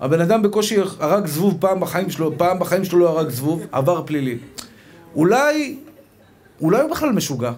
הבן 0.00 0.20
אדם 0.20 0.42
בקושי 0.42 0.76
הרג 1.00 1.26
זבוב 1.26 1.56
פעם 1.60 1.80
בחיים 1.80 2.10
שלו, 2.10 2.38
פעם 2.38 2.58
בחיים 2.58 2.84
שלו 2.84 2.98
לא 2.98 3.08
הרג 3.08 3.28
זבוב, 3.28 3.62
עבר 3.72 4.02
פלילי. 4.06 4.38
אולי, 5.14 5.76
אולי 6.60 6.80
הוא 6.80 6.90
בכלל 6.90 7.12
משוגע. 7.12 7.52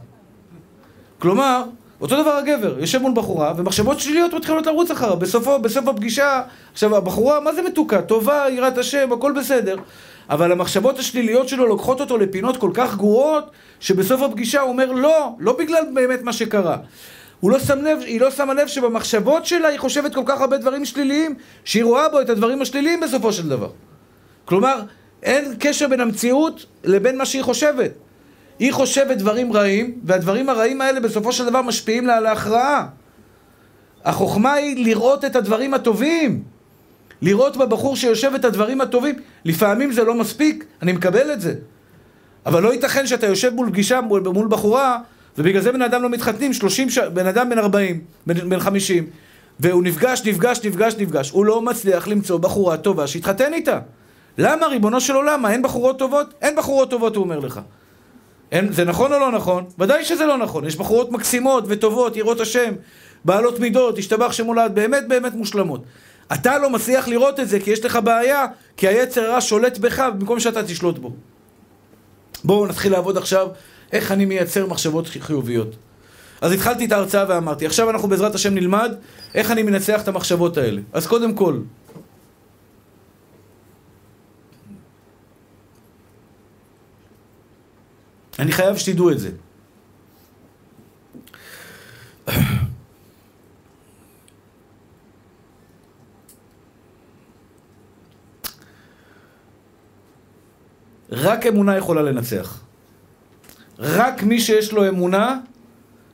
כלומר, 1.18 1.62
אותו 2.00 2.22
דבר 2.22 2.30
הגבר, 2.30 2.80
יושב 2.80 2.98
מול 2.98 3.12
בחורה, 3.14 3.52
ומחשבות 3.56 4.00
שליליות 4.00 4.34
מתחילות 4.34 4.66
לרוץ 4.66 4.90
אחריו. 4.90 5.16
בסופו, 5.16 5.58
בסוף 5.58 5.88
הפגישה, 5.88 6.42
עכשיו 6.72 6.96
הבחורה, 6.96 7.40
מה 7.40 7.52
זה 7.52 7.62
מתוקה? 7.62 8.02
טובה, 8.02 8.44
יראת 8.50 8.78
השם, 8.78 9.12
הכל 9.12 9.32
בסדר. 9.32 9.76
אבל 10.30 10.52
המחשבות 10.52 10.98
השליליות 10.98 11.48
שלו 11.48 11.66
לוקחות 11.66 12.00
אותו 12.00 12.18
לפינות 12.18 12.56
כל 12.56 12.70
כך 12.74 12.96
גרועות, 12.96 13.50
שבסוף 13.80 14.22
הפגישה 14.22 14.60
הוא 14.60 14.70
אומר 14.70 14.92
לא, 14.92 15.30
לא 15.38 15.56
בגלל 15.58 15.84
באמת 15.94 16.22
מה 16.22 16.32
שקרה. 16.32 16.76
הוא 17.40 17.50
לא 17.50 17.58
שם 17.58 17.78
לב, 17.78 17.98
היא 18.00 18.20
לא 18.20 18.30
שמה 18.30 18.54
לב 18.54 18.66
שבמחשבות 18.66 19.46
שלה 19.46 19.68
היא 19.68 19.78
חושבת 19.78 20.14
כל 20.14 20.22
כך 20.26 20.40
הרבה 20.40 20.58
דברים 20.58 20.84
שליליים, 20.84 21.34
שהיא 21.64 21.84
רואה 21.84 22.08
בו 22.08 22.20
את 22.20 22.30
הדברים 22.30 22.62
השליליים 22.62 23.00
בסופו 23.00 23.32
של 23.32 23.48
דבר. 23.48 23.70
כלומר, 24.44 24.82
אין 25.22 25.54
קשר 25.58 25.88
בין 25.88 26.00
המציאות 26.00 26.66
לבין 26.84 27.18
מה 27.18 27.26
שהיא 27.26 27.42
חושבת. 27.42 27.90
היא 28.58 28.72
חושבת 28.72 29.16
דברים 29.16 29.52
רעים, 29.52 29.98
והדברים 30.04 30.48
הרעים 30.48 30.80
האלה 30.80 31.00
בסופו 31.00 31.32
של 31.32 31.46
דבר 31.46 31.62
משפיעים 31.62 32.06
לה 32.06 32.16
על 32.16 32.26
ההכרעה. 32.26 32.86
החוכמה 34.04 34.52
היא 34.52 34.84
לראות 34.84 35.24
את 35.24 35.36
הדברים 35.36 35.74
הטובים. 35.74 36.42
לראות 37.22 37.56
בבחור 37.56 37.96
שיושב 37.96 38.34
את 38.34 38.44
הדברים 38.44 38.80
הטובים. 38.80 39.14
לפעמים 39.44 39.92
זה 39.92 40.04
לא 40.04 40.14
מספיק, 40.14 40.64
אני 40.82 40.92
מקבל 40.92 41.32
את 41.32 41.40
זה. 41.40 41.54
אבל 42.46 42.62
לא 42.62 42.72
ייתכן 42.72 43.06
שאתה 43.06 43.26
יושב 43.26 43.54
מול 43.54 43.68
פגישה 43.68 44.00
מול, 44.00 44.22
מול 44.22 44.48
בחורה 44.48 44.98
ובגלל 45.38 45.62
זה 45.62 45.72
בן 45.72 45.82
אדם 45.82 46.02
לא 46.02 46.08
מתחתנים, 46.08 46.52
30 46.52 46.90
ש... 46.90 46.98
בן 46.98 47.26
אדם 47.26 47.50
בן 47.50 47.58
40, 47.58 48.00
בן, 48.26 48.48
בן 48.48 48.60
50, 48.60 49.06
והוא 49.60 49.82
נפגש, 49.82 50.22
נפגש, 50.24 50.60
נפגש, 50.64 50.94
נפגש, 50.98 51.30
הוא 51.30 51.44
לא 51.44 51.62
מצליח 51.62 52.08
למצוא 52.08 52.38
בחורה 52.38 52.76
טובה 52.76 53.06
שיתחתן 53.06 53.54
איתה. 53.54 53.78
למה, 54.38 54.66
ריבונו 54.66 55.00
של 55.00 55.14
עולם, 55.14 55.42
מה, 55.42 55.52
אין 55.52 55.62
בחורות 55.62 55.98
טובות? 55.98 56.34
אין 56.42 56.56
בחורות 56.56 56.90
טובות, 56.90 57.16
הוא 57.16 57.24
אומר 57.24 57.38
לך. 57.38 57.60
אין, 58.52 58.72
זה 58.72 58.84
נכון 58.84 59.12
או 59.12 59.18
לא 59.18 59.32
נכון? 59.32 59.64
ודאי 59.78 60.04
שזה 60.04 60.26
לא 60.26 60.38
נכון. 60.38 60.66
יש 60.66 60.76
בחורות 60.76 61.12
מקסימות 61.12 61.64
וטובות, 61.68 62.16
יראות 62.16 62.40
השם, 62.40 62.74
בעלות 63.24 63.60
מידות, 63.60 63.98
השתבח 63.98 64.32
שמולד, 64.32 64.74
באמת 64.74 65.08
באמת 65.08 65.34
מושלמות. 65.34 65.82
אתה 66.32 66.58
לא 66.58 66.70
מצליח 66.70 67.08
לראות 67.08 67.40
את 67.40 67.48
זה 67.48 67.60
כי 67.60 67.70
יש 67.70 67.84
לך 67.84 67.98
בעיה, 68.04 68.46
כי 68.76 68.88
היצר 68.88 69.24
הרע 69.24 69.40
שולט 69.40 69.78
בך 69.78 70.08
במקום 70.18 70.40
שאתה 70.40 70.62
תשלוט 70.62 70.98
בו. 70.98 71.12
בואו 72.44 72.66
נתחיל 72.66 72.92
לעבוד 72.92 73.16
עכשיו 73.16 73.48
איך 73.92 74.12
אני 74.12 74.24
מייצר 74.24 74.66
מחשבות 74.66 75.06
חיוביות. 75.20 75.76
אז 76.40 76.52
התחלתי 76.52 76.86
את 76.86 76.92
ההרצאה 76.92 77.24
ואמרתי, 77.28 77.66
עכשיו 77.66 77.90
אנחנו 77.90 78.08
בעזרת 78.08 78.34
השם 78.34 78.54
נלמד 78.54 78.94
איך 79.34 79.50
אני 79.50 79.62
מנצח 79.62 80.02
את 80.02 80.08
המחשבות 80.08 80.56
האלה. 80.56 80.80
אז 80.92 81.06
קודם 81.06 81.34
כל, 81.34 81.60
אני 88.38 88.52
חייב 88.52 88.76
שתדעו 88.76 89.10
את 89.10 89.18
זה. 89.18 89.30
רק 101.10 101.46
אמונה 101.46 101.76
יכולה 101.76 102.02
לנצח. 102.02 102.67
רק 103.78 104.22
מי 104.22 104.40
שיש 104.40 104.72
לו 104.72 104.88
אמונה 104.88 105.38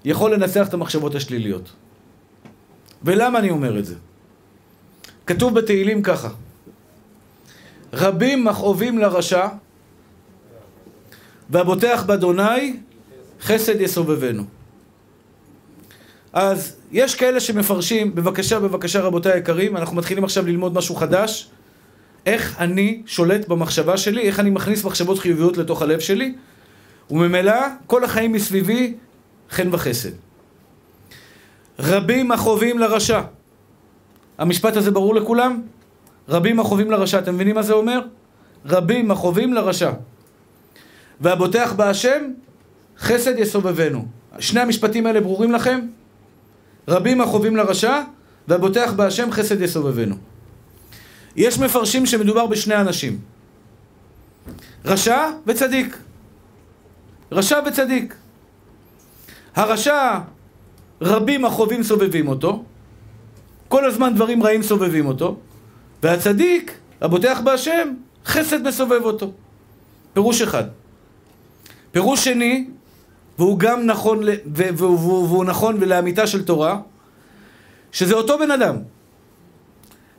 יכול 0.04 0.34
לנצח 0.34 0.68
את 0.68 0.74
המחשבות 0.74 1.14
השליליות. 1.14 1.72
ולמה 3.02 3.38
אני 3.38 3.50
אומר 3.50 3.78
את 3.78 3.84
זה? 3.84 3.94
כתוב 5.26 5.54
בתהילים 5.54 6.02
ככה: 6.02 6.28
רבים 7.92 8.44
מכאובים 8.44 8.98
לרשע, 8.98 9.48
והבוטח 11.50 12.04
באדוני 12.06 12.76
חסד 13.40 13.80
יסובבנו. 13.80 14.44
אז 16.32 16.76
יש 16.92 17.14
כאלה 17.14 17.40
שמפרשים, 17.40 18.14
בבקשה, 18.14 18.60
בבקשה 18.60 19.00
רבותיי 19.00 19.32
היקרים, 19.32 19.76
אנחנו 19.76 19.96
מתחילים 19.96 20.24
עכשיו 20.24 20.46
ללמוד 20.46 20.74
משהו 20.74 20.94
חדש, 20.94 21.50
איך 22.26 22.56
אני 22.58 23.02
שולט 23.06 23.48
במחשבה 23.48 23.96
שלי, 23.96 24.22
איך 24.22 24.40
אני 24.40 24.50
מכניס 24.50 24.84
מחשבות 24.84 25.18
חיוביות 25.18 25.56
לתוך 25.56 25.82
הלב 25.82 26.00
שלי, 26.00 26.34
וממילא 27.11 27.55
כל 27.86 28.05
החיים 28.05 28.32
מסביבי 28.32 28.94
חן 29.50 29.68
וחסד. 29.74 30.11
רבים 31.78 32.32
החובים 32.32 32.78
לרשע. 32.78 33.20
המשפט 34.38 34.76
הזה 34.76 34.90
ברור 34.90 35.14
לכולם? 35.14 35.62
רבים 36.28 36.61
החובים 36.61 36.90
לרשע. 36.90 37.18
אתם 37.18 37.34
מבינים 37.34 37.55
מה 37.55 37.62
זה 37.62 37.72
אומר? 37.72 38.00
רבים 38.66 39.11
החובים 39.11 39.55
לרשע. 39.55 39.92
והבוטח 41.20 41.72
בהשם, 41.76 42.22
חסד 42.98 43.38
יסובבנו. 43.38 44.07
שני 44.38 44.61
המשפטים 44.61 45.07
האלה 45.07 45.20
ברורים 45.20 45.52
לכם? 45.52 45.80
רבים 46.88 47.20
החובים 47.20 47.57
לרשע, 47.57 48.02
והבוטח 48.48 48.92
בהשם 48.96 49.32
חסד 49.32 49.61
יסובבנו. 49.61 50.16
יש 51.36 51.59
מפרשים 51.59 52.07
שמדובר 52.07 52.46
בשני 52.46 52.76
אנשים. 52.76 53.18
רשע 54.84 55.30
וצדיק. 55.46 55.96
רשע 57.35 57.61
וצדיק. 57.66 58.14
הרשע, 59.55 60.18
רבים 61.01 61.45
החובים 61.45 61.82
סובבים 61.82 62.28
אותו, 62.28 62.64
כל 63.68 63.85
הזמן 63.85 64.14
דברים 64.14 64.43
רעים 64.43 64.62
סובבים 64.62 65.07
אותו, 65.07 65.37
והצדיק, 66.03 66.78
הבוטח 67.01 67.41
בהשם, 67.45 67.95
חסד 68.26 68.68
מסובב 68.68 69.03
אותו. 69.05 69.32
פירוש 70.12 70.43
אחד. 70.43 70.64
פירוש 71.93 72.24
שני, 72.24 72.66
והוא 73.39 73.59
גם 73.59 73.87
נכון, 73.87 74.20
והוא, 74.55 74.99
והוא, 74.99 75.28
והוא 75.28 75.45
נכון 75.45 75.76
ולאמיתה 75.80 76.26
של 76.26 76.45
תורה, 76.45 76.80
שזה 77.93 78.14
אותו 78.14 78.39
בן 78.39 78.51
אדם. 78.51 78.76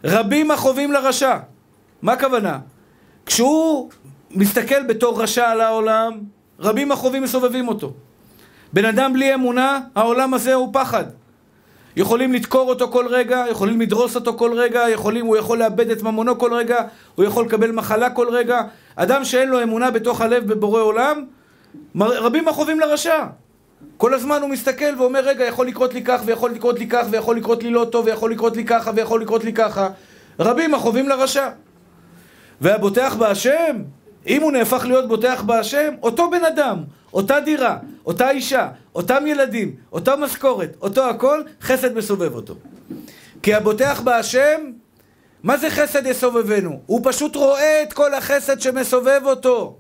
רבים 0.03 0.51
החובים 0.51 0.91
לרשע. 0.91 1.37
מה 2.01 2.13
הכוונה? 2.13 2.59
כשהוא 3.25 3.89
מסתכל 4.31 4.83
בתור 4.83 5.21
רשע 5.21 5.49
על 5.49 5.61
העולם, 5.61 6.19
רבים 6.59 6.91
החובים 6.91 7.23
מסובבים 7.23 7.67
אותו. 7.67 7.93
בן 8.73 8.85
אדם 8.85 9.13
בלי 9.13 9.33
אמונה, 9.33 9.79
העולם 9.95 10.33
הזה 10.33 10.53
הוא 10.53 10.69
פחד. 10.73 11.03
יכולים 11.95 12.33
לדקור 12.33 12.69
אותו 12.69 12.87
כל 12.91 13.07
רגע, 13.07 13.45
יכולים 13.51 13.81
לדרוס 13.81 14.15
אותו 14.15 14.33
כל 14.37 14.53
רגע, 14.53 14.89
יכולים, 14.89 15.25
הוא 15.25 15.37
יכול 15.37 15.57
לאבד 15.57 15.89
את 15.89 16.03
ממונו 16.03 16.39
כל 16.39 16.53
רגע, 16.53 16.81
הוא 17.15 17.25
יכול 17.25 17.45
לקבל 17.45 17.71
מחלה 17.71 18.09
כל 18.09 18.27
רגע. 18.29 18.61
אדם 18.95 19.25
שאין 19.25 19.49
לו 19.49 19.63
אמונה 19.63 19.91
בתוך 19.91 20.21
הלב 20.21 20.47
בבורא 20.53 20.81
עולם, 20.81 21.25
רבים 21.99 22.47
החובים 22.47 22.79
לרשע. 22.79 23.25
כל 23.97 24.13
הזמן 24.13 24.41
הוא 24.41 24.49
מסתכל 24.49 24.95
ואומר, 24.97 25.19
רגע, 25.19 25.45
יכול 25.45 25.67
לקרות 25.67 25.93
לי 25.93 26.03
כך, 26.03 26.21
ויכול 26.25 26.51
לקרות 26.51 26.79
לי 26.79 26.87
כך, 26.87 27.05
ויכול 27.11 27.37
לקרות 27.37 27.63
לי 27.63 27.71
לא 27.71 27.87
טוב, 27.91 28.05
ויכול 28.05 28.31
לקרות 28.31 28.57
לי 28.57 28.65
ככה, 28.65 28.91
ויכול 28.95 29.21
לקרות 29.21 29.43
לי 29.43 29.53
ככה. 29.53 29.89
רבים 30.39 30.73
החובים 30.73 31.09
לרשע. 31.09 31.49
והבוטח 32.61 33.15
בהשם, 33.19 33.75
אם 34.27 34.41
הוא 34.41 34.51
נהפך 34.51 34.85
להיות 34.85 35.07
בוטח 35.07 35.41
בהשם, 35.41 35.93
אותו 36.03 36.29
בן 36.29 36.45
אדם, 36.45 36.83
אותה 37.13 37.39
דירה, 37.39 37.77
אותה 38.05 38.31
אישה, 38.31 38.69
אותם 38.95 39.23
ילדים, 39.27 39.75
אותה 39.91 40.15
משכורת, 40.15 40.75
אותו 40.81 41.09
הכל, 41.09 41.41
חסד 41.61 41.97
מסובב 41.97 42.35
אותו. 42.35 42.55
כי 43.41 43.53
הבוטח 43.53 44.01
בהשם, 44.01 44.71
מה 45.43 45.57
זה 45.57 45.69
חסד 45.69 46.05
יסובבנו? 46.05 46.79
הוא 46.85 47.01
פשוט 47.03 47.35
רואה 47.35 47.83
את 47.83 47.93
כל 47.93 48.13
החסד 48.13 48.59
שמסובב 48.59 49.21
אותו. 49.23 49.77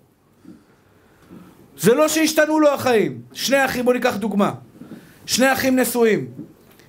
זה 1.77 1.93
לא 1.93 2.07
שהשתנו 2.07 2.59
לו 2.59 2.73
החיים. 2.73 3.21
שני 3.33 3.65
אחים, 3.65 3.85
בואו 3.85 3.95
ניקח 3.95 4.15
דוגמה. 4.15 4.51
שני 5.25 5.53
אחים 5.53 5.79
נשואים, 5.79 6.27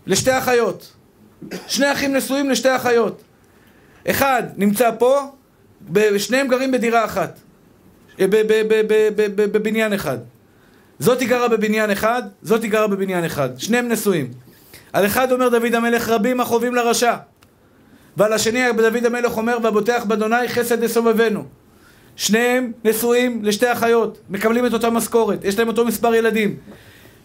לשתי 0.06 0.38
אחיות. 0.38 0.92
שני 1.66 1.92
אחים 1.92 2.16
נשואים 2.16 2.50
לשתי 2.50 2.76
אחיות. 2.76 3.22
אחד 4.10 4.42
נמצא 4.56 4.90
פה, 4.98 5.20
שניהם 6.18 6.48
גרים 6.48 6.72
בדירה 6.72 7.04
אחת. 7.04 7.38
בבניין 9.36 9.92
אחד. 9.92 10.18
זאתי 10.98 11.26
גרה 11.26 11.48
בבניין 11.48 11.90
אחד, 11.90 12.22
זאתי 12.42 12.68
גרה 12.68 12.86
בבניין 12.86 13.24
אחד. 13.24 13.48
שניהם 13.58 13.88
נשואים. 13.88 14.30
על 14.92 15.06
אחד 15.06 15.32
אומר 15.32 15.48
דוד 15.48 15.74
המלך 15.74 16.08
רבים 16.08 16.40
החובים 16.40 16.74
לרשע. 16.74 17.14
ועל 18.16 18.32
השני 18.32 18.72
דוד 18.72 19.04
המלך 19.04 19.36
אומר 19.36 19.58
והבוטח 19.62 20.04
באדוני 20.04 20.48
חסד 20.48 20.84
לסובבנו. 20.84 21.44
שניהם 22.16 22.72
נשואים 22.84 23.44
לשתי 23.44 23.72
אחיות, 23.72 24.18
מקבלים 24.30 24.66
את 24.66 24.72
אותה 24.72 24.90
משכורת, 24.90 25.44
יש 25.44 25.58
להם 25.58 25.68
אותו 25.68 25.84
מספר 25.84 26.14
ילדים. 26.14 26.56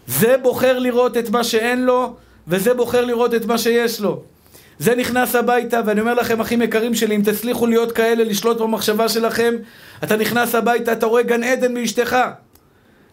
זה 0.06 0.36
בוחר 0.42 0.78
לראות 0.78 1.16
את 1.16 1.30
מה 1.30 1.44
שאין 1.44 1.84
לו, 1.84 2.14
וזה 2.48 2.74
בוחר 2.74 3.04
לראות 3.04 3.34
את 3.34 3.44
מה 3.44 3.58
שיש 3.58 4.00
לו. 4.00 4.22
זה 4.78 4.94
נכנס 4.94 5.34
הביתה, 5.34 5.80
ואני 5.86 6.00
אומר 6.00 6.14
לכם, 6.14 6.40
אחים 6.40 6.62
יקרים 6.62 6.94
שלי, 6.94 7.16
אם 7.16 7.22
תצליחו 7.24 7.66
להיות 7.66 7.92
כאלה, 7.92 8.24
לשלוט 8.24 8.58
במחשבה 8.58 9.08
שלכם, 9.08 9.54
אתה 10.04 10.16
נכנס 10.16 10.54
הביתה, 10.54 10.92
אתה 10.92 11.06
רואה 11.06 11.22
גן 11.22 11.42
עדן 11.42 11.74
באשתך. 11.74 12.16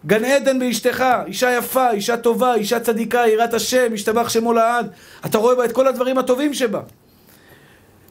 גן 0.05 0.25
עדן 0.25 0.59
באשתך, 0.59 1.05
אישה 1.25 1.57
יפה, 1.57 1.91
אישה 1.91 2.17
טובה, 2.17 2.53
אישה 2.53 2.79
צדיקה, 2.79 3.23
יראת 3.27 3.53
השם, 3.53 3.93
השתבח 3.93 4.29
שמו 4.29 4.53
לעד. 4.53 4.91
אתה 5.25 5.37
רואה 5.37 5.55
בה 5.55 5.65
את 5.65 5.71
כל 5.71 5.87
הדברים 5.87 6.17
הטובים 6.17 6.53
שבה. 6.53 6.81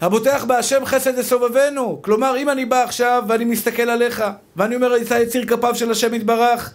הבוטח 0.01 0.45
בהשם 0.45 0.85
חסד 0.85 1.19
לסובבנו. 1.19 2.03
כלומר, 2.03 2.37
אם 2.37 2.49
אני 2.49 2.65
בא 2.65 2.83
עכשיו 2.83 3.25
ואני 3.29 3.45
מסתכל 3.45 3.91
עליך, 3.91 4.25
ואני 4.57 4.77
אומר, 4.77 4.97
אתה 4.97 5.21
יציר 5.21 5.47
כפיו 5.47 5.75
של 5.75 5.91
השם 5.91 6.15
יתברך, 6.15 6.73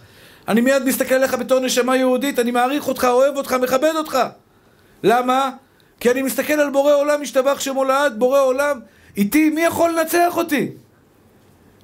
אני 0.48 0.60
מיד 0.60 0.84
מסתכל 0.84 1.14
עליך 1.14 1.34
בתור 1.34 1.60
נשמה 1.60 1.96
יהודית, 1.96 2.38
אני 2.38 2.50
מעריך 2.50 2.88
אותך, 2.88 3.04
אוהב 3.04 3.36
אותך, 3.36 3.52
מכבד 3.52 3.92
אותך. 3.96 4.18
למה? 5.02 5.50
כי 6.04 6.10
אני 6.10 6.22
מסתכל 6.22 6.52
על 6.52 6.70
בורא 6.70 6.94
עולם, 6.94 7.22
משתבח 7.22 7.60
שמו 7.60 7.84
לעד, 7.84 8.18
בורא 8.18 8.40
עולם, 8.40 8.80
איתי, 9.16 9.50
מי 9.50 9.60
יכול 9.60 9.90
לנצח 9.90 10.36
אותי? 10.36 10.68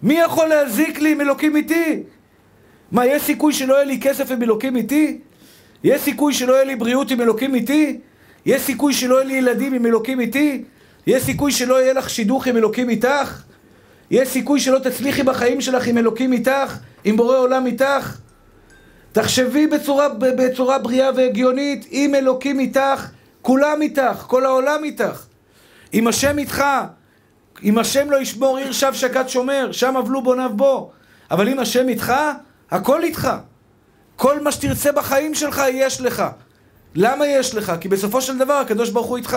מי 0.02 0.14
יכול 0.14 0.48
להזיק 0.48 0.98
לי 0.98 1.12
אם 1.12 1.20
אלוקים 1.20 1.56
איתי? 1.56 2.02
מה, 2.92 3.06
יש 3.06 3.22
סיכוי 3.22 3.52
שלא 3.52 3.74
יהיה 3.74 3.84
לי 3.84 4.00
כסף 4.00 4.32
אם 4.32 4.42
אלוקים 4.42 4.76
איתי? 4.76 5.18
יש 5.84 6.02
סיכוי 6.02 6.32
שלא 6.32 6.52
יהיה 6.52 6.64
לי 6.64 6.76
בריאות 6.76 7.12
אם 7.12 7.20
אלוקים 7.20 7.54
איתי? 7.54 7.98
יש 8.46 8.62
סיכוי 8.62 8.92
שלא 8.92 9.14
יהיה 9.14 9.24
לי 9.24 9.34
ילדים 9.34 9.74
אם 9.74 9.86
אלוקים 9.86 10.20
איתי? 10.20 10.64
יש 11.06 11.22
סיכוי 11.22 11.52
שלא 11.52 11.82
יהיה 11.82 11.92
לך 11.92 12.10
שידוך 12.10 12.48
אם 12.48 12.56
אלוקים 12.56 12.90
איתך? 12.90 13.42
יש 14.10 14.28
סיכוי 14.28 14.60
שלא 14.60 14.78
תצליחי 14.78 15.22
בחיים 15.22 15.60
שלך 15.60 15.88
אם 15.88 15.98
אלוקים 15.98 16.32
איתך? 16.32 16.76
אם 17.06 17.16
בורא 17.16 17.38
עולם 17.38 17.66
איתך? 17.66 18.16
תחשבי 19.12 19.66
בצורה, 19.66 20.08
בצורה 20.08 20.78
בריאה 20.78 21.10
והגיונית, 21.16 21.86
אם 21.92 22.14
אלוקים 22.14 22.60
איתך, 22.60 23.06
כולם 23.43 23.82
איתך, 23.82 24.24
כל 24.26 24.47
העולם 24.47 24.84
איתך. 24.84 25.24
אם 25.95 26.07
השם 26.07 26.38
איתך, 26.38 26.64
אם 27.62 27.78
השם 27.78 28.11
לא 28.11 28.16
ישמור 28.16 28.59
עיר 28.59 28.72
שב 28.72 28.93
שקד 28.95 29.28
שומר, 29.28 29.72
שם 29.72 29.97
אבלו 29.97 30.22
בוניו 30.22 30.51
בו. 30.57 30.91
אבל 31.30 31.49
אם 31.49 31.59
השם 31.59 31.88
איתך, 31.88 32.12
הכל 32.70 33.03
איתך. 33.03 33.30
כל 34.16 34.41
מה 34.41 34.53
שתרצה 34.53 34.93
בחיים 34.93 35.34
שלך 35.34 35.62
יש 35.72 36.01
לך. 36.01 36.22
למה 36.95 37.26
יש 37.26 37.55
לך? 37.55 37.72
כי 37.80 37.88
בסופו 37.88 38.22
של 38.22 38.38
דבר 38.38 38.53
הקדוש 38.53 38.91
ברוך 38.91 39.07
הוא 39.07 39.16
איתך. 39.16 39.36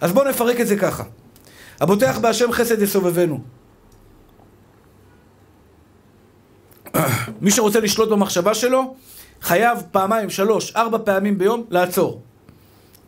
אז 0.00 0.12
בואו 0.12 0.28
נפרק 0.28 0.60
את 0.60 0.66
זה 0.66 0.76
ככה. 0.76 1.04
הבוטח 1.80 2.18
בהשם 2.18 2.52
חסד 2.52 2.82
יסובבנו. 2.82 3.40
מי 7.40 7.50
שרוצה 7.50 7.80
לשלוט 7.80 8.08
במחשבה 8.08 8.54
שלו, 8.54 8.94
חייב 9.42 9.78
פעמיים, 9.90 10.30
שלוש, 10.30 10.76
ארבע 10.76 10.98
פעמים 11.04 11.38
ביום 11.38 11.64
לעצור. 11.70 12.22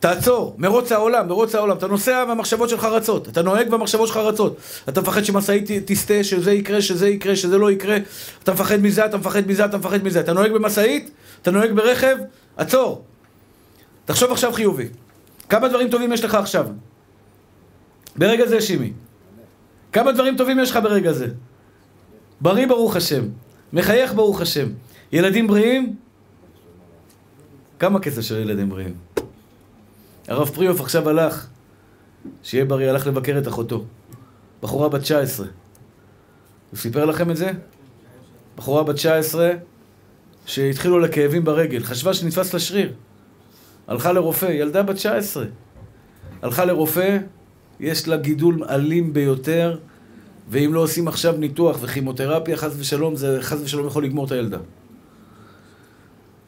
תעצור, 0.00 0.54
מרוץ 0.58 0.92
העולם, 0.92 1.28
מרוץ 1.28 1.54
העולם. 1.54 1.76
אתה 1.76 1.86
נוסע 1.86 2.24
והמחשבות 2.28 2.68
שלך 2.68 2.84
רצות, 2.84 3.28
אתה 3.28 3.42
נוהג 3.42 3.72
והמחשבות 3.72 4.08
שלך 4.08 4.16
רצות. 4.16 4.56
אתה 4.88 5.00
מפחד 5.00 5.24
שמשאית 5.24 5.70
תסטה, 5.84 6.24
שזה 6.24 6.52
יקרה, 6.52 6.82
שזה 6.82 7.08
יקרה, 7.08 7.36
שזה 7.36 7.58
לא 7.58 7.70
יקרה. 7.70 7.96
אתה 8.42 8.52
מפחד 8.52 8.76
מזה, 8.80 9.06
אתה 9.06 9.18
מפחד 9.18 9.46
מזה, 9.46 9.64
אתה 9.64 9.78
מפחד 9.78 10.04
מזה. 10.04 10.20
אתה 10.20 10.32
נוהג 10.32 10.52
במשאית, 10.52 11.10
אתה 11.42 11.50
נוהג 11.50 11.72
ברכב, 11.72 12.16
עצור. 12.56 13.04
תחשוב 14.04 14.32
עכשיו 14.32 14.52
חיובי. 14.52 14.88
כמה 15.48 15.68
דברים 15.68 15.90
טובים 15.90 16.12
יש 16.12 16.24
לך 16.24 16.34
עכשיו? 16.34 16.66
ברגע 18.16 18.46
זה, 18.46 18.60
שימי. 18.60 18.92
כמה 19.92 20.12
דברים 20.12 20.36
טובים 20.36 20.58
יש 20.58 20.70
לך 20.70 20.78
ברגע 20.82 21.12
זה? 21.12 21.26
בריא 22.40 22.66
ברוך 22.66 22.96
השם. 22.96 23.24
מחייך 23.72 24.14
ברוך 24.14 24.40
השם. 24.40 24.68
ילדים 25.12 25.46
בריאים? 25.46 25.96
כמה 27.78 28.00
כסף 28.00 28.20
של 28.20 28.38
ילדים 28.38 28.68
בריאים? 28.68 28.94
הרב 30.30 30.48
פריאוף 30.48 30.80
עכשיו 30.80 31.08
הלך, 31.08 31.46
שיהיה 32.42 32.64
בריא, 32.64 32.90
הלך 32.90 33.06
לבקר 33.06 33.38
את 33.38 33.48
אחותו. 33.48 33.84
בחורה 34.62 34.88
בת 34.88 35.00
19. 35.00 35.46
הוא 36.70 36.78
סיפר 36.78 37.04
לכם 37.04 37.30
את 37.30 37.36
זה? 37.36 37.50
בחורה 38.56 38.82
בת 38.82 38.94
19 38.94 39.50
שהתחילו 40.46 40.98
לה 40.98 41.08
כאבים 41.08 41.44
ברגל, 41.44 41.82
חשבה 41.82 42.14
שנתפס 42.14 42.54
לה 42.54 42.60
שריר. 42.60 42.92
הלכה 43.88 44.12
לרופא, 44.12 44.46
ילדה 44.46 44.82
בת 44.82 44.96
19. 44.96 45.44
הלכה 46.42 46.64
לרופא, 46.64 47.18
יש 47.80 48.08
לה 48.08 48.16
גידול 48.16 48.64
אלים 48.64 49.12
ביותר, 49.12 49.78
ואם 50.48 50.74
לא 50.74 50.80
עושים 50.80 51.08
עכשיו 51.08 51.36
ניתוח 51.36 51.78
וכימותרפיה, 51.80 52.56
חס 52.56 52.72
ושלום, 52.76 53.16
זה 53.16 53.38
חס 53.40 53.60
ושלום 53.62 53.86
יכול 53.86 54.04
לגמור 54.04 54.26
את 54.26 54.32
הילדה. 54.32 54.58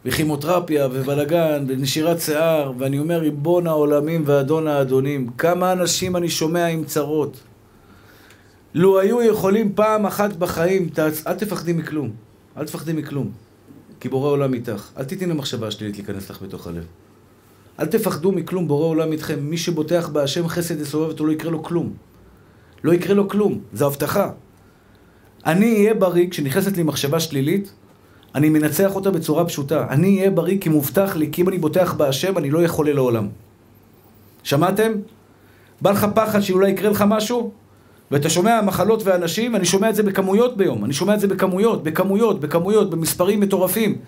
וכימותרפיה 0.05 0.89
ובלגן 0.93 1.65
ונשירת 1.69 2.21
שיער, 2.21 2.73
ואני 2.79 2.99
אומר, 2.99 3.19
ריבון 3.19 3.67
העולמים 3.67 4.23
ואדון 4.27 4.67
האדונים, 4.67 5.31
כמה 5.39 5.73
אנשים 5.73 6.17
אני 6.17 6.29
שומע 6.29 6.67
עם 6.67 6.85
צרות. 6.85 7.41
לו 8.75 9.01
היו 9.01 9.23
יכולים 9.23 9.73
פעם 9.75 10.07
אחת 10.07 10.37
בחיים, 10.37 10.89
תעצ... 10.89 11.27
אל 11.27 11.35
תפחדי 11.35 11.73
מכלום. 11.73 12.11
אל 12.57 12.65
תפחדי 12.65 12.93
מכלום. 12.93 13.31
כי 14.01 14.09
בורא 14.09 14.31
עולם 14.31 14.55
איתך. 14.55 14.91
אל 14.99 15.05
תיתני 15.05 15.27
למחשבה 15.27 15.67
השלילית 15.67 15.97
להיכנס 15.97 16.31
לך 16.31 16.43
בתוך 16.43 16.67
הלב. 16.67 16.85
אל 17.81 17.87
תפחדו 17.87 18.33
מכלום, 18.33 18.69
בורא 18.69 18.87
עולם 18.87 19.13
איתכם. 19.13 19.39
מי 19.41 19.59
שבוטח 19.59 20.09
בהשם 20.09 20.49
חסד 20.49 20.81
יסובב 20.81 21.09
אותו, 21.09 21.27
לא 21.27 21.33
יקרה 21.33 21.51
לו 21.51 21.63
כלום. 21.63 21.93
לא 22.85 22.93
יקרה 22.93 23.15
לו 23.15 23.29
כלום, 23.29 23.61
זו 23.73 23.87
הבטחה. 23.87 24.31
אני 25.47 25.75
אהיה 25.75 25.95
בריא 25.95 26.31
כשנכנסת 26.31 26.77
לי 26.77 26.83
מחשבה 26.83 27.21
שלילית, 27.21 27.73
אני 28.35 28.49
מנצח 28.49 28.95
אותה 28.95 29.11
בצורה 29.11 29.45
פשוטה. 29.45 29.87
אני 29.91 30.19
אהיה 30.19 30.31
בריא 30.31 30.59
כי 30.61 30.69
מובטח 30.69 31.17
לי, 31.17 31.29
כי 31.33 31.43
אם 31.43 31.49
אני 31.49 31.59
בוטח 31.59 31.95
בהשם, 31.95 32.39
אני 32.39 32.51
לא 32.51 32.63
יכול 32.63 32.91
לעולם. 32.91 33.29
שמעתם? 34.43 34.93
בא 35.81 35.91
לך 35.91 36.07
פחד 36.15 36.41
שאולי 36.41 36.71
יקרה 36.71 36.91
לך 36.91 37.05
משהו? 37.09 37.53
ואתה 38.11 38.31
שומע 38.31 38.61
מחלות 38.61 39.03
ואנשים, 39.05 39.57
אני 39.57 39.65
שומע 39.65 39.91
את 39.91 39.95
זה 39.95 40.03
בכמויות 40.03 40.57
ביום. 40.57 40.85
אני 40.85 40.93
שומע 40.93 41.15
את 41.15 41.21
זה 41.21 41.29
בכמויות, 41.29 41.83
בכמויות, 41.83 42.41
בכמויות, 42.41 42.91
במספרים 42.91 43.41
מטורפים. 43.41 43.99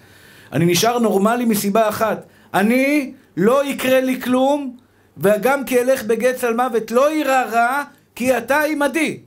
אני 0.52 0.64
נשאר 0.64 0.98
נורמלי 0.98 1.44
מסיבה 1.44 1.88
אחת. 1.88 2.26
אני, 2.54 3.12
לא 3.36 3.64
יקרה 3.64 4.00
לי 4.00 4.20
כלום, 4.20 4.76
וגם 5.18 5.64
כי 5.64 5.80
אלך 5.80 6.02
בגץ 6.04 6.44
על 6.44 6.54
מוות 6.54 6.90
לא 6.90 7.10
יירא 7.10 7.44
רע, 7.52 7.82
כי 8.14 8.38
אתה 8.38 8.60
עימדי. 8.60 9.18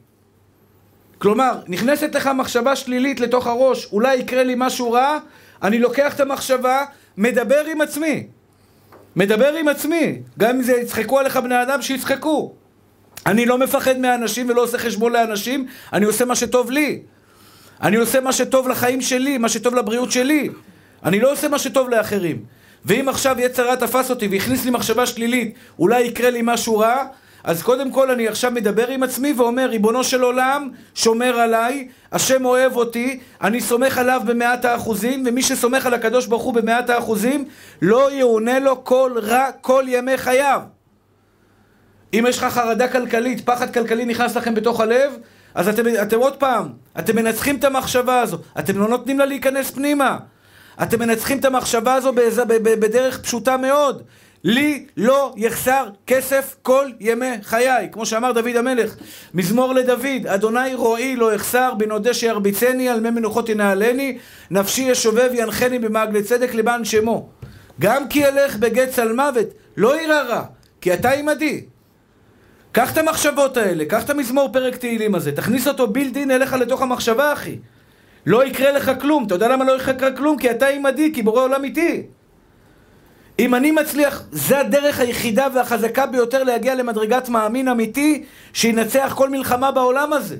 כלומר, 1.17 1.59
נכנסת 1.67 2.15
לך 2.15 2.29
מחשבה 2.35 2.75
שלילית 2.75 3.19
לתוך 3.19 3.47
הראש, 3.47 3.87
אולי 3.91 4.15
יקרה 4.15 4.43
לי 4.43 4.53
משהו 4.57 4.91
רע, 4.91 5.17
אני 5.63 5.79
לוקח 5.79 6.15
את 6.15 6.19
המחשבה, 6.19 6.81
מדבר 7.17 7.65
עם 7.71 7.81
עצמי. 7.81 8.27
מדבר 9.15 9.53
עם 9.53 9.67
עצמי. 9.67 10.21
גם 10.39 10.55
אם 10.55 10.61
זה 10.61 10.73
יצחקו 10.73 11.19
עליך 11.19 11.37
בני 11.37 11.61
אדם, 11.61 11.81
שיצחקו. 11.81 12.53
אני 13.25 13.45
לא 13.45 13.57
מפחד 13.57 13.97
מאנשים 13.97 14.49
ולא 14.49 14.63
עושה 14.63 14.77
חשבון 14.77 15.13
לאנשים, 15.13 15.67
אני 15.93 16.05
עושה 16.05 16.25
מה 16.25 16.35
שטוב 16.35 16.71
לי. 16.71 16.99
אני 17.81 17.97
עושה 17.97 18.19
מה 18.19 18.33
שטוב 18.33 18.67
לחיים 18.67 19.01
שלי, 19.01 19.37
מה 19.37 19.49
שטוב 19.49 19.75
לבריאות 19.75 20.11
שלי. 20.11 20.49
אני 21.03 21.19
לא 21.19 21.31
עושה 21.31 21.47
מה 21.47 21.59
שטוב 21.59 21.89
לאחרים. 21.89 22.43
ואם 22.85 23.09
עכשיו 23.09 23.35
יצר 23.39 23.67
רע 23.67 23.75
תפס 23.75 24.09
אותי 24.09 24.27
והכניס 24.27 24.65
לי 24.65 24.71
מחשבה 24.71 25.05
שלילית, 25.05 25.53
אולי 25.79 26.01
יקרה 26.01 26.29
לי 26.29 26.39
משהו 26.43 26.79
רע, 26.79 27.05
אז 27.47 27.61
קודם 27.63 27.91
כל 27.91 28.11
אני 28.11 28.27
עכשיו 28.27 28.51
מדבר 28.51 28.87
עם 28.87 29.03
עצמי 29.03 29.33
ואומר, 29.37 29.65
ריבונו 29.69 30.03
של 30.03 30.21
עולם, 30.21 30.69
שומר 30.95 31.39
עליי, 31.39 31.87
השם 32.11 32.45
אוהב 32.45 32.75
אותי, 32.75 33.19
אני 33.41 33.61
סומך 33.61 33.97
עליו 33.97 34.21
במאת 34.25 34.65
האחוזים, 34.65 35.23
ומי 35.27 35.41
שסומך 35.41 35.85
על 35.85 35.93
הקדוש 35.93 36.25
ברוך 36.25 36.43
הוא 36.43 36.53
במאת 36.53 36.89
האחוזים, 36.89 37.45
לא 37.81 38.11
יאונה 38.11 38.59
לו 38.59 38.83
כל 38.83 39.11
רע 39.15 39.51
כל 39.61 39.83
ימי 39.87 40.17
חייו. 40.17 40.61
אם 42.13 42.25
יש 42.29 42.37
לך 42.37 42.43
חרדה 42.43 42.87
כלכלית, 42.87 43.45
פחד 43.45 43.73
כלכלי 43.73 44.05
נכנס 44.05 44.35
לכם 44.35 44.55
בתוך 44.55 44.79
הלב, 44.79 45.17
אז 45.55 45.67
אתם, 45.67 45.83
אתם 46.01 46.17
עוד 46.17 46.35
פעם, 46.35 46.67
אתם 46.99 47.15
מנצחים 47.15 47.55
את 47.55 47.63
המחשבה 47.63 48.19
הזו, 48.21 48.37
אתם 48.59 48.79
לא 48.79 48.87
נותנים 48.87 49.19
לה 49.19 49.25
להיכנס 49.25 49.71
פנימה. 49.71 50.17
אתם 50.83 50.99
מנצחים 50.99 51.39
את 51.39 51.45
המחשבה 51.45 51.93
הזו 51.93 52.11
בדרך 52.61 53.21
פשוטה 53.21 53.57
מאוד. 53.57 54.03
לי 54.43 54.85
לא 54.97 55.33
יחסר 55.37 55.89
כסף 56.07 56.55
כל 56.61 56.85
ימי 56.99 57.31
חיי. 57.43 57.89
כמו 57.91 58.05
שאמר 58.05 58.31
דוד 58.31 58.55
המלך, 58.55 58.95
מזמור 59.33 59.73
לדוד, 59.73 60.27
אדוני 60.27 60.73
רועי 60.73 61.15
לא 61.15 61.33
יחסר, 61.33 61.73
בנודה 61.77 62.13
שירביצני, 62.13 62.89
על 62.89 62.99
מי 62.99 63.09
מנוחות 63.09 63.49
ינהלני, 63.49 64.17
נפשי 64.51 64.81
ישובב 64.81 65.29
ינחני 65.33 65.79
במעגלי 65.79 66.23
צדק 66.23 66.53
למען 66.53 66.85
שמו. 66.85 67.29
גם 67.79 68.07
כי 68.07 68.25
אלך 68.25 68.55
בגץ 68.55 68.99
על 68.99 69.13
מוות, 69.13 69.47
לא 69.77 69.99
יירא 69.99 70.21
רע, 70.21 70.43
כי 70.81 70.93
אתה 70.93 71.11
עמדי. 71.11 71.65
קח 72.71 72.93
את 72.93 72.97
המחשבות 72.97 73.57
האלה, 73.57 73.85
קח 73.85 74.03
את 74.03 74.09
המזמור 74.09 74.49
פרק 74.53 74.75
תהילים 74.75 75.15
הזה, 75.15 75.31
תכניס 75.31 75.67
אותו 75.67 75.87
בילדין 75.87 76.31
אליך 76.31 76.53
לתוך 76.53 76.81
המחשבה, 76.81 77.33
אחי. 77.33 77.57
לא 78.25 78.45
יקרה 78.45 78.71
לך 78.71 78.91
כלום. 79.01 79.23
אתה 79.25 79.35
יודע 79.35 79.47
למה 79.47 79.65
לא 79.65 79.77
יקרה 79.77 80.11
כלום? 80.11 80.37
כי 80.37 80.51
אתה 80.51 80.67
עמדי, 80.67 81.11
כי 81.13 81.21
בורא 81.21 81.41
עולם 81.41 81.63
איתי. 81.63 82.03
אם 83.39 83.55
אני 83.55 83.71
מצליח, 83.71 84.23
זה 84.31 84.59
הדרך 84.59 84.99
היחידה 84.99 85.47
והחזקה 85.53 86.05
ביותר 86.05 86.43
להגיע 86.43 86.75
למדרגת 86.75 87.29
מאמין 87.29 87.67
אמיתי 87.67 88.23
שינצח 88.53 89.13
כל 89.15 89.29
מלחמה 89.29 89.71
בעולם 89.71 90.13
הזה. 90.13 90.35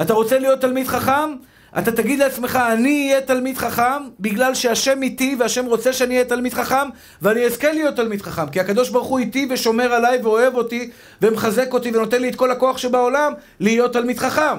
אתה 0.00 0.14
רוצה 0.14 0.38
להיות 0.38 0.60
תלמיד 0.60 0.86
חכם? 0.88 1.34
אתה 1.78 1.92
תגיד 1.92 2.18
לעצמך, 2.18 2.58
אני 2.72 3.08
אהיה 3.08 3.20
תלמיד 3.20 3.58
חכם 3.58 4.02
בגלל 4.20 4.54
שהשם 4.54 5.02
איתי 5.02 5.36
והשם 5.38 5.66
רוצה 5.66 5.92
שאני 5.92 6.14
אהיה 6.14 6.24
תלמיד 6.24 6.54
חכם 6.54 6.88
ואני 7.22 7.46
אזכה 7.46 7.72
להיות 7.72 7.96
תלמיד 7.96 8.22
חכם 8.22 8.48
כי 8.48 8.60
הקדוש 8.60 8.90
ברוך 8.90 9.08
הוא 9.08 9.18
איתי 9.18 9.46
ושומר 9.50 9.92
עליי 9.92 10.18
ואוהב 10.22 10.54
אותי 10.54 10.90
ומחזק 11.22 11.72
אותי 11.72 11.88
ונותן 11.88 12.22
לי 12.22 12.28
את 12.28 12.36
כל 12.36 12.50
הכוח 12.50 12.78
שבעולם 12.78 13.32
להיות 13.60 13.92
תלמיד 13.92 14.18
חכם. 14.18 14.56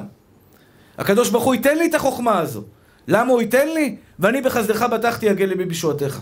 הקדוש 0.98 1.30
ברוך 1.30 1.44
הוא 1.44 1.56
ייתן 1.56 1.78
לי 1.78 1.86
את 1.86 1.96
החוכמה 1.96 2.40
הזו. 2.40 2.64
למה 3.08 3.32
הוא 3.32 3.42
ייתן 3.42 3.68
לי? 3.68 3.96
ואני 4.20 4.42
בחסדך 4.42 4.82
בטחתי 4.82 5.26
יגל 5.26 5.46
ליבי 5.46 5.66
בישועתך. 5.66 6.20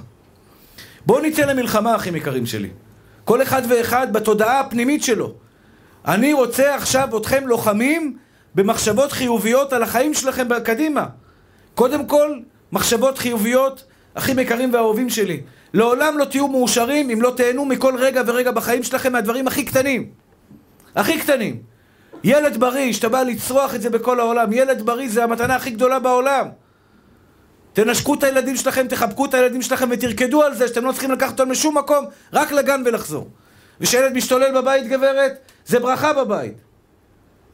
בואו 1.08 1.22
נצא 1.22 1.46
למלחמה, 1.46 1.96
אחים 1.96 2.16
יקרים 2.16 2.46
שלי. 2.46 2.70
כל 3.24 3.42
אחד 3.42 3.62
ואחד 3.70 4.14
בתודעה 4.14 4.60
הפנימית 4.60 5.04
שלו. 5.04 5.34
אני 6.06 6.34
רוצה 6.34 6.76
עכשיו 6.76 7.18
אתכם 7.18 7.48
לוחמים 7.48 8.18
במחשבות 8.56 9.12
חיוביות 9.12 9.74
על 9.74 9.84
החיים 9.84 10.14
שלכם 10.14 10.48
קדימה. 10.64 11.06
קודם 11.76 12.06
כל, 12.06 12.40
מחשבות 12.72 13.18
חיוביות, 13.18 13.84
אחים 14.14 14.40
יקרים 14.40 14.74
ואהובים 14.74 15.10
שלי. 15.10 15.42
לעולם 15.74 16.18
לא 16.18 16.26
תהיו 16.26 16.48
מאושרים 16.48 17.10
אם 17.10 17.22
לא 17.22 17.34
תהנו 17.38 17.66
מכל 17.66 17.96
רגע 17.98 18.22
ורגע 18.26 18.52
בחיים 18.52 18.84
שלכם 18.84 19.12
מהדברים 19.12 19.48
הכי 19.48 19.66
קטנים. 19.66 20.10
הכי 20.96 21.20
קטנים. 21.20 21.62
ילד 22.24 22.58
בריא, 22.58 22.94
שאתה 22.94 23.10
בא 23.10 23.24
לצרוח 23.24 23.76
את 23.76 23.82
זה 23.82 23.90
בכל 23.90 24.20
העולם, 24.20 24.54
ילד 24.54 24.82
בריא 24.86 25.10
זה 25.10 25.24
המתנה 25.24 25.56
הכי 25.56 25.70
גדולה 25.70 26.00
בעולם. 26.00 26.48
תנשקו 27.78 28.14
את 28.14 28.24
הילדים 28.24 28.56
שלכם, 28.56 28.88
תחבקו 28.88 29.26
את 29.26 29.34
הילדים 29.34 29.62
שלכם 29.62 29.90
ותרקדו 29.92 30.44
על 30.44 30.56
זה 30.56 30.68
שאתם 30.68 30.86
לא 30.86 30.92
צריכים 30.92 31.12
לקחת 31.12 31.40
אותם 31.40 31.52
לשום 31.52 31.78
מקום, 31.78 32.06
רק 32.34 32.52
לגן 32.52 32.82
ולחזור. 32.86 33.30
ושילד 33.82 34.14
משתולל 34.14 34.62
בבית, 34.62 34.88
גברת, 34.88 35.38
זה 35.66 35.80
ברכה 35.80 36.14
בבית. 36.14 36.54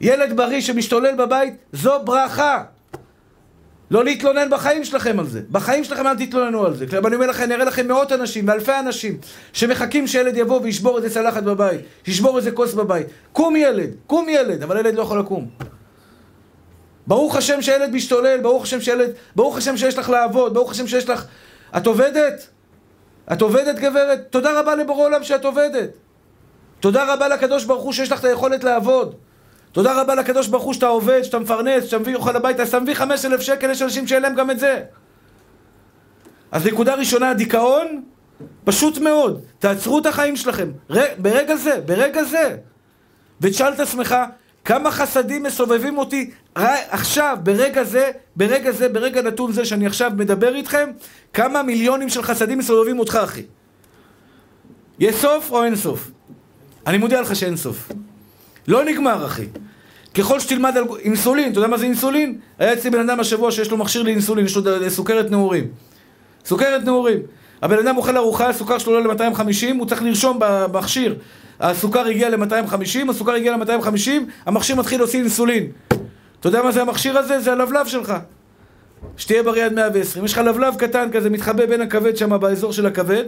ילד 0.01 0.37
בריא 0.37 0.61
שמשתולל 0.61 1.15
בבית, 1.15 1.53
זו 1.73 1.99
ברכה. 2.03 2.63
לא 3.91 4.03
להתלונן 4.03 4.49
בחיים 4.49 4.83
שלכם 4.83 5.19
על 5.19 5.27
זה. 5.27 5.41
בחיים 5.51 5.83
שלכם 5.83 6.07
אל 6.07 6.25
תתלוננו 6.25 6.65
על 6.65 6.75
זה. 6.75 6.87
כלומר, 6.87 7.07
אני 7.07 7.15
אומר 7.15 7.27
לכם, 7.27 7.43
אני 7.43 7.55
אראה 7.55 7.65
לכם 7.65 7.87
מאות 7.87 8.11
אנשים 8.11 8.47
ואלפי 8.47 8.79
אנשים 8.79 9.17
שמחכים 9.53 10.07
שילד 10.07 10.37
יבוא 10.37 10.61
וישבור 10.61 10.97
איזה 10.97 11.09
צלחת 11.09 11.43
בבית, 11.43 11.81
שישבור 12.05 12.37
איזה 12.37 12.51
כוס 12.51 12.73
בבית. 12.73 13.07
קום 13.31 13.55
ילד, 13.55 13.89
קום 14.07 14.29
ילד, 14.29 14.63
אבל 14.63 14.79
ילד 14.79 14.95
לא 14.95 15.01
יכול 15.01 15.19
לקום. 15.19 15.47
ברוך 17.07 17.35
השם 17.35 17.61
שילד 17.61 17.91
משתולל, 17.91 18.41
ברוך 18.41 18.63
השם 18.63 18.81
שילד, 18.81 19.09
ברוך 19.35 19.57
השם 19.57 19.77
שיש 19.77 19.97
לך 19.97 20.09
לעבוד, 20.09 20.53
ברוך 20.53 20.71
השם 20.71 20.87
שיש 20.87 21.09
לך... 21.09 21.25
את 21.77 21.87
עובדת? 21.87 22.47
את 23.33 23.41
עובדת 23.41 23.75
גברת? 23.75 24.19
תודה 24.29 24.59
רבה 24.59 24.75
לבורא 24.75 25.05
עולם 25.05 25.23
שאת 25.23 25.45
עובדת. 25.45 25.89
תודה 26.79 27.13
רבה 27.13 27.27
לקדוש 27.27 27.65
ברוך 27.65 27.83
הוא 27.83 27.93
שיש 27.93 28.11
לך 28.11 28.19
את 28.19 28.25
היכולת 28.25 28.63
לעבוד. 28.63 29.15
תודה 29.71 30.01
רבה 30.01 30.15
לקדוש 30.15 30.47
ברוך 30.47 30.63
הוא 30.63 30.73
שאתה 30.73 30.87
עובד, 30.87 31.23
שאתה 31.23 31.39
מפרנס, 31.39 31.83
שאתה 31.85 31.99
מביא 31.99 32.15
אוכל 32.15 32.35
הביתה, 32.35 32.65
שאתה 32.65 32.79
מביא 32.79 32.95
אלף 33.25 33.41
שקל, 33.41 33.71
יש 33.71 33.81
אנשים 33.81 34.07
שאין 34.07 34.21
להם 34.21 34.35
גם 34.35 34.51
את 34.51 34.59
זה. 34.59 34.83
אז 36.51 36.65
נקודה 36.65 36.95
ראשונה, 36.95 37.29
הדיכאון, 37.29 38.01
פשוט 38.63 38.97
מאוד. 38.97 39.41
תעצרו 39.59 39.99
את 39.99 40.05
החיים 40.05 40.35
שלכם. 40.35 40.71
ר... 40.89 40.99
ברגע 41.17 41.55
זה, 41.55 41.79
ברגע 41.85 42.23
זה. 42.23 42.55
ותשאל 43.41 43.73
את 43.73 43.79
עצמך, 43.79 44.15
כמה 44.65 44.91
חסדים 44.91 45.43
מסובבים 45.43 45.97
אותי. 45.97 46.29
עכשיו, 46.89 47.37
ברגע 47.43 47.83
זה, 47.83 48.11
ברגע 48.35 48.71
זה, 48.71 48.89
ברגע 48.89 49.21
נתון 49.21 49.51
זה 49.51 49.65
שאני 49.65 49.85
עכשיו 49.85 50.11
מדבר 50.17 50.55
איתכם, 50.55 50.89
כמה 51.33 51.63
מיליונים 51.63 52.09
של 52.09 52.23
חסדים 52.23 52.57
מסובבים 52.57 52.99
אותך, 52.99 53.15
אחי. 53.23 53.41
יש 54.99 55.15
סוף 55.15 55.51
או 55.51 55.63
אין 55.63 55.75
סוף? 55.75 56.11
אני 56.87 56.97
מודיע 56.97 57.21
לך 57.21 57.35
שאין 57.35 57.57
סוף. 57.57 57.91
לא 58.67 58.85
נגמר, 58.85 59.25
אחי. 59.25 59.45
ככל 60.13 60.39
שתלמד 60.39 60.77
על 60.77 60.83
אינסולין, 60.99 61.51
אתה 61.51 61.59
יודע 61.59 61.67
מה 61.67 61.77
זה 61.77 61.85
אינסולין? 61.85 62.39
היה 62.59 62.73
אצלי 62.73 62.89
בן 62.89 63.09
אדם 63.09 63.19
השבוע 63.19 63.51
שיש 63.51 63.71
לו 63.71 63.77
מכשיר 63.77 64.03
לאינסולין, 64.03 64.45
יש 64.45 64.55
לו 64.55 64.89
סוכרת 64.89 65.31
נעורים. 65.31 65.67
סוכרת 66.45 66.83
נעורים. 66.83 67.19
הבן 67.61 67.77
אדם 67.79 67.97
אוכל 67.97 68.17
ארוחה, 68.17 68.49
הסוכר 68.49 68.77
שלו 68.77 68.93
עולה 68.93 69.13
ל-250, 69.13 69.77
הוא 69.79 69.87
צריך 69.87 70.01
לרשום 70.01 70.37
במכשיר. 70.39 71.15
הסוכר 71.59 72.05
הגיע 72.05 72.29
ל-250, 72.29 73.09
הסוכר 73.09 73.31
הגיע 73.31 73.57
ל-250, 73.57 74.09
המכשיר 74.45 74.75
מתחיל 74.75 74.99
להוציא 74.99 75.19
אינסולין. 75.19 75.67
אתה 76.39 76.47
יודע 76.47 76.61
מה 76.61 76.71
זה 76.71 76.81
המכשיר 76.81 77.17
הזה? 77.17 77.39
זה 77.39 77.51
הלבלב 77.51 77.87
שלך. 77.87 78.13
שתהיה 79.17 79.43
בריא 79.43 79.65
עד 79.65 79.73
120. 79.73 80.25
יש 80.25 80.33
לך 80.33 80.37
לבלב 80.37 80.75
קטן 80.75 81.09
כזה, 81.11 81.29
מתחבא 81.29 81.65
בין 81.65 81.81
הכבד 81.81 82.17
שם, 82.17 82.39
באזור 82.39 82.73
של 82.73 82.85
הכבד. 82.85 83.23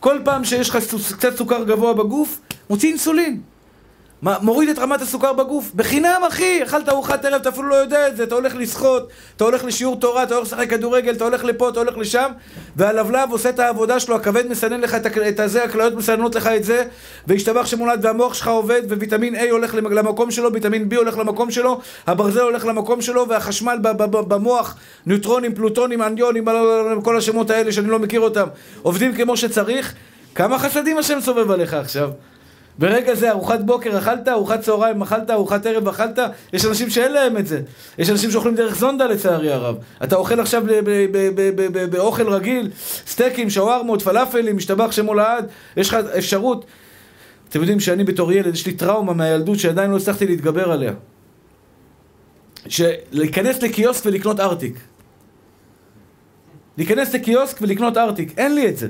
כל 0.00 0.18
פעם 0.24 0.44
שיש 0.44 0.70
לך 0.70 0.78
קצת 1.18 1.36
סוכר 1.36 1.64
גבוה 1.64 1.94
בגוף, 1.94 2.40
מוציא 2.70 2.88
אינסולין. 2.88 3.40
מוריד 4.22 4.68
את 4.68 4.78
רמת 4.78 5.02
הסוכר 5.02 5.32
בגוף, 5.32 5.70
בחינם 5.74 6.20
אחי, 6.28 6.62
אכלת 6.62 6.88
ארוחת 6.88 7.24
ערב, 7.24 7.34
אתה 7.34 7.48
אפילו 7.48 7.68
לא 7.68 7.74
יודע 7.74 8.08
את 8.08 8.16
זה, 8.16 8.22
אתה 8.22 8.34
הולך 8.34 8.54
לשחות, 8.56 9.08
אתה 9.36 9.44
הולך 9.44 9.64
לשיעור 9.64 9.96
תורה, 10.00 10.22
אתה 10.22 10.34
הולך 10.34 10.46
לשחק 10.46 10.70
כדורגל, 10.70 11.12
אתה 11.12 11.24
הולך 11.24 11.44
לפה, 11.44 11.68
אתה 11.68 11.80
הולך 11.80 11.98
לשם, 11.98 12.30
והלבלב 12.76 13.30
עושה 13.30 13.48
את 13.48 13.58
העבודה 13.58 14.00
שלו, 14.00 14.16
הכבד 14.16 14.46
מסנן 14.46 14.80
לך 14.80 14.96
את 15.28 15.40
הזה, 15.40 15.64
הכליות 15.64 15.94
מסננות 15.94 16.34
לך 16.34 16.46
את 16.46 16.64
זה, 16.64 16.84
והשתבח 17.26 17.66
שמולד 17.66 18.04
והמוח 18.04 18.34
שלך 18.34 18.48
עובד, 18.48 18.82
וויטמין 18.92 19.36
A 19.36 19.50
הולך 19.50 19.74
למקום 19.74 20.30
שלו, 20.30 20.52
ויטמין 20.52 20.88
B 20.92 20.96
הולך 20.96 21.18
למקום 21.18 21.50
שלו, 21.50 21.80
הברזל 22.06 22.40
הולך 22.40 22.66
למקום 22.66 23.02
שלו, 23.02 23.28
והחשמל 23.28 23.78
במוח, 24.08 24.76
ניוטרונים, 25.06 25.54
פלוטונים, 25.54 26.02
אנדיונים, 26.02 26.44
כל 27.04 27.18
השמות 27.18 27.50
האלה 27.50 27.72
שאני 27.72 27.88
לא 27.88 27.98
מכיר 27.98 28.20
אותם, 28.20 28.46
עובדים 28.82 29.14
כמו 29.14 29.36
שצריך, 29.36 29.94
כמה 30.34 30.58
חסדים 30.58 30.98
השם 30.98 31.20
סובב 31.20 31.50
עליך 31.50 31.74
עכשיו? 31.74 32.10
ברגע 32.78 33.14
זה 33.14 33.30
ארוחת 33.30 33.60
בוקר 33.60 33.98
אכלת, 33.98 34.28
ארוחת 34.28 34.60
צהריים 34.60 35.02
אכלת, 35.02 35.30
ארוחת 35.30 35.66
ערב 35.66 35.88
אכלת, 35.88 36.18
יש 36.52 36.64
אנשים 36.64 36.90
שאין 36.90 37.12
להם 37.12 37.36
את 37.36 37.46
זה. 37.46 37.60
יש 37.98 38.10
אנשים 38.10 38.30
שאוכלים 38.30 38.54
דרך 38.54 38.74
זונדה 38.74 39.06
לצערי 39.06 39.52
הרב. 39.52 39.76
אתה 40.02 40.16
אוכל 40.16 40.40
עכשיו 40.40 40.64
באוכל 41.90 42.28
רגיל, 42.28 42.70
סטייקים, 43.06 43.50
שווארמות, 43.50 44.02
פלאפלים, 44.02 44.56
משתבח 44.56 44.92
שמו 44.92 45.14
לעד, 45.14 45.46
יש 45.76 45.88
לך 45.88 45.94
אפשרות. 46.18 46.64
אתם 47.48 47.60
יודעים 47.60 47.80
שאני 47.80 48.04
בתור 48.04 48.32
ילד, 48.32 48.54
יש 48.54 48.66
לי 48.66 48.72
טראומה 48.72 49.12
מהילדות 49.12 49.58
שעדיין 49.58 49.90
לא 49.90 49.96
הצלחתי 49.96 50.26
להתגבר 50.26 50.72
עליה. 50.72 50.92
להיכנס 53.12 53.62
לקיוסק 53.62 54.06
ולקנות 54.06 54.40
ארטיק. 54.40 54.78
להיכנס 56.78 57.14
לקיוסק 57.14 57.58
ולקנות 57.62 57.96
ארטיק, 57.96 58.38
אין 58.38 58.54
לי 58.54 58.68
את 58.68 58.76
זה. 58.76 58.88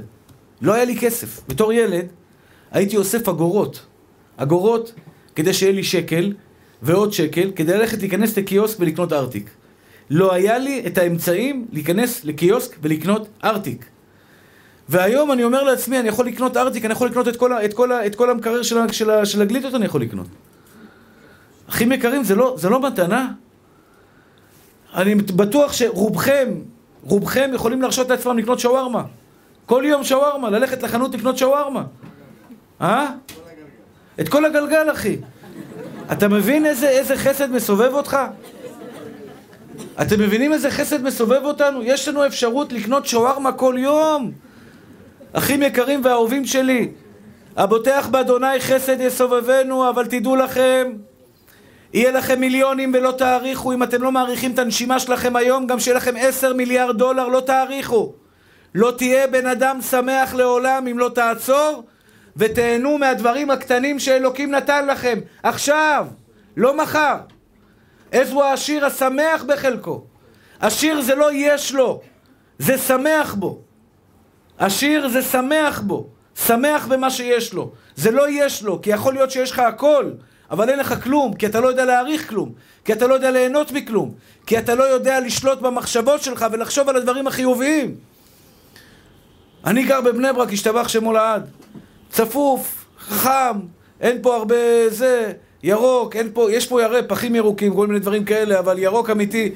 לא 0.63 0.75
היה 0.75 0.85
לי 0.85 0.99
כסף. 0.99 1.41
בתור 1.49 1.73
ילד, 1.73 2.07
הייתי 2.73 2.97
אוסף 2.97 3.29
אגורות. 3.29 3.87
אגורות 4.37 4.93
כדי 5.37 5.55
שיהיה 5.55 5.73
לי 5.73 5.85
שקל 5.85 6.33
ועוד 6.83 7.13
שקל, 7.13 7.51
כדי 7.57 7.73
ללכת 7.79 7.99
להיכנס 7.99 8.39
לקיוסק 8.39 8.77
ולקנות 8.81 9.13
ארטיק. 9.13 9.51
לא 10.11 10.35
היה 10.35 10.59
לי 10.59 10.83
את 10.87 10.99
האמצעים 10.99 11.67
להיכנס 11.73 12.25
לקיוסק 12.25 12.77
ולקנות 12.83 13.29
ארטיק. 13.45 13.85
והיום 14.89 15.33
אני 15.33 15.45
אומר 15.45 15.63
לעצמי, 15.63 16.01
אני 16.01 16.09
יכול 16.09 16.27
לקנות 16.27 16.57
ארטיק, 16.57 16.85
אני 16.85 16.93
יכול 16.93 17.09
לקנות 17.09 17.29
את 17.29 17.37
כל, 17.37 17.53
את 17.53 17.75
כל, 17.75 17.93
את 17.93 18.15
כל 18.15 18.31
המקרר 18.31 18.63
של, 18.63 18.77
של, 18.93 19.25
של 19.25 19.43
הגלידות, 19.43 19.75
אני 19.75 19.85
יכול 19.85 20.03
לקנות. 20.03 20.27
אחים 21.69 21.93
יקרים, 21.93 22.25
זה 22.25 22.35
לא, 22.35 22.55
זה 22.59 22.69
לא 22.69 22.81
מתנה. 22.87 23.33
אני 24.95 25.15
בטוח 25.15 25.73
שרובכם, 25.73 26.49
רובכם 27.03 27.51
יכולים 27.55 27.83
להרשות 27.83 28.11
לעצמם 28.11 28.39
לקנות 28.39 28.59
שווארמה. 28.59 29.03
כל 29.67 29.83
יום 29.87 30.05
שווארמה, 30.05 30.51
ללכת 30.51 30.83
לחנות 30.83 31.15
לקנות 31.15 31.39
שווארמה. 31.39 31.83
אה? 32.83 33.11
את 34.21 34.29
כל 34.29 34.45
הגלגל, 34.45 34.93
אחי. 34.93 35.17
אתה 36.13 36.29
מבין 36.29 36.67
איזה, 36.67 36.89
איזה 36.89 37.17
חסד 37.17 37.51
מסובב 37.51 37.95
אותך? 37.95 38.19
אתם 40.03 40.21
מבינים 40.21 40.53
איזה 40.53 40.71
חסד 40.71 41.03
מסובב 41.03 41.45
אותנו? 41.45 41.83
יש 41.83 42.09
לנו 42.09 42.27
אפשרות 42.27 42.73
לקנות 42.73 43.07
שווארמה 43.07 43.53
כל 43.53 43.75
יום. 43.79 44.33
אחים 45.33 45.63
יקרים 45.63 46.01
ואהובים 46.05 46.45
שלי, 46.45 46.89
הבוטח 47.57 48.09
באדוני 48.11 48.61
חסד 48.61 49.01
יסובבנו, 49.01 49.91
אבל 49.91 50.07
תדעו 50.07 50.37
לכם, 50.37 50.93
יהיה 51.93 52.11
לכם 52.11 52.41
מיליונים 52.41 52.93
ולא 52.95 53.13
תאריכו. 53.19 53.73
אם 53.73 53.83
אתם 53.83 54.03
לא 54.03 54.13
מעריכים 54.13 54.53
את 54.53 54.59
הנשימה 54.59 55.01
שלכם 55.01 55.37
היום, 55.37 55.67
גם 55.67 55.81
שיהיה 55.81 55.97
לכם 55.97 56.15
עשר 56.19 56.53
מיליארד 56.53 56.99
דולר, 56.99 57.29
לא 57.29 57.41
תאריכו. 57.41 58.13
לא 58.75 58.93
תהיה 58.97 59.27
בן 59.27 59.47
אדם 59.47 59.81
שמח 59.81 60.35
לעולם 60.35 60.89
אם 60.89 60.99
לא 60.99 61.09
תעצור 61.15 61.83
ותהנו 62.39 62.99
מהדברים 62.99 63.51
הקטנים 63.51 63.99
שאלוקים 63.99 64.51
נתן 64.51 64.87
לכם, 64.87 65.19
עכשיו, 65.43 66.07
לא 66.57 66.77
מחר. 66.77 67.17
איזו 68.13 68.45
העשיר 68.45 68.87
השמח 68.87 69.45
בחלקו. 69.47 70.05
עשיר 70.61 71.01
זה 71.03 71.15
לא 71.15 71.31
יש 71.33 71.75
לו, 71.75 72.01
זה 72.59 72.79
שמח 72.79 73.35
בו. 73.35 73.59
עשיר 74.59 75.09
זה 75.09 75.23
שמח 75.23 75.81
בו, 75.81 76.07
שמח 76.47 76.87
במה 76.87 77.11
שיש 77.11 77.53
לו. 77.53 77.71
זה 77.97 78.11
לא 78.11 78.27
יש 78.31 78.63
לו, 78.63 78.83
כי 78.83 78.91
יכול 78.91 79.15
להיות 79.15 79.31
שיש 79.31 79.51
לך 79.51 79.59
הכל, 79.59 80.11
אבל 80.51 80.71
אין 80.71 80.79
לך 80.79 81.05
כלום, 81.05 81.35
כי 81.35 81.47
אתה 81.47 81.61
לא 81.61 81.69
יודע 81.69 81.85
להעריך 81.85 82.29
כלום, 82.29 82.53
כי 82.85 82.93
אתה 82.93 83.07
לא 83.07 83.15
יודע 83.15 83.31
ליהנות 83.31 83.73
מכלום, 83.73 84.15
כי 84.47 84.59
אתה 84.59 84.75
לא 84.75 84.85
יודע 84.85 85.21
לשלוט 85.21 85.59
במחשבות 85.59 86.23
שלך 86.23 86.47
ולחשוב 86.53 86.89
על 86.89 86.97
הדברים 86.97 87.27
החיוביים. 87.27 87.95
אני 89.65 89.83
גר 89.85 90.01
בבני 90.01 90.33
ברק, 90.33 90.53
השתבח 90.53 90.89
שמו 90.89 91.13
לעד. 91.13 91.51
צפוף, 92.11 92.85
חם, 92.99 93.59
אין 94.01 94.19
פה 94.23 94.37
הרבה 94.37 94.57
זה, 94.89 95.33
ירוק, 95.63 96.17
אין 96.17 96.31
פה, 96.33 96.53
יש 96.53 96.67
פה 96.67 96.83
ירק, 96.83 97.05
פחים 97.09 97.35
ירוקים, 97.35 97.75
כל 97.75 97.87
מיני 97.87 97.99
דברים 97.99 98.25
כאלה, 98.25 98.59
אבל 98.59 98.79
ירוק 98.79 99.11
אמיתי, 99.11 99.53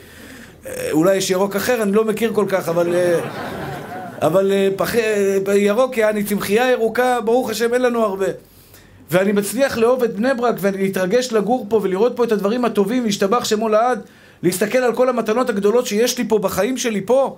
אה, 0.66 0.88
אולי 0.92 1.16
יש 1.16 1.30
ירוק 1.30 1.56
אחר, 1.56 1.82
אני 1.82 1.92
לא 1.92 2.04
מכיר 2.04 2.32
כל 2.34 2.44
כך, 2.48 2.68
אבל... 2.68 2.94
אה, 2.94 3.20
אבל 4.22 4.52
אה, 4.52 4.68
פח... 4.76 4.94
ירוק, 5.54 5.96
יעני 5.96 6.24
צמחייה 6.24 6.70
ירוקה, 6.70 7.20
ברוך 7.20 7.50
השם, 7.50 7.74
אין 7.74 7.82
לנו 7.82 8.02
הרבה. 8.02 8.26
ואני 9.10 9.32
מצליח 9.32 9.78
לאהוב 9.78 10.02
את 10.02 10.16
בני 10.16 10.34
ברק 10.34 10.54
ולהתרגש 10.60 11.32
לגור 11.32 11.66
פה 11.68 11.80
ולראות 11.82 12.16
פה 12.16 12.24
את 12.24 12.32
הדברים 12.32 12.64
הטובים, 12.64 13.04
להשתבח 13.04 13.44
שמו 13.44 13.68
לעד, 13.68 14.00
להסתכל 14.42 14.78
על 14.78 14.94
כל 14.94 15.08
המתנות 15.08 15.50
הגדולות 15.50 15.86
שיש 15.86 16.18
לי 16.18 16.28
פה 16.28 16.38
בחיים 16.38 16.76
שלי 16.76 17.00
פה, 17.00 17.36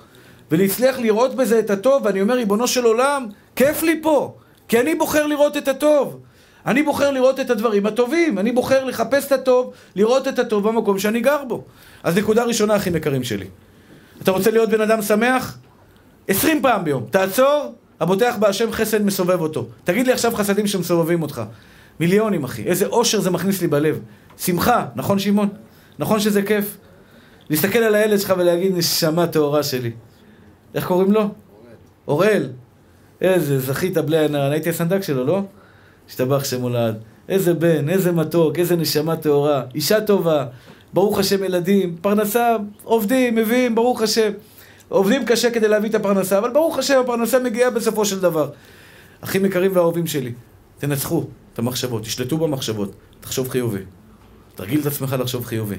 ולהצליח 0.51 0.99
לראות 0.99 1.35
בזה 1.35 1.59
את 1.59 1.71
הטוב, 1.71 2.03
ואני 2.05 2.21
אומר, 2.21 2.35
ריבונו 2.35 2.67
של 2.67 2.85
עולם, 2.85 3.27
כיף 3.57 3.83
לי 3.83 4.03
פה. 4.03 4.35
כי 4.69 4.81
אני 4.81 4.95
בוחר 4.95 5.27
לראות 5.27 5.57
את 5.57 5.69
הטוב. 5.69 6.21
אני 6.67 6.83
בוחר 6.83 7.11
לראות 7.11 7.41
את 7.41 7.51
הדברים 7.51 7.87
הטובים. 7.87 8.39
אני 8.39 8.53
בוחר 8.53 8.85
לחפש 8.85 9.27
את 9.27 9.33
הטוב, 9.33 9.73
לראות 9.97 10.29
את 10.29 10.39
הטוב 10.39 10.69
במקום 10.69 10.99
שאני 10.99 11.21
גר 11.21 11.45
בו. 11.45 11.65
אז 12.03 12.19
נקודה 12.19 12.45
ראשונה, 12.45 12.77
אחים 12.77 12.97
יקרים 12.97 13.25
שלי. 13.25 13.47
אתה 14.23 14.31
רוצה 14.31 14.51
להיות 14.51 14.71
בן 14.71 14.81
אדם 14.81 15.03
שמח? 15.03 15.59
עשרים 16.29 16.63
פעם 16.63 16.85
ביום. 16.85 17.07
תעצור, 17.11 17.75
הבוטח 18.01 18.37
בהשם 18.39 18.73
חסד 18.73 19.05
מסובב 19.05 19.41
אותו. 19.41 19.67
תגיד 19.85 20.07
לי 20.07 20.13
עכשיו 20.13 20.35
חסדים 20.35 20.67
שמסובבים 20.67 21.23
אותך. 21.23 21.43
מיליונים, 22.01 22.45
אחי. 22.45 22.63
איזה 22.63 22.87
אושר 22.87 23.21
זה 23.21 23.31
מכניס 23.31 23.61
לי 23.61 23.67
בלב. 23.67 24.01
שמחה, 24.39 24.87
נכון 24.95 25.19
שמעון? 25.19 25.49
נכון 25.99 26.21
שזה 26.21 26.43
כיף? 26.43 26.77
להסתכל 27.51 27.79
על 27.79 27.95
הילד 27.95 28.21
שלך 28.21 28.35
ולהגיד, 28.39 28.77
נשמה 28.77 29.27
טהורה 29.27 29.63
שלי. 29.63 29.91
איך 30.75 30.87
קוראים 30.87 31.13
לו? 31.13 31.29
אוראל. 32.09 32.51
איזה, 33.21 33.59
זכית 33.59 33.99
בלי 33.99 34.19
עין 34.19 34.35
הרע, 34.35 34.51
הייתי 34.51 34.71
הסנדק 34.71 35.03
שלו, 35.03 35.25
לא? 35.25 35.43
השתבח 36.09 36.45
שם 36.45 36.61
הולד. 36.61 36.97
איזה 37.29 37.55
בן, 37.55 37.89
איזה 37.89 38.13
מתוק, 38.13 38.59
איזה 38.59 38.77
נשמה 38.77 39.17
טהורה, 39.17 39.63
אישה 39.75 40.01
טובה, 40.01 40.47
ברוך 40.93 41.19
השם 41.19 41.45
ילדים, 41.45 41.97
פרנסה, 42.01 42.57
עובדים, 42.85 43.35
מביאים, 43.35 43.75
ברוך 43.75 44.03
השם. 44.03 44.31
עובדים 44.89 45.25
קשה 45.25 45.51
כדי 45.51 45.69
להביא 45.69 45.91
את 45.91 45.95
הפרנסה, 45.95 46.39
אבל 46.39 46.51
ברוך 46.51 46.79
השם, 46.79 47.01
הפרנסה 47.05 47.39
מגיעה 47.39 47.71
בסופו 47.71 48.05
של 48.05 48.21
דבר. 48.21 48.51
אחים 49.21 49.45
יקרים 49.45 49.71
ואהובים 49.75 50.07
שלי, 50.07 50.33
תנצחו 50.79 51.25
את 51.53 51.59
המחשבות, 51.59 52.03
תשלטו 52.03 52.39
במחשבות, 52.39 52.93
תחשוב 53.21 53.49
חיובי. 53.49 53.81
תרגיל 54.55 54.81
את 54.81 54.87
עצמך 54.87 55.17
לחשוב 55.19 55.45
חיובי. 55.45 55.77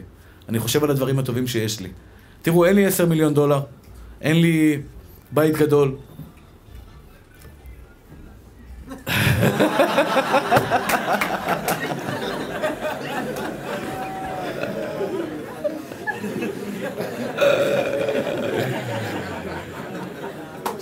אני 0.49 0.59
חושב 0.59 0.83
על 0.83 0.91
הדברים 0.91 1.19
הטובים 1.19 1.47
שיש 1.47 1.79
לי. 1.79 1.89
תראו, 2.41 2.65
אין 2.65 2.75
לי 2.75 2.85
עשר 2.85 3.05
מיליון 3.05 3.33
דולר, 3.33 3.59
אין 4.21 4.41
לי 4.41 4.81
בית 5.31 5.57
גדול, 5.57 5.95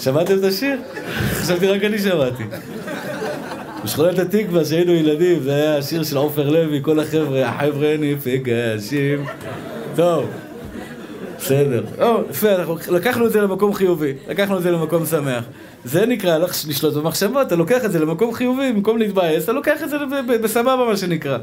שמעתם 0.03 0.37
את 0.39 0.43
השיר? 0.43 0.81
חשבתי 1.31 1.67
רק 1.67 1.83
אני 1.83 1.99
שמעתי. 1.99 2.43
בשכונת 3.83 4.19
התקווה, 4.19 4.65
שהיינו 4.65 4.91
ילדים, 4.91 5.39
זה 5.43 5.55
היה 5.55 5.77
השיר 5.77 6.03
של 6.03 6.17
עופר 6.17 6.49
לוי, 6.49 6.79
כל 6.81 6.99
החבר'ה, 6.99 7.49
החבר'ה 7.49 7.95
נפגשים. 7.99 9.25
טוב, 9.95 10.29
בסדר. 11.45 11.83
יפה, 12.29 12.55
אנחנו 12.55 12.77
לקחנו 12.91 13.25
את 13.25 13.31
זה 13.31 13.41
למקום 13.41 13.73
חיובי, 13.73 14.13
לקחנו 14.29 14.57
את 14.57 14.63
זה 14.63 14.71
למקום 14.71 15.05
שמח. 15.05 15.43
זה 15.85 16.05
נקרא 16.05 16.37
לשלוט 16.37 16.93
במחשבות, 16.93 17.47
אתה 17.47 17.55
לוקח 17.55 17.85
את 17.85 17.91
זה 17.91 17.99
למקום 17.99 18.33
חיובי, 18.33 18.71
במקום 18.73 18.97
להתבאס, 18.97 19.43
אתה 19.43 19.51
לוקח 19.51 19.83
את 19.83 19.89
זה 19.89 19.97
בסבבה, 20.43 20.85
מה 20.89 20.97
שנקרא. 20.97 21.37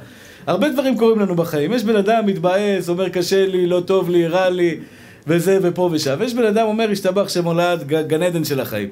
הרבה 0.46 0.68
דברים 0.68 0.98
קורים 0.98 1.20
לנו 1.20 1.34
בחיים. 1.34 1.72
יש 1.72 1.84
בן 1.84 1.96
אדם 1.96 2.26
מתבאס, 2.26 2.88
אומר 2.88 3.08
קשה 3.08 3.46
לי, 3.46 3.66
לא 3.66 3.80
טוב 3.80 4.10
לי, 4.10 4.26
רע 4.26 4.50
לי, 4.50 4.78
וזה 5.26 5.58
ופה 5.62 5.88
ושם. 5.92 6.14
ויש 6.18 6.34
בן 6.34 6.44
אדם 6.44 6.66
אומר, 6.66 6.90
השתבח 6.90 7.28
שמולד, 7.28 7.84
גן 7.86 8.22
עדן 8.22 8.44
של 8.44 8.60
החיים. 8.60 8.88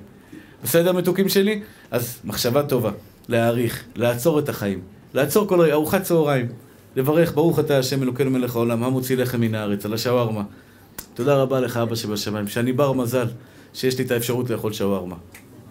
בסדר, 0.64 0.92
מתוקים 0.92 1.28
שלי? 1.28 1.60
אז 1.90 2.18
מחשבה 2.24 2.62
טובה, 2.62 2.90
להעריך, 3.28 3.84
לעצור 3.96 4.38
את 4.38 4.48
החיים. 4.48 4.80
לעצור 5.14 5.48
כל 5.48 5.60
רגע, 5.60 5.72
ארוחת 5.72 6.02
צהריים. 6.02 6.46
לברך, 6.96 7.34
ברוך 7.34 7.58
אתה 7.58 7.78
השם 7.78 8.02
אלוקינו 8.02 8.30
מלך 8.30 8.56
העולם, 8.56 8.84
המוציא 8.84 9.16
לחם 9.16 9.40
מן 9.40 9.54
הארץ, 9.54 9.86
על 9.86 9.94
השווארמה. 9.94 10.42
תודה 11.18 11.34
רבה 11.34 11.60
לך, 11.60 11.76
אבא 11.76 11.94
שבשמיים, 11.94 12.46
שאני 12.48 12.72
בר 12.72 12.92
מזל 12.92 13.26
שיש 13.74 13.98
לי 13.98 14.04
את 14.04 14.10
האפשרות 14.10 14.50
לאכול 14.50 14.72
שווארמה. 14.72 15.14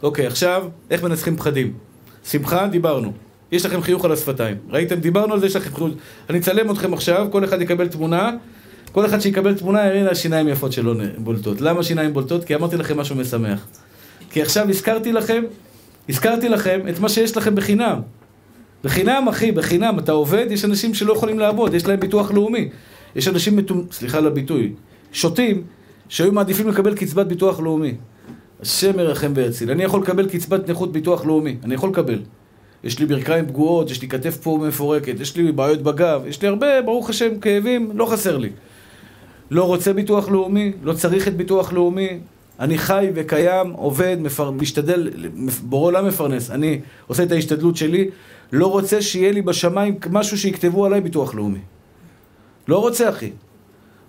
אוקיי, 0.04 0.28
עכשיו, 0.28 0.68
איך 0.90 1.04
מנצחים 1.04 1.38
פחדים? 1.38 1.74
שמחה, 2.26 2.68
דיברנו. 2.68 3.12
יש 3.52 3.66
לכם 3.66 3.82
חיוך 3.82 4.06
על 4.06 4.12
השפתיים. 4.12 4.58
ראיתם? 4.70 4.96
דיברנו 4.96 5.34
על 5.34 5.40
זה, 5.40 5.46
יש 5.46 5.56
לכם 5.56 5.76
חיוך. 5.76 5.90
אני 6.30 6.40
אצלם 6.40 6.72
אתכם 6.72 6.94
עכשיו, 6.94 7.28
כל 7.32 7.44
אחד 7.44 7.62
יקבל 7.62 7.88
תמונה. 7.88 8.32
כל 8.92 9.06
אחד 9.06 9.20
שיקבל 9.20 9.54
תמונה 9.54 9.86
יראה 9.86 10.04
לה 10.04 10.16
שיניים 10.16 10.48
יפות 10.48 10.72
שלו 10.72 10.94
בולטות. 11.18 11.62
למה 11.62 11.84
שיניים 11.84 12.14
בולטות? 12.14 12.44
כי 12.44 12.56
אמרתי 12.56 12.78
לכם 12.78 12.98
משהו 12.98 13.16
משמח. 13.16 13.68
כי 14.30 14.42
עכשיו 14.42 14.70
הזכרתי 14.70 15.12
לכם, 15.12 15.44
הזכרתי 16.10 16.50
לכם 16.50 16.80
את 16.90 17.00
מה 17.00 17.10
שיש 17.10 17.38
לכם 17.38 17.56
בחינם. 17.56 18.00
בחינם, 18.84 19.28
אחי, 19.30 19.52
בחינם. 19.52 20.00
אתה 20.00 20.12
עובד, 20.12 20.46
יש 20.50 20.66
אנשים 20.66 20.94
שלא 20.94 21.14
יכולים 21.14 21.40
לעבוד, 21.40 21.74
יש 21.74 21.86
להם 21.86 22.00
ביטוח 22.00 22.32
לאומי. 22.32 22.70
יש 23.16 23.28
אנשים 23.28 23.56
מטומ... 23.56 23.86
סליחה 23.92 24.18
על 24.18 24.28
הביטוי. 24.28 24.74
שוטים, 25.12 25.64
שהיו 26.10 26.32
מעדיפים 26.32 26.68
לקבל 26.68 26.96
קצבת 26.96 27.26
ביטוח 27.26 27.60
לאומי. 27.60 27.94
השם 28.62 29.00
ירחם 29.00 29.32
ויציל. 29.36 29.72
אני 29.72 29.84
יכול 29.84 30.02
לקבל 30.02 30.30
קצבת 30.30 30.70
נכות 30.70 30.92
ביטוח 30.92 31.26
לאומי, 31.26 31.56
אני 31.64 31.74
יכול 31.74 31.90
לקבל. 31.90 32.20
יש 32.84 33.00
לי 33.00 33.06
ברכיים 33.06 33.48
פגועות, 33.48 33.92
יש 33.92 34.02
לי 34.02 34.08
כתף 34.08 34.38
פה 34.38 34.60
מפורקת, 34.68 35.20
יש 35.20 35.38
לי 35.38 35.52
בעיות 35.52 35.82
בגב, 35.82 36.22
יש 36.28 36.42
לי 36.42 36.48
הרבה, 36.48 36.82
ברוך 36.82 37.10
השם, 37.10 37.40
כאבים, 37.40 37.92
לא 37.94 38.06
חסר 38.06 38.38
לי. 38.38 38.50
לא 39.52 39.64
רוצה 39.64 39.94
ביטוח 39.94 40.30
לאומי, 40.30 40.72
לא 40.84 40.94
צריך 40.94 41.28
את 41.28 41.38
ביטוח 41.38 41.74
לאומי, 41.74 42.20
אני 42.60 42.78
חי 42.78 43.10
וקיים, 43.16 43.72
עובד, 43.72 44.18
מפר... 44.20 44.52
משתדל, 44.52 45.10
בורא 45.64 45.88
עולם 45.88 46.08
מפרנס, 46.08 46.52
אני 46.52 46.82
עושה 47.08 47.24
את 47.24 47.32
ההשתדלות 47.32 47.78
שלי, 47.78 48.10
לא 48.52 48.68
רוצה 48.68 49.02
שיהיה 49.02 49.32
לי 49.32 49.42
בשמיים 49.42 49.96
משהו 50.10 50.38
שיכתבו 50.38 50.86
עליי 50.86 51.02
ביטוח 51.02 51.36
לאומי. 51.36 51.60
לא 52.68 52.80
רוצה, 52.80 53.10
אחי. 53.10 53.32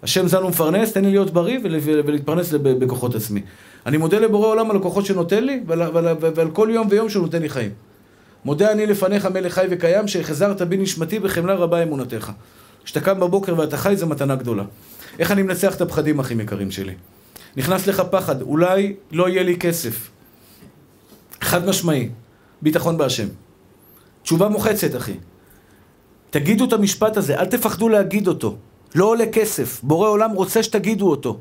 השם 0.03 0.29
זן 0.29 0.45
ומפרנס, 0.45 0.93
תן 0.93 1.05
לי 1.05 1.11
להיות 1.11 1.31
בריא 1.31 1.59
ולהתפרנס 1.63 2.53
בכוחות 2.53 3.15
עצמי. 3.15 3.43
אני 3.87 3.97
מודה 3.97 4.19
לבורא 4.19 4.47
עולם 4.47 4.71
על 4.71 4.77
הכוחות 4.77 5.07
שנותן 5.07 5.45
לי 5.45 5.61
ועל, 5.67 5.83
ועל, 5.83 6.07
ועל 6.21 6.51
כל 6.51 6.69
יום 6.73 6.87
ויום 6.91 7.09
שהוא 7.09 7.23
נותן 7.23 7.43
לי 7.43 7.49
חיים. 7.49 7.71
מודה 8.45 8.73
אני 8.73 8.87
לפניך 8.87 9.27
מלך 9.27 9.55
חי 9.55 9.67
וקיים 9.71 10.09
שהחזרת 10.09 10.63
בי 10.63 10.77
נשמתי 10.77 11.19
בחמלה 11.19 11.55
רבה 11.55 11.83
אמונתך. 11.83 12.33
כשאתה 12.85 13.01
קם 13.01 13.21
בבוקר 13.21 13.59
ואתה 13.59 13.77
חי 13.77 13.97
זה 13.97 14.07
מתנה 14.07 14.37
גדולה. 14.37 14.65
איך 15.19 15.33
אני 15.33 15.43
מנצח 15.43 15.75
את 15.75 15.81
הפחדים 15.81 16.21
הכי 16.21 16.35
יקרים 16.35 16.71
שלי? 16.71 16.95
נכנס 17.57 17.87
לך 17.87 18.03
פחד, 18.11 18.43
אולי 18.43 18.95
לא 19.13 19.29
יהיה 19.29 19.43
לי 19.43 19.57
כסף. 19.57 20.11
חד 21.41 21.67
משמעי, 21.67 22.09
ביטחון 22.63 22.99
בהשם. 22.99 23.27
תשובה 24.23 24.49
מוחצת, 24.49 24.97
אחי. 24.97 25.15
תגידו 26.31 26.65
את 26.65 26.73
המשפט 26.73 27.17
הזה, 27.17 27.39
אל 27.39 27.47
תפחדו 27.47 27.89
להגיד 27.89 28.29
אותו. 28.29 28.57
לא 28.95 29.05
עולה 29.05 29.27
כסף. 29.27 29.81
בורא 29.83 30.09
עולם 30.09 30.31
רוצה 30.31 30.63
שתגידו 30.63 31.11
אותו. 31.11 31.41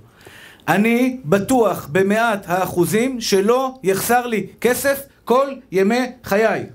אני 0.68 1.20
בטוח 1.26 1.90
במאת 1.92 2.40
האחוזים 2.50 3.22
שלא 3.22 3.74
יחסר 3.84 4.28
לי 4.28 4.48
כסף 4.62 5.02
כל 5.26 5.48
ימי 5.72 6.12
חיי. 6.24 6.66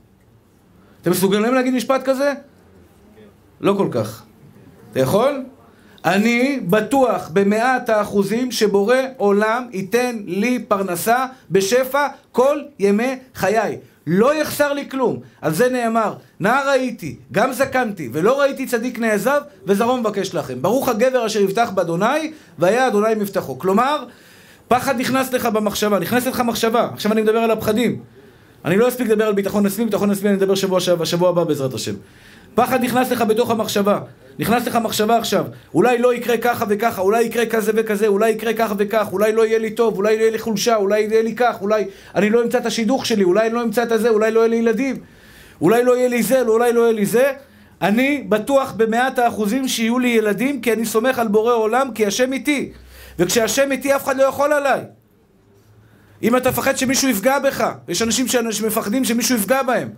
אתם 1.03 1.11
מסוגלים 1.11 1.55
להגיד 1.55 1.75
משפט 1.75 2.05
כזה? 2.05 2.33
לא 3.61 3.75
כל 3.79 3.89
כך. 3.91 4.23
אתה 4.91 5.01
יכול? 5.01 5.45
אני 6.05 6.61
בטוח 6.69 7.31
במאת 7.33 7.89
האחוזים 7.89 8.53
שבורא 8.53 8.97
עולם 9.17 9.69
ייתן 9.73 10.17
לי 10.27 10.65
פרנסה 10.69 11.27
בשפע 11.51 12.09
כל 12.33 12.63
ימי 12.79 13.19
חיי. 13.35 13.79
לא 14.07 14.35
יחסר 14.35 14.73
לי 14.73 14.89
כלום. 14.89 15.21
על 15.41 15.55
זה 15.55 15.69
נאמר, 15.69 16.15
נער 16.41 16.69
הייתי, 16.69 17.17
גם 17.33 17.53
זקנתי, 17.53 18.09
ולא 18.13 18.41
ראיתי 18.41 18.67
צדיק 18.67 18.99
נעזב, 18.99 19.41
וזרום 19.67 20.01
מבקש 20.01 20.35
לכם. 20.35 20.63
ברוך 20.63 20.89
הגבר 20.89 21.27
אשר 21.27 21.41
יבטח 21.41 21.71
באדוני, 21.71 22.33
והיה 22.59 22.87
אדוני 22.87 23.15
מבטחו. 23.15 23.59
כלומר, 23.59 24.05
פחד 24.69 25.01
נכנס 25.01 25.33
לך 25.33 25.47
במחשבה, 25.47 25.99
נכנסת 25.99 26.27
לך 26.27 26.41
מחשבה. 26.41 26.89
עכשיו 26.93 27.13
אני 27.13 27.23
מדבר 27.23 27.39
על 27.39 27.51
הפחדים. 27.51 28.01
אני 28.65 28.77
לא 28.77 28.89
אספיק 28.89 29.09
לדבר 29.09 29.25
על 29.25 29.35
ביטחון 29.35 29.67
עצמי, 29.67 29.85
ביטחון 29.85 30.11
עצמי 30.11 30.29
אני 30.29 30.39
אדבר 30.39 30.55
שבוע, 30.55 30.81
שבוע, 30.81 31.07
שבוע 31.07 31.29
הבא 31.29 31.45
בעזרת 31.45 31.75
השם. 31.75 31.95
פחד 32.55 32.85
נכנס 32.85 33.11
לך 33.11 33.23
בתוך 33.23 33.51
המחשבה. 33.51 33.99
נכנס 34.39 34.67
לך 34.67 34.77
מחשבה 34.77 35.17
עכשיו, 35.17 35.45
אולי 35.75 35.99
לא 35.99 36.15
יקרה 36.15 36.37
ככה 36.37 36.65
וככה, 36.69 37.01
אולי 37.01 37.23
יקרה 37.23 37.47
כזה 37.47 37.73
וכזה, 37.75 38.07
אולי 38.07 38.31
יקרה 38.31 38.53
כך 38.53 38.73
וכך, 38.79 39.09
אולי 39.13 39.33
לא 39.33 39.47
יהיה 39.47 39.59
לי 39.59 39.71
טוב, 39.71 39.97
אולי 39.97 40.13
יהיה 40.13 40.31
לי 40.31 40.39
חולשה, 40.39 40.77
אולי 40.77 41.01
יהיה 41.01 41.23
לי 41.23 41.35
כך, 41.35 41.57
אולי 41.61 41.85
אני 42.15 42.31
לא 42.31 42.43
אמצא 42.43 42.59
את 42.59 42.67
השידוך 42.67 43.07
שלי, 43.07 43.25
אולי 43.25 43.47
אני 43.47 43.55
לא 43.55 43.63
אמצא 43.63 43.83
את 43.83 43.93
הזה, 43.93 44.09
אולי 44.09 44.31
לא 44.31 44.41
יהיה 44.41 44.49
לי 44.49 44.57
ילדים, 44.57 44.97
אולי 45.61 45.85
לא 45.85 45.97
יהיה 45.97 46.09
לי 46.09 46.23
זה, 46.23 46.41
אולי 46.41 46.73
לא 46.73 46.81
יהיה 46.81 46.93
לי 46.93 47.07
זה. 47.07 47.33
אני 47.83 48.25
בטוח 48.29 48.73
במאת 48.73 49.19
האחוזים 49.19 49.69
שיהיו 49.69 49.99
לי 49.99 50.09
ילדים, 50.09 50.61
כי 50.61 50.73
אני 50.73 50.87
סומך 50.87 51.19
על 51.19 51.29
בורא 51.29 51.55
עולם, 51.55 51.89
כי 51.95 52.07
השם 52.07 52.33
איתי. 52.33 52.73
וכשהשם 53.19 53.73
איתי 53.73 53.97
אף 53.97 54.05
אחד 54.05 54.17
לא 54.17 54.23
יכול 54.23 54.53
עליי. 54.53 54.81
אם 56.23 56.37
אתה 56.37 56.51
מפחד 56.51 56.77
שמישהו 56.77 57.09
יפגע 57.09 57.39
בך, 57.39 57.73
יש 57.89 58.03
אנשים 58.03 58.27
שמפחדים 58.29 59.05
שמישהו 59.05 59.37
יפגע 59.37 59.63
בהם. 59.63 59.89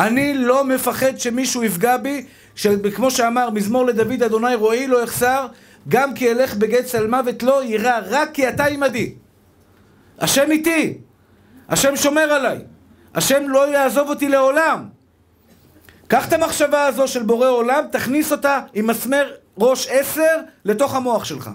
אני 0.00 0.34
לא 0.34 0.64
מפחד 0.64 1.18
שמישהו 1.18 1.64
יפגע 1.64 1.96
בי, 1.96 2.24
שכמו 2.54 3.10
שאמר 3.10 3.50
מזמור 3.50 3.86
לדוד, 3.86 4.22
אדוני 4.22 4.54
רועי 4.54 4.86
לא 4.86 5.02
יחסר, 5.02 5.46
גם 5.88 6.14
כי 6.14 6.30
אלך 6.30 6.54
בגט 6.54 6.84
צלמוות 6.84 7.42
לא 7.42 7.64
יירא, 7.64 8.00
רק 8.10 8.30
כי 8.34 8.48
אתה 8.48 8.64
עמדי. 8.64 9.14
השם 10.18 10.50
איתי, 10.50 10.98
השם 11.68 11.96
שומר 11.96 12.32
עליי, 12.32 12.58
השם 13.14 13.48
לא 13.48 13.72
יעזוב 13.72 14.08
אותי 14.08 14.28
לעולם. 14.28 14.88
קח 16.08 16.28
את 16.28 16.32
המחשבה 16.32 16.86
הזו 16.86 17.08
של 17.08 17.22
בורא 17.22 17.48
עולם, 17.48 17.84
תכניס 17.92 18.32
אותה 18.32 18.60
עם 18.74 18.86
מסמר 18.86 19.32
ראש 19.58 19.88
עשר 19.90 20.36
לתוך 20.64 20.94
המוח 20.94 21.24
שלך. 21.24 21.50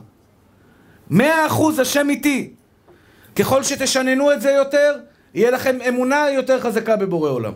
מאה 1.10 1.48
אחוז 1.48 1.80
השם 1.80 2.10
איתי. 2.10 2.54
ככל 3.36 3.64
שתשננו 3.64 4.32
את 4.32 4.42
זה 4.42 4.52
יותר, 4.52 4.96
יהיה 5.34 5.52
לכם 5.52 5.78
אמונה 5.88 6.30
יותר 6.30 6.60
חזקה 6.60 6.96
בבורא 6.96 7.30
עולם. 7.30 7.54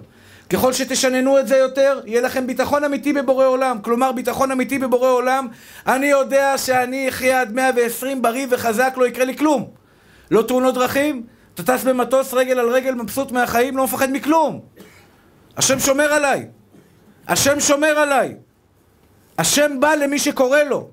ככל 0.49 0.73
שתשננו 0.73 1.39
את 1.39 1.47
זה 1.47 1.57
יותר, 1.57 1.99
יהיה 2.05 2.21
לכם 2.21 2.47
ביטחון 2.47 2.83
אמיתי 2.83 3.13
בבורא 3.13 3.45
עולם. 3.45 3.77
כלומר, 3.81 4.11
ביטחון 4.11 4.51
אמיתי 4.51 4.79
בבורא 4.79 5.09
עולם, 5.09 5.47
אני 5.87 6.05
יודע 6.05 6.57
שאני 6.57 7.09
אחיה 7.09 7.41
עד 7.41 7.53
120 7.53 8.21
בריא 8.21 8.47
וחזק, 8.49 8.93
לא 8.97 9.07
יקרה 9.07 9.25
לי 9.25 9.37
כלום. 9.37 9.69
לא 10.31 10.41
תאונות 10.41 10.75
דרכים, 10.75 11.23
אתה 11.53 11.63
טס 11.63 11.83
במטוס 11.83 12.33
רגל 12.33 12.59
על 12.59 12.69
רגל, 12.69 12.93
מבסוט 12.93 13.31
מהחיים, 13.31 13.77
לא 13.77 13.83
מפחד 13.83 14.11
מכלום. 14.11 14.61
השם 15.57 15.79
שומר 15.79 16.13
עליי. 16.13 16.47
השם 17.27 17.59
שומר 17.59 17.99
עליי. 17.99 18.35
השם 19.37 19.79
בא 19.79 19.95
למי 19.95 20.19
שקורא 20.19 20.59
לו. 20.59 20.89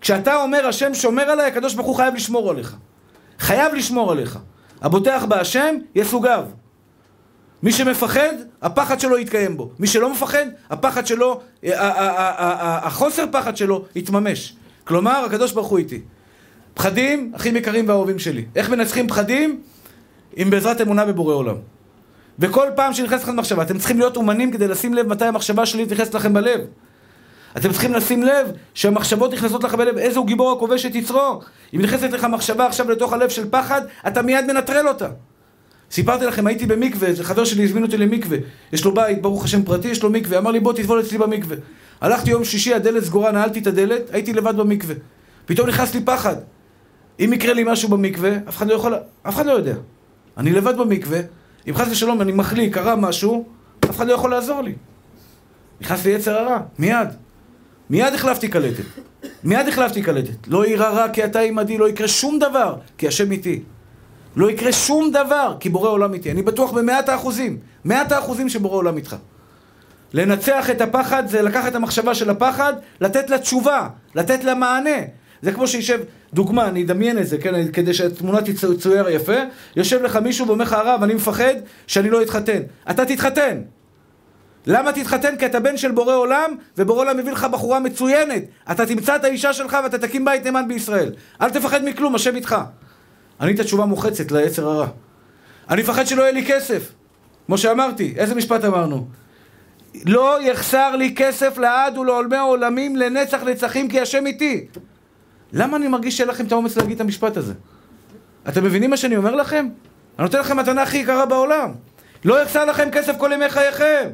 כשאתה 0.00 0.42
אומר 0.42 0.66
השם 0.66 0.94
שומר 0.94 1.22
עליי, 1.22 1.46
הקדוש 1.46 1.74
ברוך 1.74 1.86
הוא 1.86 1.96
חייב 1.96 2.14
לשמור 2.14 2.50
עליך. 2.50 2.76
חייב 3.38 3.74
לשמור 3.74 4.12
עליך. 4.12 4.38
הבוטח 4.82 5.24
בהשם, 5.28 5.76
יסוגיו. 5.94 6.44
מי 7.62 7.72
שמפחד, 7.72 8.32
הפחד 8.62 9.00
שלו 9.00 9.18
יתקיים 9.18 9.56
בו. 9.56 9.70
מי 9.78 9.86
שלא 9.86 10.12
מפחד, 10.12 10.46
הפחד 10.70 11.06
שלו, 11.06 11.40
החוסר 11.62 13.24
פחד 13.32 13.56
שלו 13.56 13.84
יתממש. 13.94 14.56
כלומר, 14.84 15.24
הקדוש 15.24 15.52
ברוך 15.52 15.68
הוא 15.68 15.78
איתי. 15.78 16.00
פחדים, 16.74 17.32
אחים 17.36 17.56
יקרים 17.56 17.88
ואהובים 17.88 18.18
שלי. 18.18 18.44
איך 18.56 18.70
מנצחים 18.70 19.08
פחדים? 19.08 19.60
אם 20.38 20.50
בעזרת 20.50 20.80
אמונה 20.80 21.04
בבורא 21.04 21.34
עולם. 21.34 21.56
וכל 22.38 22.68
פעם 22.76 22.92
שנכנסת 22.92 23.22
לכם 23.22 23.36
מחשבה, 23.36 23.62
אתם 23.62 23.78
צריכים 23.78 23.98
להיות 23.98 24.16
אומנים 24.16 24.52
כדי 24.52 24.68
לשים 24.68 24.94
לב 24.94 25.06
מתי 25.06 25.24
המחשבה 25.24 25.66
שלי 25.66 25.86
נכנסת 25.90 26.14
לכם 26.14 26.32
בלב. 26.32 26.60
אתם 27.56 27.72
צריכים 27.72 27.92
לשים 27.92 28.22
לב 28.22 28.52
שהמחשבות 28.74 29.32
נכנסות 29.32 29.64
לך 29.64 29.74
בלב, 29.74 29.98
איזה 29.98 30.18
הוא 30.18 30.26
גיבור 30.26 30.52
הכובש 30.52 30.86
את 30.86 30.94
יצרו. 30.94 31.40
אם 31.74 31.80
נכנסת 31.82 32.10
לך 32.10 32.24
מחשבה 32.24 32.66
עכשיו 32.66 32.90
לתוך 32.90 33.12
הלב 33.12 33.28
של 33.28 33.50
פחד, 33.50 33.82
אתה 34.06 34.22
מיד 34.22 34.44
מנטרל 34.52 34.88
אותה. 34.88 35.08
סיפרתי 35.92 36.26
לכם, 36.26 36.46
הייתי 36.46 36.66
במקווה, 36.66 37.08
חבר 37.22 37.44
שלי 37.44 37.64
הזמין 37.64 37.82
אותי 37.82 37.96
למקווה. 37.96 38.38
יש 38.72 38.84
לו 38.84 38.94
בית, 38.94 39.22
ברוך 39.22 39.44
השם 39.44 39.62
פרטי, 39.62 39.88
יש 39.88 40.02
לו 40.02 40.10
מקווה. 40.10 40.38
אמר 40.38 40.50
לי, 40.50 40.60
בוא 40.60 40.72
תטבול 40.72 41.00
אצלי 41.00 41.18
במקווה. 41.18 41.56
הלכתי 42.00 42.30
יום 42.30 42.44
שישי, 42.44 42.74
הדלת 42.74 43.04
סגורה, 43.04 43.32
נעלתי 43.32 43.58
את 43.58 43.66
הדלת, 43.66 44.02
הייתי 44.10 44.32
לבד 44.32 44.56
במקווה. 44.56 44.94
פתאום 45.46 45.68
נכנס 45.68 45.94
לי 45.94 46.00
פחד. 46.04 46.36
אם 47.20 47.32
יקרה 47.32 47.54
לי 47.54 47.64
משהו 47.66 47.88
במקווה, 47.88 48.30
אף 48.48 48.56
אחד 48.56 48.66
לא 48.66 48.74
יכול... 48.74 48.94
אף 49.22 49.34
אחד 49.34 49.46
לא 49.46 49.52
יודע. 49.52 49.74
אני 50.36 50.52
לבד 50.52 50.76
במקווה, 50.76 51.20
אם 51.68 51.74
חס 51.74 51.88
ושלום 51.90 52.22
אני 52.22 52.32
מחליק, 52.32 52.74
קרה 52.74 52.96
משהו, 52.96 53.44
אף 53.84 53.90
אחד 53.90 54.06
לא 54.06 54.12
יכול 54.12 54.30
לעזור 54.30 54.62
לי. 54.62 54.74
נכנס 55.80 56.04
לי 56.04 56.12
יצר 56.12 56.36
הרע, 56.36 56.60
מיד. 56.78 57.08
מיד 57.90 58.14
החלפתי 58.14 58.48
קלטת. 58.48 58.84
מיד 59.44 59.68
החלפתי 59.68 60.02
קלטת. 60.02 60.48
לא 60.48 60.66
יירא 60.66 60.88
רע 60.88 61.08
כי 61.08 61.24
אתה 61.24 61.40
עימדי, 61.40 61.78
לא 61.78 61.88
יקרה 61.88 62.08
שום 62.08 62.38
דבר, 62.38 62.76
כי 62.98 63.08
השם 63.08 63.32
איתי. 63.32 63.62
לא 64.36 64.50
יקרה 64.50 64.72
שום 64.72 65.10
דבר, 65.10 65.56
כי 65.60 65.68
בורא 65.68 65.88
עולם 65.88 66.14
איתי. 66.14 66.30
אני 66.30 66.42
בטוח 66.42 66.70
במאת 66.70 67.08
האחוזים, 67.08 67.58
מאת 67.84 68.12
האחוזים 68.12 68.48
שבורא 68.48 68.76
עולם 68.76 68.96
איתך. 68.96 69.16
לנצח 70.12 70.70
את 70.70 70.80
הפחד 70.80 71.26
זה 71.26 71.42
לקחת 71.42 71.70
את 71.70 71.74
המחשבה 71.74 72.14
של 72.14 72.30
הפחד, 72.30 72.72
לתת 73.00 73.30
לה 73.30 73.38
תשובה, 73.38 73.88
לתת 74.14 74.44
לה 74.44 74.54
מענה. 74.54 75.00
זה 75.42 75.52
כמו 75.52 75.66
שישב, 75.66 76.00
דוגמה, 76.34 76.68
אני 76.68 76.84
אדמיין 76.84 77.18
את 77.18 77.26
זה, 77.26 77.38
כן, 77.38 77.72
כדי 77.72 77.94
שהתמונה 77.94 78.38
תצויר 78.42 79.08
יפה, 79.08 79.36
יושב 79.76 80.02
לך 80.02 80.16
מישהו 80.16 80.46
ואומר 80.46 80.64
לך, 80.64 80.72
הרב, 80.72 81.02
אני 81.02 81.14
מפחד 81.14 81.54
שאני 81.86 82.10
לא 82.10 82.22
אתחתן. 82.22 82.60
אתה 82.90 83.04
תתחתן. 83.04 83.60
למה 84.66 84.92
תתחתן? 84.92 85.36
כי 85.36 85.46
אתה 85.46 85.60
בן 85.60 85.76
של 85.76 85.90
בורא 85.90 86.14
עולם, 86.14 86.50
ובורא 86.78 87.00
עולם 87.00 87.16
מביא 87.16 87.32
לך 87.32 87.44
בחורה 87.44 87.80
מצוינת. 87.80 88.42
אתה 88.70 88.86
תמצא 88.86 89.16
את 89.16 89.24
האישה 89.24 89.52
שלך 89.52 89.76
ואתה 89.84 89.98
תקים 89.98 90.24
בית 90.24 90.44
נאמן 90.44 90.68
בישראל. 90.68 91.12
אל 91.40 91.50
תפחד 91.50 91.84
מכלום, 91.84 92.14
השם 92.14 92.36
איתך. 92.36 92.56
ענית 93.40 93.60
תשובה 93.60 93.84
מוחצת 93.84 94.32
ליצר 94.32 94.68
הרע. 94.68 94.86
אני 95.70 95.82
מפחד 95.82 96.06
שלא 96.06 96.22
יהיה 96.22 96.32
לי 96.32 96.46
כסף. 96.46 96.92
כמו 97.46 97.58
שאמרתי, 97.58 98.14
איזה 98.16 98.34
משפט 98.34 98.64
אמרנו? 98.64 99.06
לא 100.06 100.42
יחסר 100.42 100.96
לי 100.96 101.14
כסף 101.14 101.58
לעד 101.58 101.98
ולעולמי 101.98 102.38
עולמים 102.38 102.96
לנצח 102.96 103.42
נצחים 103.42 103.88
כי 103.88 104.00
השם 104.00 104.26
איתי. 104.26 104.66
למה 105.52 105.76
אני 105.76 105.88
מרגיש 105.88 106.16
שאין 106.16 106.28
לכם 106.28 106.46
את 106.46 106.52
האומץ 106.52 106.76
להגיד 106.76 106.94
את 106.94 107.00
המשפט 107.00 107.36
הזה? 107.36 107.52
אתם 108.48 108.64
מבינים 108.64 108.90
מה 108.90 108.96
שאני 108.96 109.16
אומר 109.16 109.34
לכם? 109.34 109.68
אני 110.18 110.24
נותן 110.24 110.40
לכם 110.40 110.56
מתנה 110.56 110.82
הכי 110.82 110.98
יקרה 110.98 111.26
בעולם. 111.26 111.70
לא 112.24 112.42
יחסר 112.42 112.64
לכם 112.64 112.88
כסף 112.92 113.16
כל 113.18 113.30
ימי 113.34 113.48
חייכם. 113.48 114.08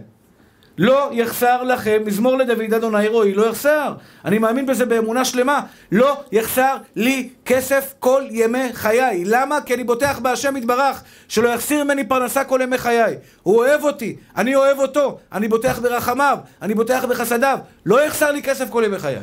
לא 0.78 1.10
יחסר 1.12 1.62
לכם, 1.62 2.02
מזמור 2.06 2.38
לדוד 2.38 2.74
אדוני 2.74 3.08
רועי, 3.08 3.34
לא 3.34 3.46
יחסר. 3.46 3.94
אני 4.24 4.38
מאמין 4.38 4.66
בזה 4.66 4.86
באמונה 4.86 5.24
שלמה. 5.24 5.60
לא 5.92 6.20
יחסר 6.32 6.76
לי 6.96 7.28
כסף 7.44 7.94
כל 7.98 8.22
ימי 8.30 8.72
חיי. 8.72 9.24
למה? 9.24 9.60
כי 9.60 9.74
אני 9.74 9.84
בוטח 9.84 10.18
בהשם 10.18 10.56
יתברך, 10.56 11.02
שלא 11.28 11.48
יחסיר 11.48 11.84
ממני 11.84 12.04
פרנסה 12.04 12.44
כל 12.44 12.60
ימי 12.62 12.78
חיי. 12.78 13.16
הוא 13.42 13.56
אוהב 13.56 13.84
אותי, 13.84 14.16
אני 14.36 14.54
אוהב 14.54 14.78
אותו, 14.78 15.18
אני 15.32 15.48
בוטח 15.48 15.78
ברחמיו, 15.78 16.38
אני 16.62 16.74
בוטח 16.74 17.04
בחסדיו. 17.04 17.58
לא 17.86 18.04
יחסר 18.04 18.30
לי 18.30 18.42
כסף 18.42 18.70
כל 18.70 18.82
ימי 18.86 18.98
חיי. 18.98 19.18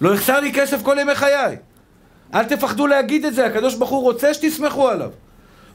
לא 0.00 0.14
יחסר 0.14 0.40
לי 0.40 0.52
כסף 0.52 0.82
כל 0.82 0.96
ימי 1.00 1.14
חיי. 1.14 1.56
אל 2.34 2.44
תפחדו 2.44 2.86
להגיד 2.86 3.24
את 3.24 3.34
זה, 3.34 3.46
הקדוש 3.46 3.74
ברוך 3.74 3.90
הוא 3.90 4.02
רוצה 4.02 4.34
שתסמכו 4.34 4.88
עליו. 4.88 5.10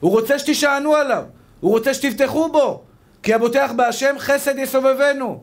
הוא 0.00 0.10
רוצה 0.10 0.38
שתישענו 0.38 0.94
עליו. 0.94 1.22
הוא 1.60 1.70
רוצה 1.70 1.94
שתבטחו 1.94 2.48
בו. 2.48 2.82
כי 3.24 3.34
הבוטח 3.34 3.70
בהשם 3.76 4.14
חסד 4.18 4.58
יסובבנו. 4.58 5.42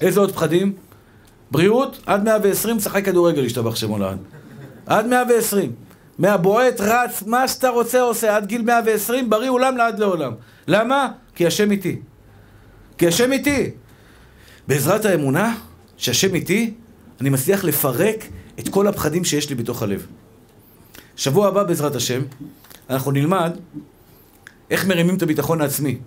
איזה 0.00 0.20
עוד 0.20 0.32
פחדים? 0.32 0.72
בריאות, 1.50 2.02
עד 2.06 2.24
120, 2.24 2.80
שחק 2.80 3.04
כדורגל, 3.04 3.44
ישתבח 3.44 3.76
שמו 3.76 3.98
לעד. 3.98 4.18
עד 4.86 5.06
120. 5.06 5.72
מהבועט, 6.18 6.80
רץ, 6.80 7.22
מה 7.22 7.48
שאתה 7.48 7.68
רוצה 7.68 8.00
עושה, 8.00 8.36
עד 8.36 8.46
גיל 8.46 8.62
120, 8.62 9.30
בריא 9.30 9.50
עולם 9.50 9.76
לעד 9.76 9.98
לעולם. 9.98 10.32
למה? 10.68 11.08
כי 11.34 11.46
השם 11.46 11.70
איתי. 11.70 12.00
כי 12.98 13.08
השם 13.08 13.32
איתי. 13.32 13.70
בעזרת 14.68 15.04
האמונה 15.04 15.56
שהשם 15.96 16.34
איתי, 16.34 16.74
אני 17.20 17.30
מצליח 17.30 17.64
לפרק 17.64 18.24
את 18.58 18.68
כל 18.68 18.86
הפחדים 18.86 19.24
שיש 19.24 19.50
לי 19.50 19.54
בתוך 19.54 19.82
הלב. 19.82 20.06
שבוע 21.16 21.48
הבא, 21.48 21.62
בעזרת 21.62 21.96
השם, 21.96 22.20
אנחנו 22.90 23.10
נלמד 23.10 23.56
איך 24.70 24.86
מרימים 24.86 25.16
את 25.16 25.22
הביטחון 25.22 25.60
העצמי 25.60 25.98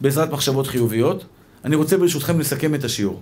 בעזרת 0.00 0.30
מחשבות 0.30 0.66
חיוביות. 0.66 1.24
אני 1.64 1.76
רוצה 1.76 1.96
ברשותכם 1.96 2.40
לסכם 2.40 2.74
את 2.74 2.84
השיעור. 2.84 3.20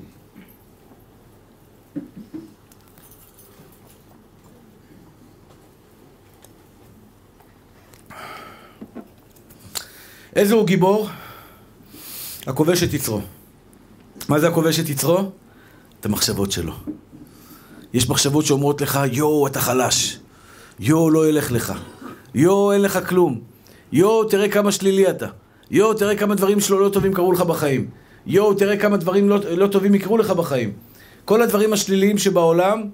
איזה 10.37 10.55
הוא 10.55 10.67
גיבור? 10.67 11.09
הכובש 12.47 12.83
את 12.83 12.95
יצרו. 12.95 13.21
מה 14.29 14.41
זה 14.41 14.49
הכובש 14.49 14.81
את 14.81 14.89
יצרו? 14.89 15.31
את 16.01 16.07
המחשבות 16.07 16.53
שלו. 16.53 16.75
יש 17.93 18.09
מחשבות 18.09 18.47
שאומרות 18.47 18.81
לך, 18.81 19.01
יואו, 19.13 19.47
אתה 19.47 19.61
חלש. 19.61 20.19
יואו, 20.81 21.11
לא 21.11 21.29
ילך 21.29 21.53
לך. 21.53 21.73
יואו, 22.35 22.73
אין 22.73 22.83
לך 22.83 22.99
כלום. 23.09 23.41
יואו, 23.93 24.25
תראה 24.25 24.49
כמה 24.49 24.73
שלילי 24.73 25.11
אתה. 25.11 25.27
יואו, 25.71 25.95
תראה 25.95 26.17
כמה 26.17 26.35
דברים 26.35 26.61
שלא 26.61 26.81
לא 26.81 26.89
טובים 26.89 27.15
קרו 27.15 27.33
לך 27.33 27.41
בחיים. 27.41 27.89
יואו, 28.27 28.55
תראה 28.55 28.77
כמה 28.77 28.97
דברים 28.97 29.29
לא, 29.29 29.39
לא 29.57 29.67
טובים 29.67 29.95
יקרו 29.95 30.19
לך 30.19 30.31
בחיים. 30.31 30.73
כל 31.25 31.43
הדברים 31.43 31.73
השליליים 31.73 32.19
שבעולם, 32.19 32.85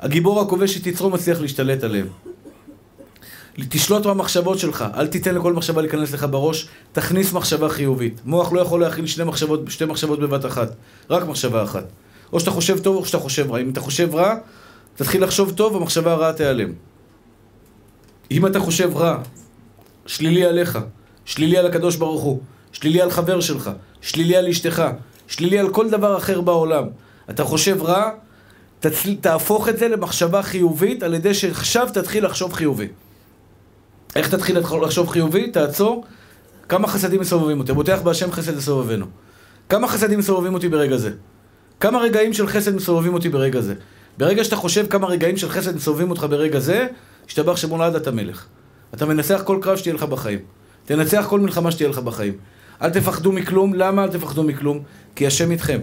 הגיבור 0.00 0.40
הכובש 0.40 0.76
את 0.76 0.86
יצרו 0.86 1.10
מצליח 1.10 1.40
להשתלט 1.40 1.84
עליהם. 1.84 2.06
תשלוט 3.68 4.06
במחשבות 4.06 4.58
שלך, 4.58 4.84
אל 4.96 5.06
תיתן 5.06 5.34
לכל 5.34 5.52
מחשבה 5.52 5.82
להיכנס 5.82 6.12
לך 6.12 6.26
בראש, 6.30 6.68
תכניס 6.92 7.32
מחשבה 7.32 7.68
חיובית. 7.68 8.20
מוח 8.24 8.52
לא 8.52 8.60
יכול 8.60 8.80
להכיל 8.80 9.06
שני 9.06 9.24
מחשבות, 9.24 9.60
שתי 9.68 9.84
מחשבות 9.84 10.20
בבת 10.20 10.46
אחת, 10.46 10.74
רק 11.10 11.28
מחשבה 11.28 11.62
אחת. 11.62 11.84
או 12.32 12.40
שאתה 12.40 12.50
חושב 12.50 12.78
טוב 12.78 12.96
או 12.96 13.04
שאתה 13.04 13.18
חושב 13.18 13.50
רע. 13.50 13.60
אם 13.60 13.70
אתה 13.70 13.80
חושב 13.80 14.14
רע, 14.14 14.34
תתחיל 14.96 15.24
לחשוב 15.24 15.52
טוב, 15.52 15.76
המחשבה 15.76 16.12
הרעה 16.12 16.32
תיעלם. 16.32 16.72
אם 18.30 18.46
אתה 18.46 18.60
חושב 18.60 18.96
רע, 18.96 19.18
שלילי 20.06 20.44
עליך, 20.44 20.78
שלילי 21.24 21.58
על 21.58 21.66
הקדוש 21.66 21.96
ברוך 21.96 22.22
הוא, 22.22 22.40
שלילי 22.72 23.00
על 23.00 23.10
חבר 23.10 23.40
שלך, 23.40 23.70
שלילי 24.00 24.36
על 24.36 24.48
אשתך, 24.48 24.82
שלילי 25.28 25.58
על 25.58 25.68
כל 25.68 25.90
דבר 25.90 26.16
אחר 26.16 26.40
בעולם. 26.40 26.84
אתה 27.30 27.44
חושב 27.44 27.82
רע, 27.82 28.10
תצל... 28.80 29.14
תהפוך 29.14 29.68
את 29.68 29.78
זה 29.78 29.88
למחשבה 29.88 30.42
חיובית 30.42 31.02
על 31.02 31.14
ידי 31.14 31.34
שעכשיו 31.34 31.88
תתחיל 31.94 32.24
לחשוב 32.24 32.52
חיובי. 32.52 32.88
איך 34.16 34.34
תתחיל 34.34 34.58
לחשוב 34.58 35.08
חיובי? 35.08 35.50
תעצור. 35.50 36.04
כמה 36.68 36.88
חסדים 36.88 37.20
מסובבים 37.20 37.60
אותי? 37.60 37.72
בוטח 37.72 38.00
בהשם 38.02 38.32
חסד 38.32 38.56
לסובבנו. 38.56 39.06
כמה 39.68 39.88
חסדים 39.88 40.18
מסובבים 40.18 40.54
אותי 40.54 40.68
ברגע 40.68 40.96
זה? 40.96 41.10
כמה 41.80 41.98
רגעים 41.98 42.32
של 42.32 42.46
חסד 42.46 42.74
מסובבים 42.74 43.14
אותי 43.14 43.28
ברגע 43.28 43.60
זה? 43.60 43.74
ברגע 44.18 44.44
שאתה 44.44 44.56
חושב 44.56 44.86
כמה 44.86 45.06
רגעים 45.06 45.36
של 45.36 45.48
חסד 45.48 45.76
מסובבים 45.76 46.10
אותך 46.10 46.26
ברגע 46.30 46.58
זה, 46.58 46.86
השתבח 47.26 47.56
שמו 47.56 47.78
לעד 47.78 47.96
אתה 47.96 48.10
מלך. 48.10 48.46
אתה 48.94 49.06
מנצח 49.06 49.42
כל 49.44 49.58
קרב 49.62 49.76
שתהיה 49.76 49.94
לך 49.94 50.02
בחיים. 50.02 50.38
תנצח 50.84 51.26
כל 51.28 51.40
מלחמה 51.40 51.70
שתהיה 51.70 51.88
לך 51.88 51.98
בחיים. 51.98 52.34
אל 52.82 52.90
תפחדו 52.90 53.32
מכלום, 53.32 53.74
למה 53.74 54.04
אל 54.04 54.10
תפחדו 54.10 54.42
מכלום? 54.42 54.82
כי 55.14 55.26
השם 55.26 55.50
איתכם. 55.50 55.80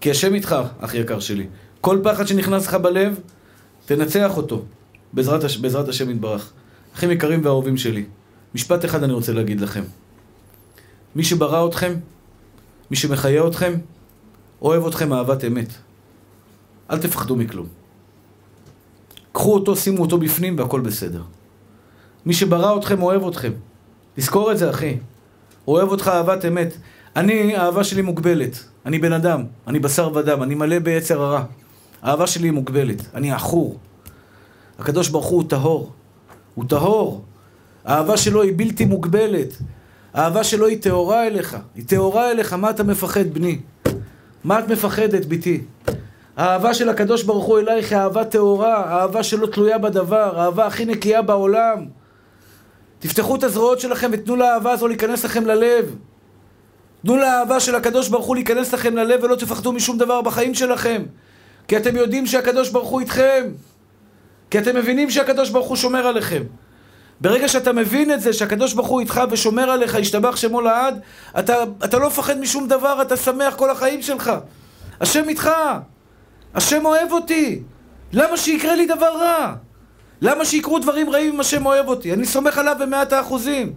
כי 0.00 0.10
השם 0.10 0.34
איתך, 0.34 0.56
אח 0.80 0.94
יקר 0.94 1.20
שלי. 1.20 1.46
כל 1.80 1.98
פחד 2.04 2.26
שנכנס 2.26 2.66
לך 2.66 2.74
בלב, 2.74 3.18
תנצח 3.86 4.36
אותו. 4.36 4.64
בעזרת, 5.12 5.44
הש... 5.44 5.56
בעזרת 5.56 5.88
השם 5.88 6.10
יתברך. 6.10 6.52
אחים 6.94 7.10
יקרים 7.10 7.40
ואהובים 7.44 7.76
שלי, 7.76 8.04
משפט 8.54 8.84
אחד 8.84 9.02
אני 9.02 9.12
רוצה 9.12 9.32
להגיד 9.32 9.60
לכם. 9.60 9.82
מי 11.16 11.24
שברא 11.24 11.68
אתכם, 11.68 11.94
מי 12.90 12.96
שמחיה 12.96 13.46
אתכם, 13.46 13.74
אוהב 14.62 14.86
אתכם 14.86 15.12
אהבת 15.12 15.44
אמת. 15.44 15.68
אל 16.90 16.98
תפחדו 16.98 17.36
מכלום. 17.36 17.66
קחו 19.32 19.54
אותו, 19.54 19.76
שימו 19.76 20.02
אותו 20.02 20.18
בפנים 20.18 20.58
והכל 20.58 20.80
בסדר. 20.80 21.22
מי 22.26 22.34
שברא 22.34 22.78
אתכם 22.78 23.02
אוהב 23.02 23.26
אתכם. 23.26 23.52
תזכור 24.16 24.52
את 24.52 24.58
זה, 24.58 24.70
אחי. 24.70 24.96
אוהב 25.68 25.88
אותך 25.88 26.08
אהבת 26.08 26.44
אמת. 26.44 26.76
אני, 27.16 27.56
האהבה 27.56 27.84
שלי 27.84 28.02
מוגבלת. 28.02 28.64
אני 28.86 28.98
בן 28.98 29.12
אדם, 29.12 29.44
אני 29.66 29.78
בשר 29.78 30.10
ודם, 30.14 30.42
אני 30.42 30.54
מלא 30.54 30.78
ביצר 30.78 31.22
הרע. 31.22 31.44
האהבה 32.02 32.26
שלי 32.26 32.46
היא 32.46 32.52
מוגבלת, 32.52 33.02
אני 33.14 33.32
עכור. 33.32 33.78
הקדוש 34.78 35.08
ברוך 35.08 35.26
הוא 35.26 35.44
טהור. 35.48 35.92
הוא 36.54 36.64
טהור. 36.68 37.24
האהבה 37.84 38.16
שלו 38.16 38.42
היא 38.42 38.52
בלתי 38.56 38.84
מוגבלת. 38.84 39.56
האהבה 40.14 40.44
שלו 40.44 40.66
היא 40.66 40.82
טהורה 40.82 41.26
אליך. 41.26 41.56
היא 41.74 41.84
טהורה 41.86 42.30
אליך, 42.30 42.52
מה 42.52 42.70
אתה 42.70 42.82
מפחד, 42.82 43.28
בני? 43.28 43.58
מה 44.44 44.58
את 44.58 44.68
מפחדת, 44.68 45.26
בתי? 45.26 45.62
האהבה 46.36 46.74
של 46.74 46.88
הקדוש 46.88 47.22
ברוך 47.22 47.44
הוא 47.44 47.58
אלייך 47.58 47.92
היא 47.92 47.98
אהבה 47.98 48.24
טהורה, 48.24 49.00
אהבה 49.00 49.22
שלא 49.22 49.46
תלויה 49.46 49.78
בדבר, 49.78 50.40
האהבה 50.40 50.66
הכי 50.66 50.84
נקייה 50.84 51.22
בעולם. 51.22 51.86
תפתחו 53.04 53.36
את 53.36 53.42
הזרועות 53.42 53.80
שלכם 53.80 54.10
ותנו 54.12 54.36
לאהבה 54.36 54.72
הזו 54.72 54.88
להיכנס 54.88 55.24
לכם 55.24 55.46
ללב. 55.46 55.96
תנו 57.02 57.16
לאהבה 57.16 57.60
של 57.60 57.74
הקדוש 57.74 58.08
ברוך 58.08 58.26
הוא 58.26 58.36
להיכנס 58.36 58.74
לכם 58.74 58.96
ללב 58.96 59.24
ולא 59.24 59.36
תפחדו 59.36 59.72
משום 59.72 59.98
דבר 59.98 60.22
בחיים 60.22 60.54
שלכם. 60.54 61.02
כי 61.68 61.76
אתם 61.76 61.96
יודעים 61.96 62.26
שהקדוש 62.26 62.70
ברוך 62.70 62.88
הוא 62.88 63.00
איתכם. 63.00 63.44
כי 64.50 64.58
אתם 64.58 64.76
מבינים 64.76 65.10
שהקדוש 65.10 65.50
ברוך 65.50 65.68
הוא 65.68 65.76
שומר 65.76 66.06
עליכם. 66.06 66.42
ברגע 67.20 67.48
שאתה 67.48 67.72
מבין 67.72 68.12
את 68.12 68.20
זה, 68.20 68.32
שהקדוש 68.32 68.72
ברוך 68.72 68.88
הוא 68.88 69.00
איתך 69.00 69.20
ושומר 69.30 69.70
עליך, 69.70 69.94
ישתבח 69.94 70.36
שמו 70.36 70.60
לעד, 70.60 71.00
אתה, 71.38 71.54
אתה 71.84 71.98
לא 71.98 72.06
מפחד 72.06 72.38
משום 72.38 72.68
דבר, 72.68 73.02
אתה 73.02 73.16
שמח 73.16 73.54
כל 73.54 73.70
החיים 73.70 74.02
שלך. 74.02 74.32
השם 75.00 75.28
איתך. 75.28 75.50
השם 76.54 76.86
אוהב 76.86 77.12
אותי. 77.12 77.62
למה 78.12 78.36
שיקרה 78.36 78.76
לי 78.76 78.86
דבר 78.86 79.18
רע? 79.18 79.54
למה 80.20 80.44
שיקרו 80.44 80.78
דברים 80.78 81.10
רעים 81.10 81.34
אם 81.34 81.40
השם 81.40 81.66
אוהב 81.66 81.88
אותי? 81.88 82.12
אני 82.12 82.26
סומך 82.26 82.58
עליו 82.58 82.76
במאת 82.80 83.12
האחוזים. 83.12 83.72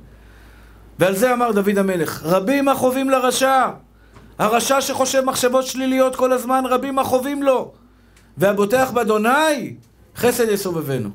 ועל 1.00 1.16
זה 1.16 1.34
אמר 1.34 1.52
דוד 1.52 1.78
המלך, 1.78 2.22
רבים 2.24 2.68
החווים 2.68 3.10
לרשע. 3.10 3.70
הרשע 4.40 4.82
שחושב 4.82 5.22
מחשבות 5.26 5.66
שליליות 5.66 6.16
כל 6.16 6.34
הזמן, 6.34 6.64
רבים 6.66 7.00
החווים 7.00 7.44
לו. 7.44 7.72
והבוטח 8.38 8.92
באדוני, 8.94 9.76
חסד 10.16 10.50
יסובבנו. 10.50 11.10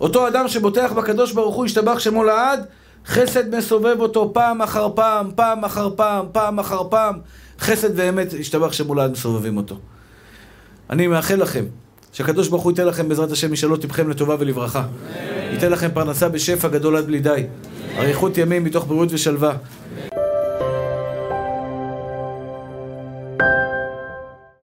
אותו 0.00 0.28
אדם 0.28 0.48
שבוטח 0.48 0.92
בקדוש 0.92 1.32
ברוך 1.32 1.54
הוא, 1.54 1.66
ישתבח 1.66 1.98
שמו 1.98 2.24
לעד, 2.24 2.66
חסד 3.06 3.54
מסובב 3.56 4.00
אותו 4.00 4.30
פעם 4.34 4.62
אחר 4.62 4.88
פעם, 4.94 5.30
פעם 5.34 5.64
אחר 5.64 5.90
פעם, 5.96 6.26
פעם 6.32 6.58
אחר 6.58 6.88
פעם. 6.90 7.18
חסד 7.60 7.98
ואמת, 7.98 8.32
ישתבח 8.32 8.72
שמו 8.72 8.94
לעד, 8.94 9.10
מסובבים 9.10 9.56
אותו. 9.56 9.78
אני 10.90 11.06
מאחל 11.06 11.34
לכם 11.34 11.64
שהקדוש 12.16 12.48
ברוך 12.48 12.62
הוא 12.62 12.72
ייתן 12.72 12.86
לכם 12.86 13.08
בעזרת 13.08 13.30
השם 13.32 13.52
משאלות 13.52 13.84
לבכם 13.84 14.10
לטובה 14.10 14.36
ולברכה. 14.38 14.84
ייתן 15.52 15.72
לכם 15.72 15.88
פרנסה 15.94 16.28
בשפע 16.28 16.68
גדול 16.68 16.96
עד 16.96 17.06
בלי 17.06 17.20
די. 17.20 17.42
אריכות 17.98 18.38
ימים 18.38 18.64
מתוך 18.64 18.86
בריאות 18.86 19.08
ושלווה. 19.12 19.56